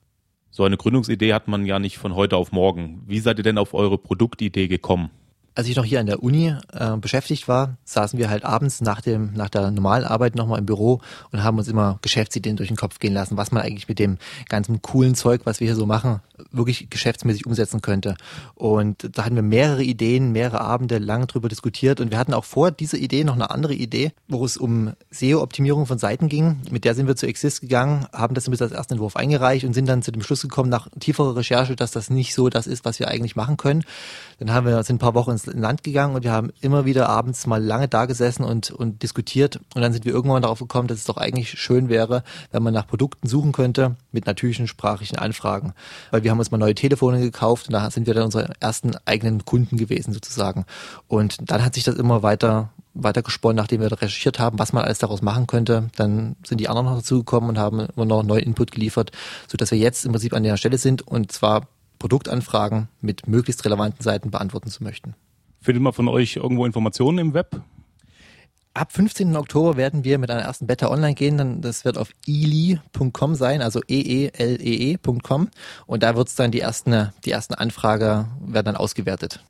So 0.50 0.64
eine 0.64 0.76
Gründungsidee 0.76 1.34
hat 1.34 1.46
man 1.46 1.66
ja 1.66 1.78
nicht 1.78 1.98
von 1.98 2.14
heute 2.14 2.36
auf 2.36 2.52
morgen. 2.52 3.02
Wie 3.06 3.20
seid 3.20 3.38
ihr 3.38 3.44
denn 3.44 3.58
auf 3.58 3.74
eure 3.74 3.98
Produktidee 3.98 4.68
gekommen? 4.68 5.10
Als 5.59 5.66
ich 5.66 5.74
noch 5.74 5.84
hier 5.84 5.98
an 5.98 6.06
der 6.06 6.22
Uni 6.22 6.54
äh, 6.72 6.96
beschäftigt 6.98 7.48
war, 7.48 7.78
saßen 7.82 8.16
wir 8.16 8.30
halt 8.30 8.44
abends 8.44 8.80
nach 8.80 9.00
dem 9.00 9.32
nach 9.34 9.48
der 9.48 9.72
normalen 9.72 10.04
Arbeit 10.04 10.36
nochmal 10.36 10.61
im 10.61 10.66
Büro 10.66 11.00
und 11.32 11.42
haben 11.42 11.59
uns 11.59 11.66
immer 11.66 11.98
Geschäftsideen 12.00 12.54
durch 12.54 12.68
den 12.68 12.76
Kopf 12.76 13.00
gehen 13.00 13.12
lassen, 13.12 13.36
was 13.36 13.50
man 13.50 13.64
eigentlich 13.64 13.88
mit 13.88 13.98
dem 13.98 14.18
ganzen 14.48 14.82
coolen 14.82 15.16
Zeug, 15.16 15.40
was 15.46 15.59
wir 15.59 15.66
hier 15.66 15.74
so 15.74 15.84
machen, 15.84 16.20
wirklich 16.52 16.90
geschäftsmäßig 16.90 17.44
umsetzen 17.44 17.82
könnte. 17.82 18.14
Und 18.54 19.11
da 19.16 19.24
hatten 19.24 19.34
wir 19.34 19.42
mehrere 19.42 19.82
Ideen, 19.82 20.30
mehrere 20.30 20.61
Abende 20.61 20.98
lange 20.98 21.26
drüber 21.26 21.48
diskutiert 21.48 22.00
und 22.00 22.12
wir 22.12 22.18
hatten 22.18 22.34
auch 22.34 22.44
vor 22.44 22.70
dieser 22.70 22.98
Idee 22.98 23.24
noch 23.24 23.34
eine 23.34 23.50
andere 23.50 23.74
Idee, 23.74 24.12
wo 24.28 24.44
es 24.44 24.56
um 24.56 24.92
SEO-Optimierung 25.11 25.86
von 25.86 25.98
Seiten 25.98 26.28
ging. 26.28 26.61
Mit 26.70 26.84
der 26.84 26.94
sind 26.94 27.09
wir 27.09 27.16
zu 27.16 27.26
Exist 27.26 27.62
gegangen, 27.62 28.06
haben 28.12 28.34
das 28.34 28.48
mit 28.48 28.62
als 28.62 28.70
ersten 28.70 28.92
Entwurf 28.92 29.16
eingereicht 29.16 29.64
und 29.64 29.72
sind 29.72 29.88
dann 29.88 30.02
zu 30.02 30.12
dem 30.12 30.22
Schluss 30.22 30.42
gekommen 30.42 30.70
nach 30.70 30.86
tieferer 31.00 31.34
Recherche, 31.34 31.74
dass 31.74 31.90
das 31.90 32.11
nicht 32.11 32.32
so 32.32 32.48
das 32.48 32.68
ist, 32.68 32.84
was 32.84 33.00
wir 33.00 33.09
eigentlich 33.09 33.34
machen 33.34 33.56
können. 33.56 33.82
Dann 34.39 34.53
haben 34.53 34.66
wir 34.66 34.82
sind 34.84 34.97
ein 34.97 34.99
paar 34.99 35.14
Wochen 35.14 35.32
ins 35.32 35.47
Land 35.47 35.82
gegangen 35.82 36.14
und 36.14 36.22
wir 36.22 36.32
haben 36.32 36.53
immer 36.61 36.84
wieder 36.84 37.09
abends 37.09 37.47
mal 37.47 37.62
lange 37.62 37.89
da 37.89 38.07
gesessen 38.07 38.45
und, 38.45 38.70
und 38.70 39.03
diskutiert. 39.03 39.61
Und 39.74 39.82
dann 39.82 39.93
sind 39.93 40.05
wir 40.05 40.12
irgendwann 40.12 40.43
darauf 40.43 40.61
gekommen, 40.61 40.89
dass 40.89 40.99
es 40.99 41.05
doch 41.05 41.16
eigentlich 41.16 41.51
schön 41.59 41.89
wäre, 41.89 42.22
wenn 42.53 42.62
man 42.62 42.72
nach 42.72 42.86
Produkten 42.86 43.26
suchen 43.26 43.53
könnte 43.53 43.97
mit 44.12 44.26
natürlichen 44.26 44.68
sprachlichen 44.68 45.18
Anfragen. 45.18 45.74
Weil 46.11 46.22
wir 46.22 46.30
haben 46.30 46.39
uns 46.39 46.51
mal 46.51 46.59
neue 46.59 46.74
Telefone 46.74 47.20
gekauft 47.20 47.66
und 47.66 47.72
da 47.72 47.91
sind 47.91 48.07
wir 48.07 48.14
dann 48.14 48.24
unsere 48.24 48.53
ersten 48.61 48.93
eigenen 49.05 49.45
Kunden 49.45 49.76
gewesen 49.76 50.12
sozusagen. 50.12 50.64
Und 51.09 51.51
dann 51.51 51.64
hat 51.64 51.74
sich 51.74 51.84
das 51.84 51.97
immer 51.97 52.22
weiter 52.22 52.70
weiter 52.95 53.22
gesponnen, 53.22 53.57
nachdem 53.57 53.80
wir 53.80 53.93
recherchiert 53.93 54.39
haben, 54.39 54.59
was 54.59 54.72
man 54.72 54.84
alles 54.84 54.99
daraus 54.99 55.22
machen 55.22 55.47
könnte. 55.47 55.89
Dann 55.97 56.36
sind 56.45 56.59
die 56.59 56.68
anderen 56.68 56.86
noch 56.86 56.97
dazugekommen 56.97 57.51
und 57.51 57.59
haben 57.59 57.80
immer 57.80 58.07
noch 58.07 58.22
neuen 58.22 58.43
Input 58.43 58.72
geliefert, 58.72 59.12
sodass 59.47 59.70
wir 59.70 59.78
jetzt 59.78 60.05
im 60.05 60.12
Prinzip 60.12 60.34
an 60.34 60.43
der 60.43 60.57
Stelle 60.57 60.78
sind 60.78 61.07
und 61.07 61.30
zwar 61.32 61.68
Produktanfragen 61.99 62.88
mit 63.01 63.26
möglichst 63.26 63.64
relevanten 63.64 64.03
Seiten 64.03 64.30
beantworten 64.30 64.70
zu 64.70 64.82
möchten. 64.82 65.14
Findet 65.61 65.82
man 65.82 65.92
von 65.92 66.09
euch 66.09 66.36
irgendwo 66.36 66.64
Informationen 66.64 67.18
im 67.18 67.34
Web? 67.34 67.61
Ab 68.74 68.92
15. 68.92 69.34
Oktober 69.34 69.76
werden 69.76 70.05
wir 70.05 70.18
mit 70.18 70.30
einer 70.30 70.42
ersten 70.42 70.68
Beta 70.68 70.88
online 70.88 71.14
gehen. 71.14 71.36
Dann, 71.36 71.61
das 71.61 71.84
wird 71.84 71.99
auf 71.99 72.12
eli.com 72.26 73.34
sein, 73.34 73.61
also 73.61 73.80
e-e-l-e-e.com. 73.88 75.49
Und 75.86 76.03
da 76.03 76.14
wird 76.14 76.28
es 76.28 76.36
dann 76.36 76.53
die 76.53 76.61
ersten, 76.61 77.12
die 77.24 77.32
ersten 77.32 77.55
Anfrage 77.55 78.28
werden 78.40 78.66
dann 78.66 78.76
ausgewertet. 78.76 79.44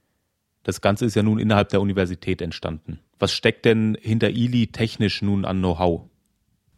Das 0.62 0.80
Ganze 0.80 1.04
ist 1.04 1.14
ja 1.14 1.22
nun 1.22 1.38
innerhalb 1.38 1.68
der 1.68 1.80
Universität 1.80 2.40
entstanden. 2.40 3.00
Was 3.18 3.32
steckt 3.32 3.64
denn 3.64 3.98
hinter 4.00 4.28
Eli 4.28 4.68
technisch 4.68 5.20
nun 5.20 5.44
an 5.44 5.58
Know-how? 5.58 6.02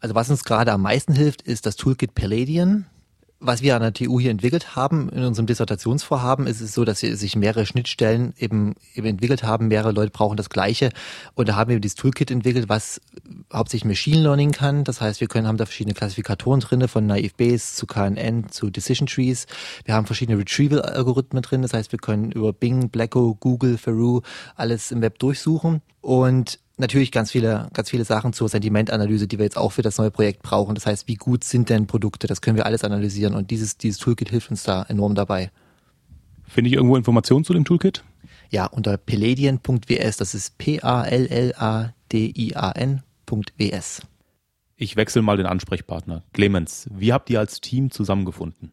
Also 0.01 0.15
was 0.15 0.29
uns 0.29 0.43
gerade 0.43 0.71
am 0.73 0.81
meisten 0.81 1.13
hilft, 1.13 1.43
ist 1.43 1.65
das 1.65 1.75
Toolkit 1.75 2.15
Palladian. 2.15 2.85
Was 3.43 3.63
wir 3.63 3.75
an 3.75 3.81
der 3.81 3.91
TU 3.91 4.19
hier 4.19 4.29
entwickelt 4.29 4.75
haben, 4.75 5.09
in 5.09 5.23
unserem 5.23 5.47
Dissertationsvorhaben, 5.47 6.45
ist 6.45 6.61
es 6.61 6.75
so, 6.75 6.85
dass 6.85 6.99
sich 6.99 7.35
mehrere 7.35 7.65
Schnittstellen 7.65 8.35
eben, 8.37 8.75
eben 8.93 9.07
entwickelt 9.07 9.41
haben. 9.41 9.67
Mehrere 9.67 9.91
Leute 9.93 10.11
brauchen 10.11 10.37
das 10.37 10.51
Gleiche. 10.51 10.91
Und 11.33 11.49
da 11.49 11.55
haben 11.55 11.71
wir 11.71 11.79
dieses 11.79 11.95
Toolkit 11.95 12.29
entwickelt, 12.29 12.69
was 12.69 13.01
hauptsächlich 13.51 13.87
Machine 13.87 14.21
Learning 14.21 14.51
kann. 14.51 14.83
Das 14.83 15.01
heißt, 15.01 15.21
wir 15.21 15.27
können, 15.27 15.47
haben 15.47 15.57
da 15.57 15.65
verschiedene 15.65 15.95
Klassifikatoren 15.95 16.59
drinne, 16.59 16.87
von 16.87 17.07
Naive 17.07 17.33
Bayes 17.35 17.75
zu 17.75 17.87
KNN 17.87 18.51
zu 18.51 18.69
Decision 18.69 19.07
Trees. 19.07 19.47
Wir 19.85 19.95
haben 19.95 20.05
verschiedene 20.05 20.37
Retrieval-Algorithmen 20.37 21.41
drin. 21.41 21.63
Das 21.63 21.73
heißt, 21.73 21.91
wir 21.91 21.99
können 21.99 22.31
über 22.31 22.53
Bing, 22.53 22.89
Blacko, 22.89 23.33
Google, 23.39 23.79
Faru 23.79 24.21
alles 24.55 24.91
im 24.91 25.01
Web 25.01 25.17
durchsuchen. 25.17 25.81
Und 26.01 26.59
natürlich 26.81 27.11
ganz 27.11 27.31
viele, 27.31 27.69
ganz 27.73 27.89
viele 27.89 28.03
Sachen 28.03 28.33
zur 28.33 28.49
Sentimentanalyse, 28.49 29.27
die 29.27 29.37
wir 29.39 29.45
jetzt 29.45 29.57
auch 29.57 29.71
für 29.71 29.81
das 29.81 29.97
neue 29.97 30.11
Projekt 30.11 30.43
brauchen. 30.43 30.75
Das 30.75 30.85
heißt, 30.85 31.07
wie 31.07 31.15
gut 31.15 31.45
sind 31.45 31.69
denn 31.69 31.87
Produkte? 31.87 32.27
Das 32.27 32.41
können 32.41 32.57
wir 32.57 32.65
alles 32.65 32.83
analysieren 32.83 33.33
und 33.33 33.49
dieses, 33.51 33.77
dieses 33.77 33.99
Toolkit 33.99 34.29
hilft 34.29 34.51
uns 34.51 34.63
da 34.63 34.83
enorm 34.83 35.15
dabei. 35.15 35.51
Finde 36.45 36.67
ich 36.69 36.75
irgendwo 36.75 36.97
Informationen 36.97 37.45
zu 37.45 37.53
dem 37.53 37.63
Toolkit? 37.63 38.03
Ja, 38.49 38.65
unter 38.65 38.97
palladian.ws, 38.97 40.17
das 40.17 40.35
ist 40.35 40.57
P-A-L-L-A-D-I-A-N.ws. 40.57 41.61
Ich 44.75 44.95
wechsle 44.97 45.21
mal 45.21 45.37
den 45.37 45.45
Ansprechpartner. 45.45 46.23
Clemens, 46.33 46.89
wie 46.91 47.13
habt 47.13 47.29
ihr 47.29 47.39
als 47.39 47.61
Team 47.61 47.91
zusammengefunden? 47.91 48.71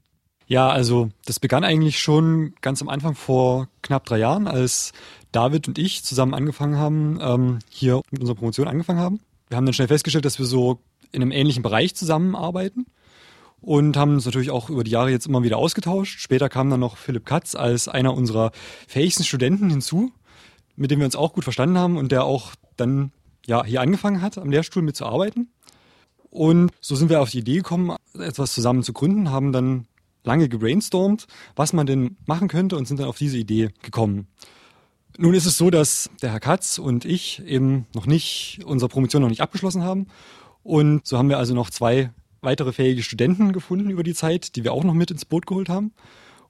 Ja, 0.49 0.71
also 0.71 1.11
das 1.27 1.41
begann 1.41 1.63
eigentlich 1.63 2.01
schon 2.01 2.55
ganz 2.63 2.81
am 2.81 2.89
Anfang 2.89 3.15
vor 3.15 3.69
knapp 3.83 4.07
drei 4.07 4.19
Jahren, 4.19 4.49
als 4.49 4.93
David 5.31 5.69
und 5.69 5.79
ich 5.79 6.05
zusammen 6.05 6.33
angefangen 6.33 6.79
haben, 6.79 7.19
ähm, 7.21 7.59
hier 7.69 8.01
mit 8.11 8.23
unserer 8.23 8.37
Promotion 8.37 8.67
angefangen 8.67 8.99
haben. 8.99 9.21
Wir 9.49 9.59
haben 9.59 9.67
dann 9.67 9.75
schnell 9.75 9.89
festgestellt, 9.89 10.25
dass 10.25 10.39
wir 10.39 10.47
so 10.47 10.81
in 11.13 11.21
einem 11.21 11.33
ähnlichen 11.33 11.63
Bereich 11.63 11.95
zusammenarbeiten 11.95 12.87
und 13.61 13.99
haben 13.99 14.15
uns 14.15 14.25
natürlich 14.25 14.51
auch 14.51 14.71
über 14.71 14.85
die 14.85 14.91
Jahre 14.91 15.11
jetzt 15.11 15.27
immer 15.27 15.43
wieder 15.43 15.59
ausgetauscht. 15.59 16.19
Später 16.19 16.49
kam 16.49 16.71
dann 16.71 16.81
noch 16.81 16.97
Philipp 16.97 17.27
Katz 17.27 17.55
als 17.55 17.87
einer 17.87 18.15
unserer 18.15 18.53
fähigsten 18.87 19.25
Studenten 19.25 19.69
hinzu, 19.69 20.13
mit 20.77 20.91
dem 20.91 20.99
wir 20.99 21.07
uns 21.07 21.17
auch 21.17 21.35
gut 21.35 21.45
verstanden 21.45 21.77
haben 21.77 21.99
und 21.99 22.11
der 22.11 22.25
auch 22.25 22.53
dann 22.79 23.13
ja 23.47 23.65
hier 23.65 23.83
angefangen 23.83 24.23
hat, 24.23 24.39
am 24.39 24.51
Lehrstuhl 24.51 24.83
mitzuarbeiten. 24.83 25.51
Und 26.31 26.71
so 26.81 26.97
sind 26.97 27.11
wir 27.11 27.21
auf 27.21 27.31
die 27.31 27.41
Idee 27.41 27.57
gekommen, 27.57 27.95
etwas 28.19 28.55
zusammen 28.55 28.83
zu 28.83 28.95
gründen, 28.95 29.31
haben 29.31 29.53
dann 29.53 29.87
lange 30.29 30.49
gebrainstormt, 30.49 31.27
was 31.57 31.73
man 31.73 31.87
denn 31.87 32.17
machen 32.27 32.49
könnte 32.49 32.77
und 32.77 32.87
sind 32.87 33.01
dann 33.01 33.09
auf 33.09 33.19
diese 33.19 33.39
Idee 33.39 33.71
gekommen. 33.83 34.29
Nun 35.17 35.35
ist 35.35 35.47
es 35.47 35.57
so, 35.57 35.71
dass 35.71 36.11
der 36.23 36.31
Herr 36.31 36.41
Katz 36.41 36.79
und 36.79 37.05
ich 37.05 37.43
eben 37.45 37.87
noch 37.95 38.07
nicht, 38.07 38.61
unsere 38.65 38.89
Promotion 38.89 39.23
noch 39.23 39.31
nicht 39.31 39.41
abgeschlossen 39.41 39.83
haben. 39.83 40.07
Und 40.63 41.07
so 41.07 41.19
haben 41.19 41.29
wir 41.29 41.39
also 41.39 41.55
noch 41.55 41.71
zwei 41.71 42.11
weitere 42.41 42.73
fähige 42.73 43.03
Studenten 43.03 43.53
gefunden 43.53 43.91
über 43.91 44.05
die 44.05 44.15
Zeit, 44.15 44.55
die 44.55 44.63
wir 44.63 44.73
auch 44.73 44.85
noch 44.85 44.95
mit 44.95 45.11
ins 45.11 45.25
Boot 45.25 45.47
geholt 45.47 45.69
haben. 45.69 45.93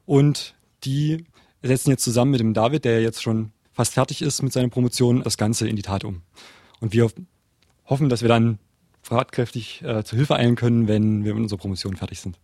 Und 0.05 0.55
die 0.85 1.25
setzen 1.63 1.91
jetzt 1.91 2.05
zusammen 2.05 2.33
mit 2.33 2.41
dem 2.41 2.53
David, 2.53 2.85
der 2.85 3.01
jetzt 3.01 3.23
schon 3.23 3.53
fast 3.73 3.95
fertig 3.95 4.23
ist 4.23 4.43
mit 4.43 4.53
seiner 4.53 4.69
Promotion, 4.69 5.23
das 5.23 5.39
Ganze 5.39 5.69
in 5.69 5.77
die 5.77 5.83
Tat 5.83 6.05
um. 6.05 6.23
Und 6.81 6.93
wir 6.93 7.09
hoffen, 7.87 8.09
dass 8.09 8.23
wir 8.23 8.29
dann 8.29 8.59
tatkräftig 9.03 9.83
äh, 9.83 10.05
zur 10.05 10.17
Hilfe 10.17 10.35
eilen 10.35 10.57
können, 10.57 10.89
wenn 10.89 11.25
wir 11.25 11.33
mit 11.33 11.45
unserer 11.45 11.61
Promotion 11.61 11.97
fertig 11.97 12.21
sind. 12.21 12.39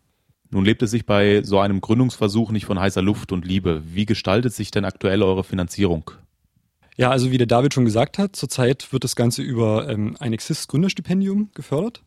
Nun 0.55 0.65
lebt 0.65 0.83
es 0.85 0.93
sich 0.93 1.05
bei 1.05 1.43
so 1.43 1.59
einem 1.59 1.81
Gründungsversuch 1.81 2.53
nicht 2.53 2.67
von 2.67 2.79
heißer 2.79 3.03
Luft 3.03 3.33
und 3.33 3.45
Liebe. 3.45 3.83
Wie 3.87 4.07
gestaltet 4.07 4.55
sich 4.55 4.71
denn 4.71 4.85
aktuell 4.85 5.21
eure 5.25 5.43
Finanzierung? 5.43 6.13
Ja, 6.97 7.11
also 7.11 7.33
wie 7.33 7.39
der 7.39 7.49
David 7.49 7.75
schon 7.75 7.85
gesagt 7.85 8.19
hat, 8.19 8.37
zurzeit 8.37 8.93
wird 8.93 9.03
das 9.03 9.17
Ganze 9.17 9.43
über 9.43 9.89
ähm, 9.89 10.17
ein 10.21 10.33
Exist 10.33 10.69
Gründerstipendium 10.69 11.51
gefördert. 11.55 12.05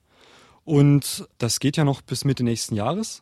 Und 0.64 1.28
das 1.40 1.60
geht 1.60 1.76
ja 1.76 1.84
noch 1.84 2.02
bis 2.02 2.24
Mitte 2.24 2.46
nächsten 2.46 2.74
Jahres. 2.74 3.22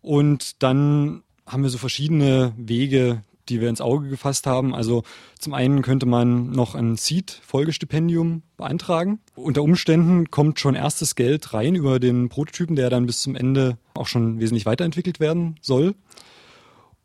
Und 0.00 0.62
dann 0.62 1.22
haben 1.46 1.62
wir 1.62 1.68
so 1.68 1.76
verschiedene 1.76 2.54
Wege, 2.56 3.24
die 3.48 3.60
wir 3.60 3.68
ins 3.68 3.80
Auge 3.80 4.08
gefasst 4.08 4.46
haben. 4.46 4.74
Also 4.74 5.02
zum 5.38 5.54
einen 5.54 5.82
könnte 5.82 6.06
man 6.06 6.50
noch 6.50 6.74
ein 6.74 6.96
Seed-Folgestipendium 6.96 8.42
beantragen. 8.56 9.20
Unter 9.34 9.62
Umständen 9.62 10.30
kommt 10.30 10.60
schon 10.60 10.74
erstes 10.74 11.14
Geld 11.14 11.52
rein 11.54 11.74
über 11.74 11.98
den 11.98 12.28
Prototypen, 12.28 12.76
der 12.76 12.90
dann 12.90 13.06
bis 13.06 13.20
zum 13.20 13.34
Ende 13.34 13.78
auch 13.94 14.06
schon 14.06 14.40
wesentlich 14.40 14.66
weiterentwickelt 14.66 15.20
werden 15.20 15.56
soll. 15.60 15.94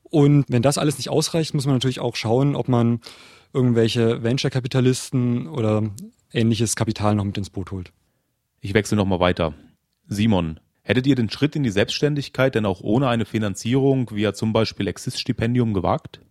Und 0.04 0.46
wenn 0.50 0.62
das 0.62 0.78
alles 0.78 0.98
nicht 0.98 1.10
ausreicht, 1.10 1.54
muss 1.54 1.66
man 1.66 1.76
natürlich 1.76 2.02
auch 2.02 2.16
schauen, 2.16 2.56
ob 2.56 2.68
man 2.68 3.00
irgendwelche 3.54 4.24
Venture-Kapitalisten 4.24 5.48
oder 5.48 5.89
ähnliches 6.34 6.76
Kapital 6.76 7.16
noch 7.16 7.24
mit 7.24 7.38
ins 7.38 7.50
Boot 7.50 7.72
holt. 7.72 7.92
Ich 8.60 8.74
wechsle 8.74 8.98
nochmal 8.98 9.20
weiter. 9.20 9.54
Simon, 10.08 10.60
hättet 10.84 11.08
ihr 11.08 11.16
den 11.16 11.30
Schritt 11.30 11.56
in 11.56 11.64
die 11.64 11.70
Selbstständigkeit 11.70 12.56
denn 12.56 12.66
auch 12.66 12.82
ohne 12.82 13.08
eine 13.08 13.26
Finanzierung 13.26 14.12
via 14.12 14.34
zum 14.34 14.54
Beispiel 14.54 14.88
Exist-Stipendium 14.88 15.74
gewagt? 15.74 16.22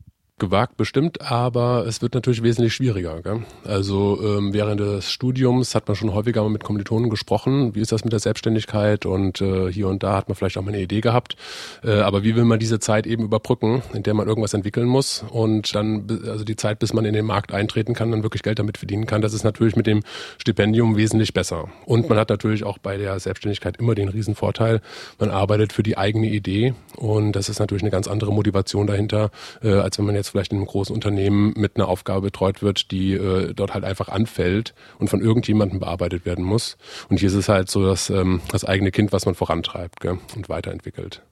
Gewagt 0.41 0.79
bestimmt, 0.79 1.21
aber 1.21 1.85
es 1.87 2.01
wird 2.01 2.15
natürlich 2.15 2.43
wesentlich 2.43 2.73
schwieriger. 2.73 3.21
Gell? 3.21 3.43
Also 3.63 4.19
ähm, 4.23 4.55
während 4.55 4.81
des 4.81 5.13
Studiums 5.13 5.75
hat 5.75 5.87
man 5.87 5.97
schon 5.97 6.15
häufiger 6.15 6.43
mal 6.43 6.49
mit 6.49 6.65
Kommilitonen 6.65 7.11
gesprochen, 7.11 7.75
wie 7.75 7.81
ist 7.81 7.93
das 7.93 8.05
mit 8.05 8.15
der 8.15 8.21
Selbstständigkeit 8.21 9.05
und 9.05 9.43
äh, 9.43 9.71
hier 9.71 9.87
und 9.89 10.03
da 10.03 10.17
hat 10.17 10.31
man 10.31 10.37
vielleicht 10.37 10.57
auch 10.57 10.63
mal 10.63 10.73
eine 10.73 10.81
Idee 10.81 11.03
gehabt. 11.03 11.37
Äh, 11.85 12.01
aber 12.01 12.25
wie 12.25 12.37
will 12.37 12.47
man 12.47 12.59
diese 12.59 12.79
Zeit 12.79 13.07
eben 13.07 13.25
überbrücken, 13.25 13.83
in 13.93 14.03
der 14.03 14.15
man 14.15 14.29
irgendwas 14.29 14.55
entwickeln 14.55 14.89
muss 14.89 15.27
und 15.29 15.75
dann, 15.75 16.07
also 16.27 16.43
die 16.43 16.57
Zeit, 16.57 16.79
bis 16.79 16.95
man 16.95 17.05
in 17.05 17.13
den 17.13 17.27
Markt 17.27 17.53
eintreten 17.53 17.93
kann, 17.93 18.11
dann 18.11 18.23
wirklich 18.23 18.43
Geld 18.43 18.59
damit 18.59 18.79
verdienen 18.79 19.05
kann, 19.05 19.21
das 19.21 19.35
ist 19.35 19.45
natürlich 19.45 19.77
mit 19.77 19.87
dem 19.87 20.01
Stipendium 20.39 20.97
wesentlich 20.97 21.35
besser. 21.35 21.69
Und 21.85 22.09
man 22.09 22.17
hat 22.17 22.31
natürlich 22.31 22.65
auch 22.65 22.79
bei 22.79 22.97
der 22.97 23.21
Selbstständigkeit 23.21 23.77
immer 23.77 23.95
den 23.95 24.09
Riesenvorteil, 24.09 24.81
man 25.19 25.29
arbeitet 25.29 25.75
für 25.75 25.83
die 25.83 25.99
eigene 25.99 26.29
Idee 26.29 26.73
und 26.97 27.33
das 27.33 27.51
ist 27.51 27.59
natürlich 27.59 27.83
eine 27.83 27.91
ganz 27.91 28.09
andere 28.09 28.33
Motivation 28.33 28.87
dahinter, 28.87 29.31
äh, 29.63 29.75
als 29.75 29.99
wenn 29.99 30.07
man 30.07 30.15
jetzt 30.15 30.30
vielleicht 30.31 30.53
in 30.53 30.59
einem 30.59 30.67
großen 30.67 30.95
Unternehmen 30.95 31.53
mit 31.57 31.77
einer 31.77 31.89
Aufgabe 31.89 32.23
betreut 32.23 32.63
wird, 32.63 32.91
die 32.91 33.13
äh, 33.13 33.55
dort 33.55 33.75
halt 33.75 33.85
einfach 33.85 34.09
anfällt 34.09 34.75
und 34.99 35.09
von 35.09 35.21
irgendjemandem 35.21 35.81
bearbeitet 35.81 36.25
werden 36.25 36.45
muss. 36.45 36.77
Und 37.09 37.21
hier 37.21 37.29
ist 37.29 37.35
es 37.35 37.49
halt 37.49 37.71
so 37.71 37.85
das, 37.85 38.11
ähm, 38.11 38.41
das 38.49 38.65
eigene 38.65 38.91
Kind, 38.91 39.13
was 39.13 39.27
man 39.27 39.35
vorantreibt 39.35 40.01
gell, 40.01 40.19
und 40.37 40.49
weiterentwickelt. 40.49 41.23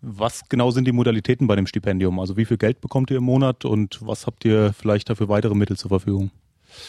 Was 0.00 0.48
genau 0.48 0.70
sind 0.70 0.86
die 0.86 0.92
Modalitäten 0.92 1.46
bei 1.46 1.56
dem 1.56 1.66
Stipendium? 1.66 2.20
Also 2.20 2.36
wie 2.36 2.44
viel 2.44 2.56
Geld 2.56 2.80
bekommt 2.80 3.10
ihr 3.10 3.16
im 3.16 3.24
Monat 3.24 3.64
und 3.64 3.98
was 4.00 4.26
habt 4.26 4.44
ihr 4.44 4.72
vielleicht 4.72 5.10
dafür 5.10 5.28
weitere 5.28 5.54
Mittel 5.54 5.76
zur 5.76 5.88
Verfügung? 5.88 6.30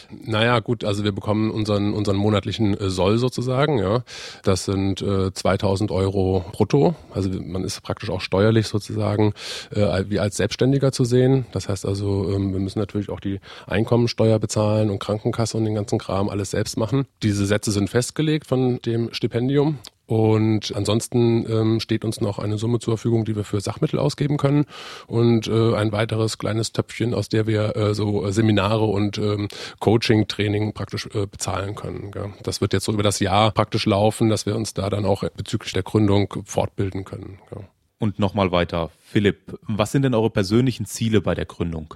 Naja, 0.10 0.60
gut, 0.60 0.84
also 0.84 1.04
wir 1.04 1.12
bekommen 1.12 1.52
unseren, 1.52 1.94
unseren 1.94 2.18
monatlichen 2.18 2.80
äh, 2.80 2.90
Soll 2.90 3.18
sozusagen, 3.18 3.78
ja. 3.78 4.04
Das 4.44 4.66
sind 4.66 5.02
äh, 5.02 5.34
2000 5.34 5.92
Euro 5.92 6.46
brutto. 6.52 6.96
Also 7.14 7.30
man 7.30 7.64
ist 7.64 7.82
praktisch 7.82 8.10
auch 8.10 8.22
steuerlich 8.22 8.68
sozusagen 8.68 9.34
äh, 9.72 10.06
wie 10.08 10.20
als 10.20 10.38
Selbstständiger 10.38 10.92
zu 10.92 11.04
sehen. 11.06 11.46
Das 11.52 11.70
heißt 11.70 11.86
also, 11.86 12.32
ähm, 12.34 12.54
wir 12.54 12.60
müssen 12.60 12.80
natürlich 12.80 13.10
auch 13.10 13.20
die 13.20 13.40
Einkommensteuer 13.68 14.40
bezahlen 14.40 14.90
und 14.90 15.00
Krankenkasse 15.00 15.58
und 15.58 15.66
den 15.66 15.76
ganzen 15.76 16.00
Kram 16.00 16.30
alles 16.30 16.52
selbst 16.52 16.78
machen. 16.78 17.06
Diese 17.24 17.46
Sätze 17.46 17.72
sind 17.72 17.90
festgelegt 17.90 18.48
von 18.48 18.82
dem 18.82 19.14
Stipendium 19.14 19.80
und 20.10 20.76
ansonsten 20.76 21.46
ähm, 21.48 21.80
steht 21.80 22.04
uns 22.04 22.20
noch 22.20 22.40
eine 22.40 22.58
Summe 22.58 22.80
zur 22.80 22.98
Verfügung, 22.98 23.26
die 23.26 23.36
wir 23.36 23.44
für 23.44 23.62
Sachmittel 23.62 24.00
ausgeben 24.00 24.38
können 24.38 24.66
und 25.06 25.48
äh, 25.48 25.76
ein 25.76 25.92
weiteres 25.92 26.40
kleines 26.40 26.72
Töpfchen, 26.72 27.14
aus 27.14 27.30
der 27.30 27.46
wir 27.46 27.76
äh, 27.76 27.94
so 27.94 28.28
Seminare 28.32 28.86
und 28.86 29.20
ähm, 29.20 29.50
Coaching-Training 29.78 30.74
praktisch 30.74 31.08
äh, 31.14 31.28
bezahlen 31.28 31.76
können. 31.76 32.10
Gell. 32.10 32.34
Das 32.42 32.60
wird 32.60 32.74
jetzt 32.74 32.86
so 32.86 32.92
über 32.92 33.04
das 33.04 33.20
Jahr 33.20 33.52
praktisch 33.52 33.86
laufen, 33.86 34.30
dass 34.30 34.48
wir 34.48 34.56
uns 34.56 34.74
da 34.74 34.90
dann 34.90 35.06
auch 35.06 35.24
bezüglich 35.30 35.74
der 35.74 35.84
Gründung 35.84 36.34
fortbilden 36.44 37.06
können. 37.06 37.38
Gell. 37.52 37.68
Und 38.00 38.18
nochmal 38.18 38.52
weiter. 38.52 38.90
Philipp, 39.06 39.60
was 39.62 39.92
sind 39.92 40.02
denn 40.02 40.16
eure 40.16 40.32
persönlichen 40.32 40.88
Ziele 40.88 41.22
bei 41.22 41.36
der 41.36 41.46
Gründung? 41.46 41.94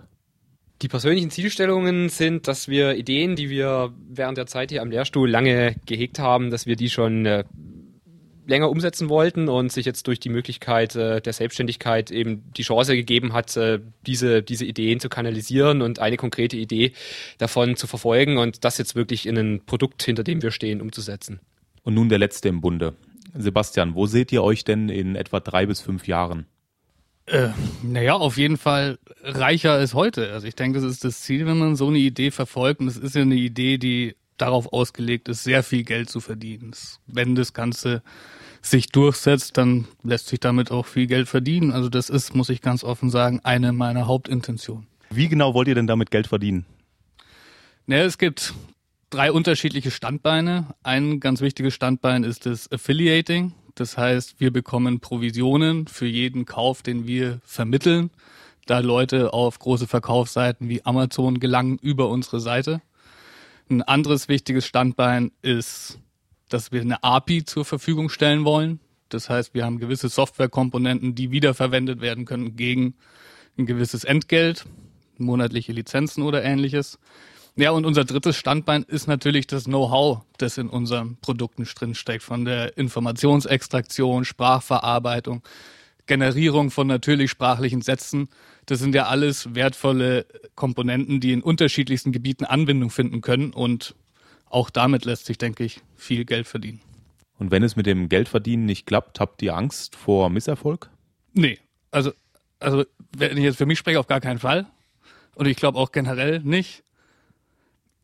Die 0.83 0.87
persönlichen 0.87 1.31
Zielstellungen 1.31 2.09
sind, 2.09 2.47
dass 2.47 2.67
wir 2.67 2.95
Ideen, 2.95 3.35
die 3.35 3.49
wir 3.49 3.91
während 4.07 4.37
der 4.37 4.45
Zeit 4.45 4.69
hier 4.69 4.83
am 4.83 4.91
Lehrstuhl 4.91 5.27
lange 5.27 5.77
gehegt 5.87 6.19
haben, 6.19 6.51
dass 6.51 6.67
wir 6.67 6.75
die 6.75 6.91
schon 6.91 7.25
äh, 7.25 7.43
länger 8.45 8.69
umsetzen 8.69 9.09
wollten 9.09 9.49
und 9.49 9.71
sich 9.71 9.85
jetzt 9.85 10.07
durch 10.07 10.19
die 10.19 10.29
Möglichkeit 10.29 10.95
äh, 10.95 11.21
der 11.21 11.33
Selbstständigkeit 11.33 12.11
eben 12.11 12.43
die 12.55 12.63
Chance 12.63 12.95
gegeben 12.95 13.33
hat, 13.33 13.55
äh, 13.57 13.79
diese, 14.05 14.43
diese 14.43 14.65
Ideen 14.65 14.99
zu 14.99 15.09
kanalisieren 15.09 15.81
und 15.81 15.99
eine 15.99 16.17
konkrete 16.17 16.57
Idee 16.57 16.93
davon 17.37 17.75
zu 17.75 17.87
verfolgen 17.87 18.37
und 18.37 18.63
das 18.63 18.77
jetzt 18.77 18.95
wirklich 18.95 19.25
in 19.25 19.37
ein 19.37 19.61
Produkt, 19.65 20.03
hinter 20.03 20.23
dem 20.23 20.41
wir 20.41 20.51
stehen, 20.51 20.81
umzusetzen. 20.81 21.39
Und 21.83 21.93
nun 21.93 22.09
der 22.09 22.19
letzte 22.19 22.49
im 22.49 22.61
Bunde. 22.61 22.95
Sebastian, 23.35 23.95
wo 23.95 24.05
seht 24.05 24.31
ihr 24.31 24.43
euch 24.43 24.63
denn 24.63 24.89
in 24.89 25.15
etwa 25.15 25.39
drei 25.39 25.65
bis 25.65 25.81
fünf 25.81 26.07
Jahren? 26.07 26.45
Äh, 27.25 27.49
naja, 27.81 28.15
auf 28.15 28.37
jeden 28.37 28.57
Fall 28.57 28.99
reicher 29.21 29.71
als 29.71 29.93
heute. 29.93 30.33
Also 30.33 30.45
ich 30.45 30.55
denke, 30.55 30.81
das 30.81 30.91
ist 30.91 31.03
das 31.03 31.21
Ziel, 31.21 31.45
wenn 31.45 31.57
man 31.57 31.75
so 31.75 31.87
eine 31.87 31.97
Idee 31.97 32.31
verfolgt. 32.31 32.81
Und 32.81 32.87
es 32.87 32.97
ist 32.97 33.15
ja 33.15 33.21
eine 33.21 33.35
Idee, 33.35 33.77
die 33.77 34.15
darauf 34.37 34.71
ausgelegt 34.73 35.29
ist, 35.29 35.43
sehr 35.43 35.63
viel 35.63 35.83
Geld 35.83 36.09
zu 36.09 36.19
verdienen. 36.19 36.71
Wenn 37.07 37.35
das 37.35 37.53
Ganze 37.53 38.01
sich 38.61 38.87
durchsetzt, 38.87 39.57
dann 39.57 39.87
lässt 40.03 40.27
sich 40.27 40.39
damit 40.39 40.71
auch 40.71 40.85
viel 40.85 41.07
Geld 41.07 41.27
verdienen. 41.27 41.71
Also 41.71 41.89
das 41.89 42.09
ist, 42.09 42.33
muss 42.33 42.49
ich 42.49 42.61
ganz 42.61 42.83
offen 42.83 43.09
sagen, 43.09 43.41
eine 43.43 43.73
meiner 43.73 44.07
Hauptintentionen. 44.07 44.87
Wie 45.09 45.27
genau 45.27 45.53
wollt 45.53 45.67
ihr 45.67 45.75
denn 45.75 45.87
damit 45.87 46.11
Geld 46.11 46.27
verdienen? 46.27 46.65
Naja, 47.85 48.05
es 48.05 48.17
gibt 48.17 48.53
drei 49.09 49.31
unterschiedliche 49.31 49.91
Standbeine. 49.91 50.73
Ein 50.81 51.19
ganz 51.19 51.41
wichtiges 51.41 51.73
Standbein 51.73 52.23
ist 52.23 52.45
das 52.45 52.71
Affiliating. 52.71 53.53
Das 53.75 53.97
heißt, 53.97 54.39
wir 54.39 54.51
bekommen 54.51 54.99
Provisionen 54.99 55.87
für 55.87 56.05
jeden 56.05 56.45
Kauf, 56.45 56.81
den 56.81 57.05
wir 57.07 57.39
vermitteln, 57.43 58.11
da 58.65 58.79
Leute 58.79 59.33
auf 59.33 59.59
große 59.59 59.87
Verkaufsseiten 59.87 60.69
wie 60.69 60.85
Amazon 60.85 61.39
gelangen 61.39 61.77
über 61.81 62.07
unsere 62.09 62.39
Seite. 62.39 62.81
Ein 63.69 63.81
anderes 63.81 64.27
wichtiges 64.27 64.65
Standbein 64.65 65.31
ist, 65.41 65.99
dass 66.49 66.71
wir 66.71 66.81
eine 66.81 67.03
API 67.03 67.45
zur 67.45 67.65
Verfügung 67.65 68.09
stellen 68.09 68.45
wollen. 68.45 68.79
Das 69.09 69.29
heißt, 69.29 69.53
wir 69.53 69.65
haben 69.65 69.79
gewisse 69.79 70.09
Softwarekomponenten, 70.09 71.15
die 71.15 71.31
wiederverwendet 71.31 72.01
werden 72.01 72.25
können 72.25 72.55
gegen 72.55 72.95
ein 73.57 73.65
gewisses 73.65 74.03
Entgelt, 74.03 74.65
monatliche 75.17 75.71
Lizenzen 75.71 76.23
oder 76.23 76.43
ähnliches. 76.43 76.99
Ja, 77.55 77.69
und 77.71 77.85
unser 77.85 78.03
drittes 78.03 78.35
Standbein 78.35 78.83
ist 78.83 79.07
natürlich 79.07 79.45
das 79.45 79.65
Know-how, 79.65 80.21
das 80.37 80.57
in 80.57 80.69
unseren 80.69 81.17
Produkten 81.17 81.65
drinsteckt, 81.65 82.23
von 82.23 82.45
der 82.45 82.77
Informationsextraktion, 82.77 84.25
Sprachverarbeitung, 84.25 85.43
Generierung 86.05 86.71
von 86.71 86.87
natürlich 86.87 87.31
sprachlichen 87.31 87.81
Sätzen. 87.81 88.29
Das 88.65 88.79
sind 88.79 88.93
ja 88.95 89.07
alles 89.07 89.55
wertvolle 89.55 90.25
Komponenten, 90.55 91.19
die 91.19 91.31
in 91.31 91.41
unterschiedlichsten 91.41 92.11
Gebieten 92.11 92.45
Anwendung 92.45 92.89
finden 92.89 93.21
können 93.21 93.51
und 93.51 93.95
auch 94.49 94.69
damit 94.69 95.05
lässt 95.05 95.25
sich, 95.25 95.37
denke 95.37 95.63
ich, 95.63 95.81
viel 95.95 96.25
Geld 96.25 96.47
verdienen. 96.47 96.79
Und 97.39 97.51
wenn 97.51 97.63
es 97.63 97.75
mit 97.75 97.87
dem 97.87 98.07
Geldverdienen 98.09 98.65
nicht 98.65 98.85
klappt, 98.85 99.19
habt 99.19 99.41
ihr 99.41 99.55
Angst 99.55 99.95
vor 99.95 100.29
Misserfolg? 100.29 100.89
Nee, 101.33 101.57
also, 101.91 102.11
also 102.59 102.85
wenn 103.17 103.37
ich 103.37 103.43
jetzt 103.43 103.57
für 103.57 103.65
mich 103.65 103.79
spreche, 103.79 103.99
auf 103.99 104.07
gar 104.07 104.21
keinen 104.21 104.39
Fall. 104.39 104.67
Und 105.35 105.47
ich 105.47 105.57
glaube 105.57 105.79
auch 105.79 105.91
generell 105.91 106.39
nicht. 106.41 106.83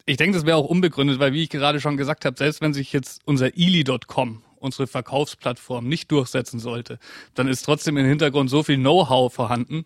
Ich 0.05 0.17
denke, 0.17 0.35
das 0.35 0.45
wäre 0.45 0.57
auch 0.57 0.65
unbegründet, 0.65 1.19
weil 1.19 1.33
wie 1.33 1.43
ich 1.43 1.49
gerade 1.49 1.79
schon 1.79 1.97
gesagt 1.97 2.25
habe, 2.25 2.35
selbst 2.35 2.61
wenn 2.61 2.73
sich 2.73 2.91
jetzt 2.91 3.21
unser 3.25 3.55
ili.com, 3.55 4.41
unsere 4.59 4.87
Verkaufsplattform, 4.87 5.87
nicht 5.87 6.11
durchsetzen 6.11 6.59
sollte, 6.59 6.99
dann 7.33 7.47
ist 7.47 7.63
trotzdem 7.63 7.97
im 7.97 8.05
Hintergrund 8.05 8.49
so 8.49 8.63
viel 8.63 8.77
Know-how 8.77 9.33
vorhanden, 9.33 9.85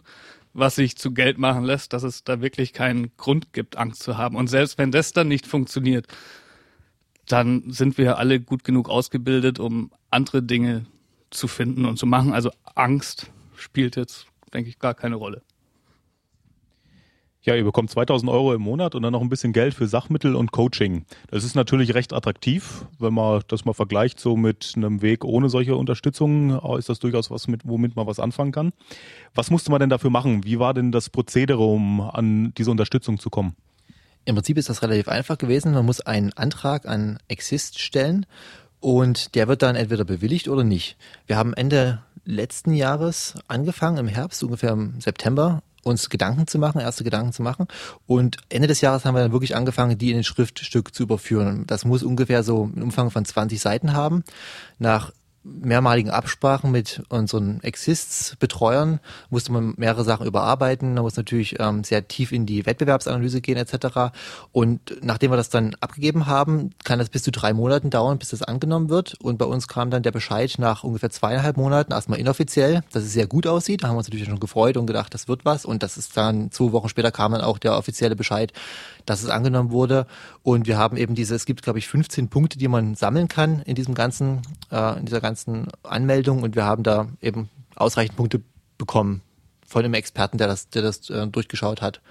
was 0.53 0.75
sich 0.75 0.97
zu 0.97 1.13
Geld 1.13 1.37
machen 1.37 1.63
lässt, 1.63 1.93
dass 1.93 2.03
es 2.03 2.23
da 2.23 2.41
wirklich 2.41 2.73
keinen 2.73 3.15
Grund 3.17 3.53
gibt, 3.53 3.77
Angst 3.77 4.03
zu 4.03 4.17
haben. 4.17 4.35
Und 4.35 4.47
selbst 4.47 4.77
wenn 4.77 4.91
das 4.91 5.13
dann 5.13 5.27
nicht 5.27 5.47
funktioniert, 5.47 6.07
dann 7.27 7.71
sind 7.71 7.97
wir 7.97 8.17
alle 8.17 8.39
gut 8.39 8.63
genug 8.63 8.89
ausgebildet, 8.89 9.59
um 9.59 9.91
andere 10.11 10.43
Dinge 10.43 10.85
zu 11.31 11.47
finden 11.47 11.85
und 11.85 11.97
zu 11.97 12.05
machen. 12.05 12.33
Also 12.33 12.51
Angst 12.75 13.31
spielt 13.55 13.95
jetzt, 13.95 14.27
denke 14.53 14.69
ich, 14.69 14.79
gar 14.79 14.93
keine 14.93 15.15
Rolle. 15.15 15.41
Ja, 17.45 17.55
ihr 17.55 17.65
bekommt 17.65 17.89
2000 17.89 18.31
Euro 18.31 18.53
im 18.53 18.61
Monat 18.61 18.95
und 18.95 19.01
dann 19.03 19.11
noch 19.11 19.19
ein 19.19 19.27
bisschen 19.27 19.51
Geld 19.51 19.73
für 19.73 19.85
Sachmittel 19.85 20.33
und 20.33 20.53
Coaching. 20.53 21.03
Das 21.29 21.43
ist 21.43 21.55
natürlich 21.55 21.93
recht 21.93 22.13
attraktiv, 22.13 22.85
wenn 22.99 23.13
man 23.13 23.41
das 23.49 23.65
mal 23.65 23.73
vergleicht 23.73 24.17
so 24.17 24.37
mit 24.37 24.71
einem 24.77 25.01
Weg 25.01 25.25
ohne 25.25 25.49
solche 25.49 25.75
Unterstützung, 25.75 26.57
ist 26.77 26.87
das 26.87 26.99
durchaus 26.99 27.29
was, 27.31 27.49
mit, 27.49 27.67
womit 27.67 27.97
man 27.97 28.07
was 28.07 28.19
anfangen 28.19 28.53
kann. 28.53 28.71
Was 29.35 29.51
musste 29.51 29.71
man 29.71 29.81
denn 29.81 29.89
dafür 29.89 30.09
machen? 30.09 30.45
Wie 30.45 30.57
war 30.57 30.73
denn 30.73 30.93
das 30.93 31.09
Prozedere, 31.09 31.65
um 31.65 31.99
an 31.99 32.53
diese 32.57 32.71
Unterstützung 32.71 33.19
zu 33.19 33.29
kommen? 33.29 33.57
Im 34.23 34.35
Prinzip 34.35 34.57
ist 34.57 34.69
das 34.69 34.81
relativ 34.81 35.09
einfach 35.09 35.37
gewesen. 35.37 35.73
Man 35.73 35.85
muss 35.85 35.99
einen 35.99 36.31
Antrag 36.31 36.87
an 36.87 37.19
Exist 37.27 37.79
stellen 37.79 38.25
und 38.79 39.35
der 39.35 39.49
wird 39.49 39.63
dann 39.63 39.75
entweder 39.75 40.05
bewilligt 40.05 40.47
oder 40.47 40.63
nicht. 40.63 40.95
Wir 41.27 41.35
haben 41.35 41.53
Ende 41.53 42.03
letzten 42.23 42.73
Jahres 42.73 43.35
angefangen, 43.49 43.97
im 43.97 44.07
Herbst, 44.07 44.41
ungefähr 44.45 44.71
im 44.71 45.01
September, 45.01 45.61
uns 45.83 46.09
Gedanken 46.09 46.47
zu 46.47 46.59
machen, 46.59 46.79
erste 46.79 47.03
Gedanken 47.03 47.33
zu 47.33 47.41
machen. 47.41 47.67
Und 48.07 48.37
Ende 48.49 48.67
des 48.67 48.81
Jahres 48.81 49.05
haben 49.05 49.15
wir 49.15 49.21
dann 49.21 49.31
wirklich 49.31 49.55
angefangen, 49.55 49.97
die 49.97 50.11
in 50.11 50.17
ein 50.17 50.23
Schriftstück 50.23 50.93
zu 50.93 51.03
überführen. 51.03 51.65
Das 51.67 51.85
muss 51.85 52.03
ungefähr 52.03 52.43
so 52.43 52.63
einen 52.63 52.83
Umfang 52.83 53.11
von 53.11 53.25
20 53.25 53.59
Seiten 53.59 53.93
haben. 53.93 54.23
Nach 54.79 55.11
mehrmaligen 55.43 56.09
Absprachen 56.09 56.71
mit 56.71 57.03
unseren 57.09 57.61
Exists-Betreuern 57.61 58.99
musste 59.29 59.51
man 59.51 59.73
mehrere 59.77 60.03
Sachen 60.03 60.25
überarbeiten. 60.25 60.93
Man 60.93 61.03
muss 61.03 61.17
natürlich 61.17 61.59
ähm, 61.59 61.83
sehr 61.83 62.07
tief 62.07 62.31
in 62.31 62.45
die 62.45 62.65
Wettbewerbsanalyse 62.65 63.41
gehen 63.41 63.57
etc. 63.57 64.13
Und 64.51 64.97
nachdem 65.01 65.31
wir 65.31 65.37
das 65.37 65.49
dann 65.49 65.75
abgegeben 65.81 66.27
haben, 66.27 66.71
kann 66.83 66.99
das 66.99 67.09
bis 67.09 67.23
zu 67.23 67.31
drei 67.31 67.53
Monaten 67.53 67.89
dauern, 67.89 68.19
bis 68.19 68.29
das 68.29 68.41
angenommen 68.41 68.89
wird. 68.89 69.15
Und 69.21 69.37
bei 69.37 69.45
uns 69.45 69.67
kam 69.67 69.91
dann 69.91 70.03
der 70.03 70.11
Bescheid 70.11 70.55
nach 70.57 70.83
ungefähr 70.83 71.09
zweieinhalb 71.09 71.57
Monaten, 71.57 71.91
erstmal 71.91 72.19
inoffiziell, 72.19 72.83
dass 72.91 73.03
es 73.03 73.13
sehr 73.13 73.27
gut 73.27 73.45
aussieht. 73.45 73.83
Da 73.83 73.89
haben 73.89 73.95
wir 73.95 73.99
uns 73.99 74.07
natürlich 74.07 74.27
schon 74.27 74.39
gefreut 74.39 74.77
und 74.77 74.87
gedacht, 74.87 75.13
das 75.13 75.27
wird 75.27 75.43
was. 75.43 75.65
Und 75.65 75.83
das 75.83 75.97
ist 75.97 76.15
dann 76.15 76.51
zwei 76.51 76.71
Wochen 76.71 76.89
später 76.89 77.11
kam 77.11 77.33
dann 77.33 77.41
auch 77.41 77.57
der 77.57 77.77
offizielle 77.77 78.15
Bescheid, 78.15 78.53
dass 79.05 79.21
es 79.21 79.29
angenommen 79.29 79.71
wurde. 79.71 80.07
Und 80.41 80.67
wir 80.67 80.77
haben 80.77 80.95
eben 80.95 81.15
diese, 81.15 81.35
es 81.35 81.45
gibt 81.45 81.63
glaube 81.63 81.79
ich 81.79 81.87
15 81.87 82.29
Punkte, 82.29 82.57
die 82.57 82.69
man 82.69 82.95
sammeln 82.95 83.27
kann 83.27 83.61
in 83.63 83.75
diesem 83.75 83.93
ganzen, 83.93 84.41
äh, 84.71 84.99
in 84.99 85.05
dieser 85.05 85.19
ganzen 85.19 85.32
Anmeldung 85.83 86.43
und 86.43 86.55
wir 86.55 86.65
haben 86.65 86.83
da 86.83 87.07
eben 87.21 87.49
ausreichend 87.75 88.15
Punkte 88.15 88.41
bekommen, 88.77 89.21
von 89.67 89.83
einem 89.83 89.93
Experten, 89.95 90.37
der 90.37 90.47
das, 90.47 90.69
der 90.69 90.81
das 90.81 91.09
äh, 91.09 91.27
durchgeschaut 91.27 91.81
hat. 91.81 92.01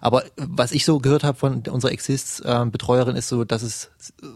Aber 0.00 0.24
was 0.36 0.72
ich 0.72 0.84
so 0.84 0.98
gehört 0.98 1.22
habe 1.22 1.38
von 1.38 1.62
unserer 1.68 1.92
Exist-Betreuerin 1.92 3.14
ist 3.14 3.28
so, 3.28 3.44
dass 3.44 3.62
es 3.62 3.92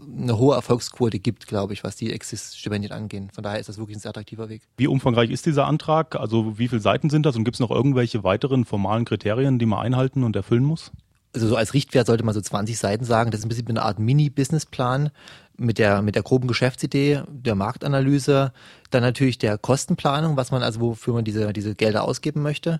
eine 0.07 0.37
hohe 0.37 0.55
Erfolgsquote 0.55 1.19
gibt, 1.19 1.47
glaube 1.47 1.73
ich, 1.73 1.83
was 1.83 1.97
die 1.97 2.13
Exist-Stipendien 2.13 2.93
angehen. 2.93 3.29
Von 3.33 3.43
daher 3.43 3.59
ist 3.59 3.67
das 3.67 3.77
wirklich 3.77 3.97
ein 3.97 3.99
sehr 3.99 4.09
attraktiver 4.09 4.47
Weg. 4.47 4.61
Wie 4.77 4.87
umfangreich 4.87 5.29
ist 5.29 5.45
dieser 5.45 5.65
Antrag? 5.65 6.15
Also 6.15 6.57
wie 6.57 6.69
viele 6.69 6.79
Seiten 6.79 7.09
sind 7.09 7.25
das 7.25 7.35
und 7.35 7.43
gibt 7.43 7.55
es 7.55 7.59
noch 7.59 7.71
irgendwelche 7.71 8.23
weiteren 8.23 8.63
formalen 8.63 9.03
Kriterien, 9.03 9.59
die 9.59 9.65
man 9.65 9.79
einhalten 9.79 10.23
und 10.23 10.35
erfüllen 10.35 10.63
muss? 10.63 10.91
Also 11.33 11.49
so 11.49 11.55
als 11.55 11.73
Richtwert 11.73 12.07
sollte 12.07 12.23
man 12.23 12.33
so 12.33 12.41
20 12.41 12.77
Seiten 12.77 13.03
sagen. 13.03 13.31
Das 13.31 13.39
ist 13.39 13.45
ein 13.45 13.49
bisschen 13.49 13.67
eine 13.67 13.81
Art 13.81 13.99
Mini-Businessplan 13.99 15.11
mit 15.57 15.77
der, 15.77 16.01
mit 16.01 16.15
der 16.15 16.23
groben 16.23 16.47
Geschäftsidee, 16.47 17.21
der 17.27 17.55
Marktanalyse, 17.55 18.51
dann 18.91 19.03
natürlich 19.03 19.37
der 19.37 19.57
Kostenplanung, 19.57 20.37
was 20.37 20.51
man 20.51 20.63
also 20.63 20.79
wofür 20.79 21.13
man 21.13 21.25
diese, 21.25 21.51
diese 21.53 21.75
Gelder 21.75 22.03
ausgeben 22.03 22.41
möchte. 22.41 22.79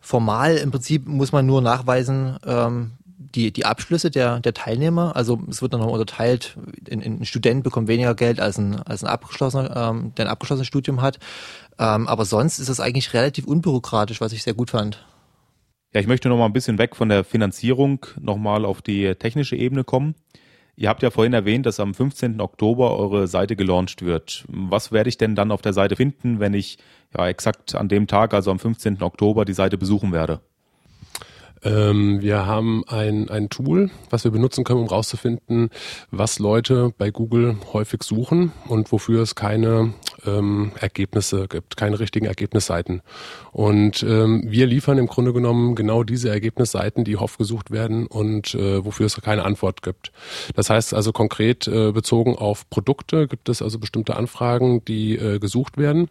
Formal 0.00 0.56
im 0.56 0.70
Prinzip 0.70 1.06
muss 1.06 1.32
man 1.32 1.46
nur 1.46 1.60
nachweisen, 1.62 2.38
ähm, 2.46 2.92
die, 3.18 3.52
die 3.52 3.64
Abschlüsse 3.64 4.10
der, 4.10 4.40
der 4.40 4.54
Teilnehmer. 4.54 5.16
Also 5.16 5.40
es 5.48 5.62
wird 5.62 5.72
dann 5.72 5.80
noch 5.80 5.90
unterteilt, 5.90 6.56
ein, 6.90 7.02
ein 7.02 7.24
Student 7.24 7.64
bekommt 7.64 7.88
weniger 7.88 8.14
Geld 8.14 8.40
als 8.40 8.58
ein, 8.58 8.80
als 8.82 9.02
ein 9.02 9.08
abgeschlossener, 9.08 9.76
ähm, 9.76 10.12
der 10.16 10.26
ein 10.26 10.30
abgeschlossenes 10.30 10.66
Studium 10.66 11.02
hat. 11.02 11.18
Ähm, 11.78 12.08
aber 12.08 12.24
sonst 12.24 12.58
ist 12.58 12.68
es 12.68 12.80
eigentlich 12.80 13.12
relativ 13.14 13.46
unbürokratisch, 13.46 14.20
was 14.20 14.32
ich 14.32 14.42
sehr 14.42 14.54
gut 14.54 14.70
fand. 14.70 15.04
Ja, 15.92 16.00
ich 16.00 16.06
möchte 16.06 16.28
noch 16.28 16.38
mal 16.38 16.46
ein 16.46 16.52
bisschen 16.52 16.78
weg 16.78 16.96
von 16.96 17.08
der 17.08 17.24
Finanzierung 17.24 18.04
noch 18.20 18.36
mal 18.36 18.64
auf 18.64 18.82
die 18.82 19.14
technische 19.14 19.56
Ebene 19.56 19.84
kommen. 19.84 20.14
Ihr 20.78 20.90
habt 20.90 21.02
ja 21.02 21.10
vorhin 21.10 21.32
erwähnt, 21.32 21.64
dass 21.64 21.80
am 21.80 21.94
15. 21.94 22.38
Oktober 22.40 22.98
eure 22.98 23.28
Seite 23.28 23.56
gelauncht 23.56 24.04
wird. 24.04 24.44
Was 24.48 24.92
werde 24.92 25.08
ich 25.08 25.16
denn 25.16 25.34
dann 25.34 25.50
auf 25.50 25.62
der 25.62 25.72
Seite 25.72 25.96
finden, 25.96 26.38
wenn 26.38 26.52
ich 26.52 26.76
ja 27.16 27.26
exakt 27.28 27.74
an 27.74 27.88
dem 27.88 28.06
Tag, 28.06 28.34
also 28.34 28.50
am 28.50 28.58
15. 28.58 29.02
Oktober, 29.02 29.46
die 29.46 29.54
Seite 29.54 29.78
besuchen 29.78 30.12
werde? 30.12 30.40
Ähm, 31.62 32.20
wir 32.20 32.44
haben 32.44 32.84
ein, 32.86 33.30
ein 33.30 33.48
Tool, 33.48 33.90
was 34.10 34.24
wir 34.24 34.30
benutzen 34.30 34.64
können, 34.64 34.80
um 34.80 34.86
rauszufinden, 34.86 35.70
was 36.10 36.38
Leute 36.38 36.92
bei 36.98 37.10
Google 37.10 37.56
häufig 37.72 38.02
suchen 38.02 38.52
und 38.68 38.92
wofür 38.92 39.22
es 39.22 39.34
keine 39.34 39.94
ähm, 40.26 40.72
Ergebnisse 40.80 41.48
gibt, 41.48 41.76
keine 41.76 41.98
richtigen 41.98 42.26
Ergebnisseiten. 42.26 43.02
Und 43.52 44.02
ähm, 44.02 44.44
wir 44.46 44.66
liefern 44.66 44.98
im 44.98 45.06
Grunde 45.06 45.32
genommen 45.32 45.74
genau 45.74 46.02
diese 46.02 46.28
Ergebnisseiten, 46.28 47.04
die 47.04 47.16
oft 47.16 47.38
gesucht 47.38 47.70
werden 47.70 48.06
und 48.06 48.54
äh, 48.54 48.84
wofür 48.84 49.06
es 49.06 49.20
keine 49.20 49.44
Antwort 49.44 49.82
gibt. 49.82 50.12
Das 50.54 50.70
heißt 50.70 50.94
also 50.94 51.12
konkret 51.12 51.66
äh, 51.66 51.92
bezogen 51.92 52.36
auf 52.36 52.68
Produkte 52.70 53.26
gibt 53.26 53.48
es 53.48 53.62
also 53.62 53.78
bestimmte 53.78 54.16
Anfragen, 54.16 54.84
die 54.84 55.16
äh, 55.16 55.38
gesucht 55.38 55.78
werden. 55.78 56.08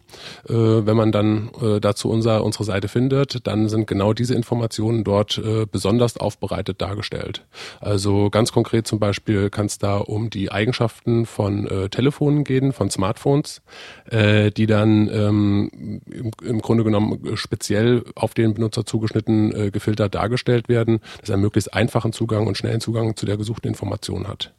Äh, 0.48 0.54
wenn 0.54 0.96
man 0.96 1.12
dann 1.12 1.50
äh, 1.60 1.80
dazu 1.80 2.10
unser, 2.10 2.44
unsere 2.44 2.64
Seite 2.64 2.88
findet, 2.88 3.46
dann 3.46 3.68
sind 3.68 3.86
genau 3.86 4.12
diese 4.12 4.34
Informationen 4.34 5.04
dort 5.04 5.38
äh, 5.38 5.66
besonders 5.70 6.16
aufbereitet 6.16 6.82
dargestellt. 6.82 7.44
Also 7.80 8.30
ganz 8.30 8.52
konkret 8.52 8.86
zum 8.86 8.98
Beispiel 8.98 9.50
kann 9.50 9.66
es 9.66 9.78
da 9.78 9.98
um 9.98 10.30
die 10.30 10.50
Eigenschaften 10.50 11.26
von 11.26 11.66
äh, 11.66 11.88
Telefonen 11.88 12.44
gehen, 12.44 12.72
von 12.72 12.90
Smartphones, 12.90 13.62
äh, 14.10 14.50
die 14.50 14.66
dann 14.66 15.08
ähm, 15.08 16.00
im, 16.10 16.30
im 16.42 16.60
Grunde 16.60 16.84
genommen 16.84 17.36
speziell 17.36 18.04
auf 18.14 18.34
den 18.34 18.54
Benutzer 18.54 18.84
zugeschnitten 18.84 19.54
äh, 19.54 19.70
gefiltert 19.70 20.14
dargestellt 20.14 20.68
werden, 20.68 21.00
dass 21.20 21.30
er 21.30 21.36
möglichst 21.36 21.74
einfachen 21.74 22.12
Zugang 22.12 22.46
und 22.46 22.56
schnellen 22.56 22.80
Zugang 22.80 23.16
zu 23.16 23.26
der 23.26 23.36
gesuchten 23.36 23.68
Information 23.68 24.28
hat. 24.28 24.52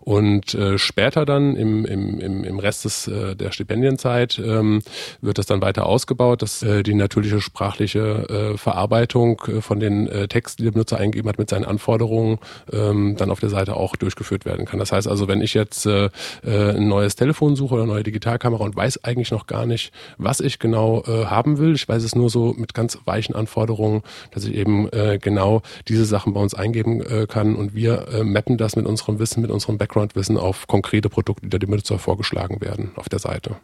Und 0.00 0.54
äh, 0.54 0.78
später 0.78 1.24
dann 1.24 1.56
im, 1.56 1.84
im, 1.84 2.44
im, 2.44 2.58
Rest 2.58 2.84
des, 2.84 3.08
äh, 3.08 3.36
der 3.36 3.52
Stipendienzeit 3.52 4.38
ähm, 4.38 4.82
wird 5.20 5.38
das 5.38 5.46
dann 5.46 5.60
weiter 5.62 5.86
ausgebaut, 5.86 6.42
dass 6.42 6.62
äh, 6.62 6.82
die 6.82 6.94
natürliche 6.94 7.40
sprachliche 7.40 8.52
äh, 8.54 8.58
Verarbeitung 8.58 9.40
äh, 9.46 9.60
von 9.60 9.80
den 9.80 10.08
äh, 10.08 10.28
Texten, 10.28 10.62
die 10.62 10.64
der 10.64 10.72
Benutzer 10.72 10.98
eingegeben 10.98 11.28
hat 11.28 11.38
mit 11.38 11.50
seinen 11.50 11.64
Anforderungen, 11.64 12.38
ähm, 12.72 13.16
dann 13.16 13.30
auf 13.30 13.40
der 13.40 13.50
Seite 13.50 13.76
auch 13.76 13.96
durchgeführt 13.96 14.44
werden 14.44 14.66
kann. 14.66 14.78
Das 14.78 14.92
heißt 14.92 15.08
also, 15.08 15.28
wenn 15.28 15.40
ich 15.40 15.54
jetzt 15.54 15.86
äh, 15.86 16.06
äh, 16.44 16.76
ein 16.76 16.88
neues 16.88 17.16
Telefon 17.16 17.56
suche 17.56 17.74
oder 17.74 17.82
eine 17.84 17.92
neue 17.92 18.02
Digitalkamera 18.02 18.64
und 18.64 18.76
weiß 18.76 19.04
eigentlich 19.04 19.30
noch 19.30 19.46
gar 19.46 19.66
nicht, 19.66 19.92
was 20.16 20.40
ich 20.40 20.58
genau 20.58 21.02
äh, 21.06 21.26
haben 21.26 21.58
will, 21.58 21.74
ich 21.74 21.88
weiß 21.88 22.02
es 22.02 22.14
nur 22.14 22.30
so 22.30 22.54
mit 22.56 22.74
ganz 22.74 22.98
weichen 23.04 23.34
Anforderungen, 23.34 24.02
dass 24.32 24.44
ich 24.44 24.54
eben 24.54 24.88
äh, 24.92 25.18
genau 25.20 25.62
diese 25.88 26.04
Sachen 26.04 26.32
bei 26.32 26.40
uns 26.40 26.54
eingeben 26.54 27.00
äh, 27.00 27.26
kann 27.26 27.54
und 27.54 27.74
wir 27.74 28.08
äh, 28.08 28.24
mappen 28.24 28.56
das 28.56 28.76
mit 28.76 28.86
unserem 28.86 29.18
Wissen, 29.18 29.42
mit 29.42 29.50
unserem 29.50 29.67
Background-Wissen 29.76 30.38
auf 30.38 30.66
konkrete 30.66 31.10
Produkte, 31.10 31.48
die 31.48 31.58
der 31.58 31.66
Benutzer 31.66 31.98
vorgeschlagen 31.98 32.60
werden 32.62 32.92
auf 32.96 33.08
der 33.08 33.18
Seite. 33.18 33.56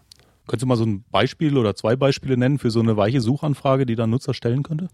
Könntest 0.47 0.65
du 0.65 0.67
mal 0.67 0.77
so 0.77 0.85
ein 0.85 1.05
Beispiel 1.11 1.57
oder 1.57 1.75
zwei 1.75 1.97
Beispiele 1.97 2.37
nennen 2.37 2.59
für 2.59 2.71
so 2.71 2.81
eine 2.81 2.99
weiche 2.99 3.23
Suchanfrage, 3.23 3.87
die 3.87 3.95
dann 3.95 4.11
Nutzer 4.11 4.35
stellen 4.35 4.63
könnte? 4.63 4.89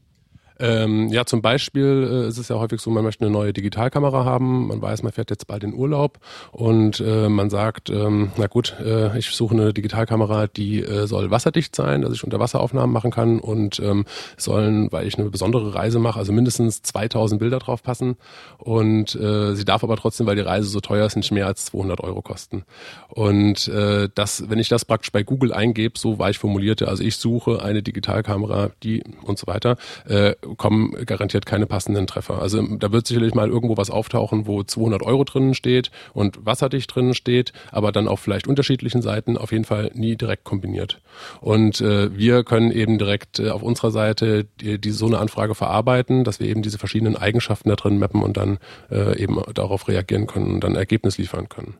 Ähm, 0.60 1.08
ja, 1.08 1.24
zum 1.24 1.40
Beispiel 1.40 2.24
äh, 2.24 2.28
ist 2.28 2.38
es 2.38 2.48
ja 2.48 2.56
häufig 2.56 2.80
so, 2.80 2.90
man 2.90 3.02
möchte 3.02 3.24
eine 3.24 3.32
neue 3.32 3.52
Digitalkamera 3.52 4.24
haben, 4.24 4.68
man 4.68 4.82
weiß, 4.82 5.02
man 5.02 5.12
fährt 5.12 5.30
jetzt 5.30 5.46
bald 5.46 5.64
in 5.64 5.74
Urlaub. 5.74 6.18
Und 6.52 7.00
äh, 7.00 7.28
man 7.28 7.48
sagt, 7.48 7.88
ähm, 7.90 8.30
na 8.36 8.46
gut, 8.46 8.76
äh, 8.84 9.18
ich 9.18 9.30
suche 9.30 9.54
eine 9.54 9.72
Digitalkamera, 9.72 10.46
die 10.46 10.82
äh, 10.82 11.06
soll 11.06 11.30
wasserdicht 11.30 11.74
sein, 11.74 12.02
dass 12.02 12.12
ich 12.12 12.24
Unterwasseraufnahmen 12.24 12.92
machen 12.92 13.10
kann 13.10 13.40
und 13.40 13.80
ähm, 13.80 14.04
sollen, 14.36 14.92
weil 14.92 15.06
ich 15.06 15.18
eine 15.18 15.30
besondere 15.30 15.74
Reise 15.74 15.98
mache, 15.98 16.18
also 16.18 16.32
mindestens 16.32 16.82
2000 16.82 17.38
Bilder 17.40 17.58
drauf 17.58 17.82
passen. 17.82 18.16
Und 18.58 19.14
äh, 19.14 19.54
sie 19.54 19.64
darf 19.64 19.82
aber 19.82 19.96
trotzdem, 19.96 20.26
weil 20.26 20.36
die 20.36 20.42
Reise 20.42 20.68
so 20.68 20.80
teuer 20.80 21.06
ist, 21.06 21.16
nicht 21.16 21.32
mehr 21.32 21.46
als 21.46 21.64
200 21.66 22.00
Euro 22.00 22.20
kosten. 22.20 22.64
Und 23.08 23.68
äh, 23.68 24.08
das, 24.14 24.50
wenn 24.50 24.58
ich 24.58 24.68
das 24.68 24.84
praktisch 24.84 25.12
bei 25.12 25.22
Google 25.22 25.52
eingebe, 25.52 25.98
so 25.98 26.18
weich 26.18 26.38
formulierte, 26.38 26.88
also 26.88 27.02
ich 27.02 27.16
suche 27.16 27.62
eine 27.62 27.82
Digitalkamera, 27.82 28.70
die 28.82 29.02
und 29.22 29.38
so 29.38 29.46
weiter, 29.46 29.76
äh, 30.06 30.34
kommen 30.56 30.92
garantiert 31.06 31.46
keine 31.46 31.66
passenden 31.66 32.06
Treffer. 32.06 32.40
Also 32.40 32.62
da 32.62 32.92
wird 32.92 33.06
sicherlich 33.06 33.34
mal 33.34 33.48
irgendwo 33.48 33.76
was 33.76 33.90
auftauchen, 33.90 34.46
wo 34.46 34.62
200 34.62 35.02
Euro 35.02 35.24
drinnen 35.24 35.54
steht 35.54 35.90
und 36.12 36.44
wasserdicht 36.44 36.94
drinnen 36.94 37.14
steht, 37.14 37.52
aber 37.70 37.92
dann 37.92 38.08
auf 38.08 38.20
vielleicht 38.20 38.46
unterschiedlichen 38.46 39.02
Seiten 39.02 39.36
auf 39.36 39.52
jeden 39.52 39.64
Fall 39.64 39.90
nie 39.94 40.16
direkt 40.16 40.44
kombiniert. 40.44 41.00
Und 41.40 41.80
äh, 41.80 42.16
wir 42.16 42.44
können 42.44 42.70
eben 42.70 42.98
direkt 42.98 43.38
äh, 43.38 43.50
auf 43.50 43.62
unserer 43.62 43.90
Seite 43.90 44.46
die, 44.60 44.80
die 44.80 44.90
so 44.90 45.06
eine 45.06 45.18
Anfrage 45.18 45.54
verarbeiten, 45.54 46.24
dass 46.24 46.40
wir 46.40 46.48
eben 46.48 46.62
diese 46.62 46.78
verschiedenen 46.78 47.16
Eigenschaften 47.16 47.68
da 47.68 47.76
drin 47.76 47.98
mappen 47.98 48.22
und 48.22 48.36
dann 48.36 48.58
äh, 48.90 49.18
eben 49.20 49.40
darauf 49.54 49.88
reagieren 49.88 50.26
können 50.26 50.54
und 50.54 50.64
dann 50.64 50.74
Ergebnis 50.74 51.18
liefern 51.18 51.48
können. 51.48 51.74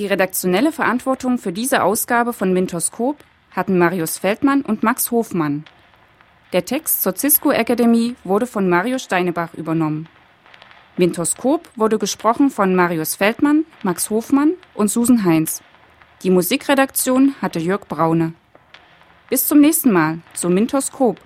Die 0.00 0.06
redaktionelle 0.06 0.72
Verantwortung 0.72 1.36
für 1.36 1.52
diese 1.52 1.82
Ausgabe 1.82 2.32
von 2.32 2.54
Mintoskop 2.54 3.22
hatten 3.50 3.76
Marius 3.76 4.16
Feldmann 4.16 4.62
und 4.62 4.82
Max 4.82 5.10
Hofmann. 5.10 5.66
Der 6.54 6.64
Text 6.64 7.02
zur 7.02 7.14
Cisco 7.14 7.50
Akademie 7.50 8.16
wurde 8.24 8.46
von 8.46 8.66
Mario 8.70 8.98
Steinebach 8.98 9.52
übernommen. 9.52 10.08
Mintoskop 10.96 11.68
wurde 11.76 11.98
gesprochen 11.98 12.48
von 12.48 12.74
Marius 12.74 13.14
Feldmann, 13.14 13.66
Max 13.82 14.08
Hofmann 14.08 14.54
und 14.72 14.88
Susan 14.88 15.22
Heinz. 15.26 15.62
Die 16.22 16.30
Musikredaktion 16.30 17.34
hatte 17.42 17.58
Jörg 17.58 17.86
Braune. 17.86 18.32
Bis 19.28 19.46
zum 19.46 19.60
nächsten 19.60 19.92
Mal 19.92 20.20
zu 20.32 20.48
Mintoskop. 20.48 21.20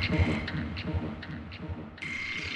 Thank 0.00 0.12
you. 2.38 2.53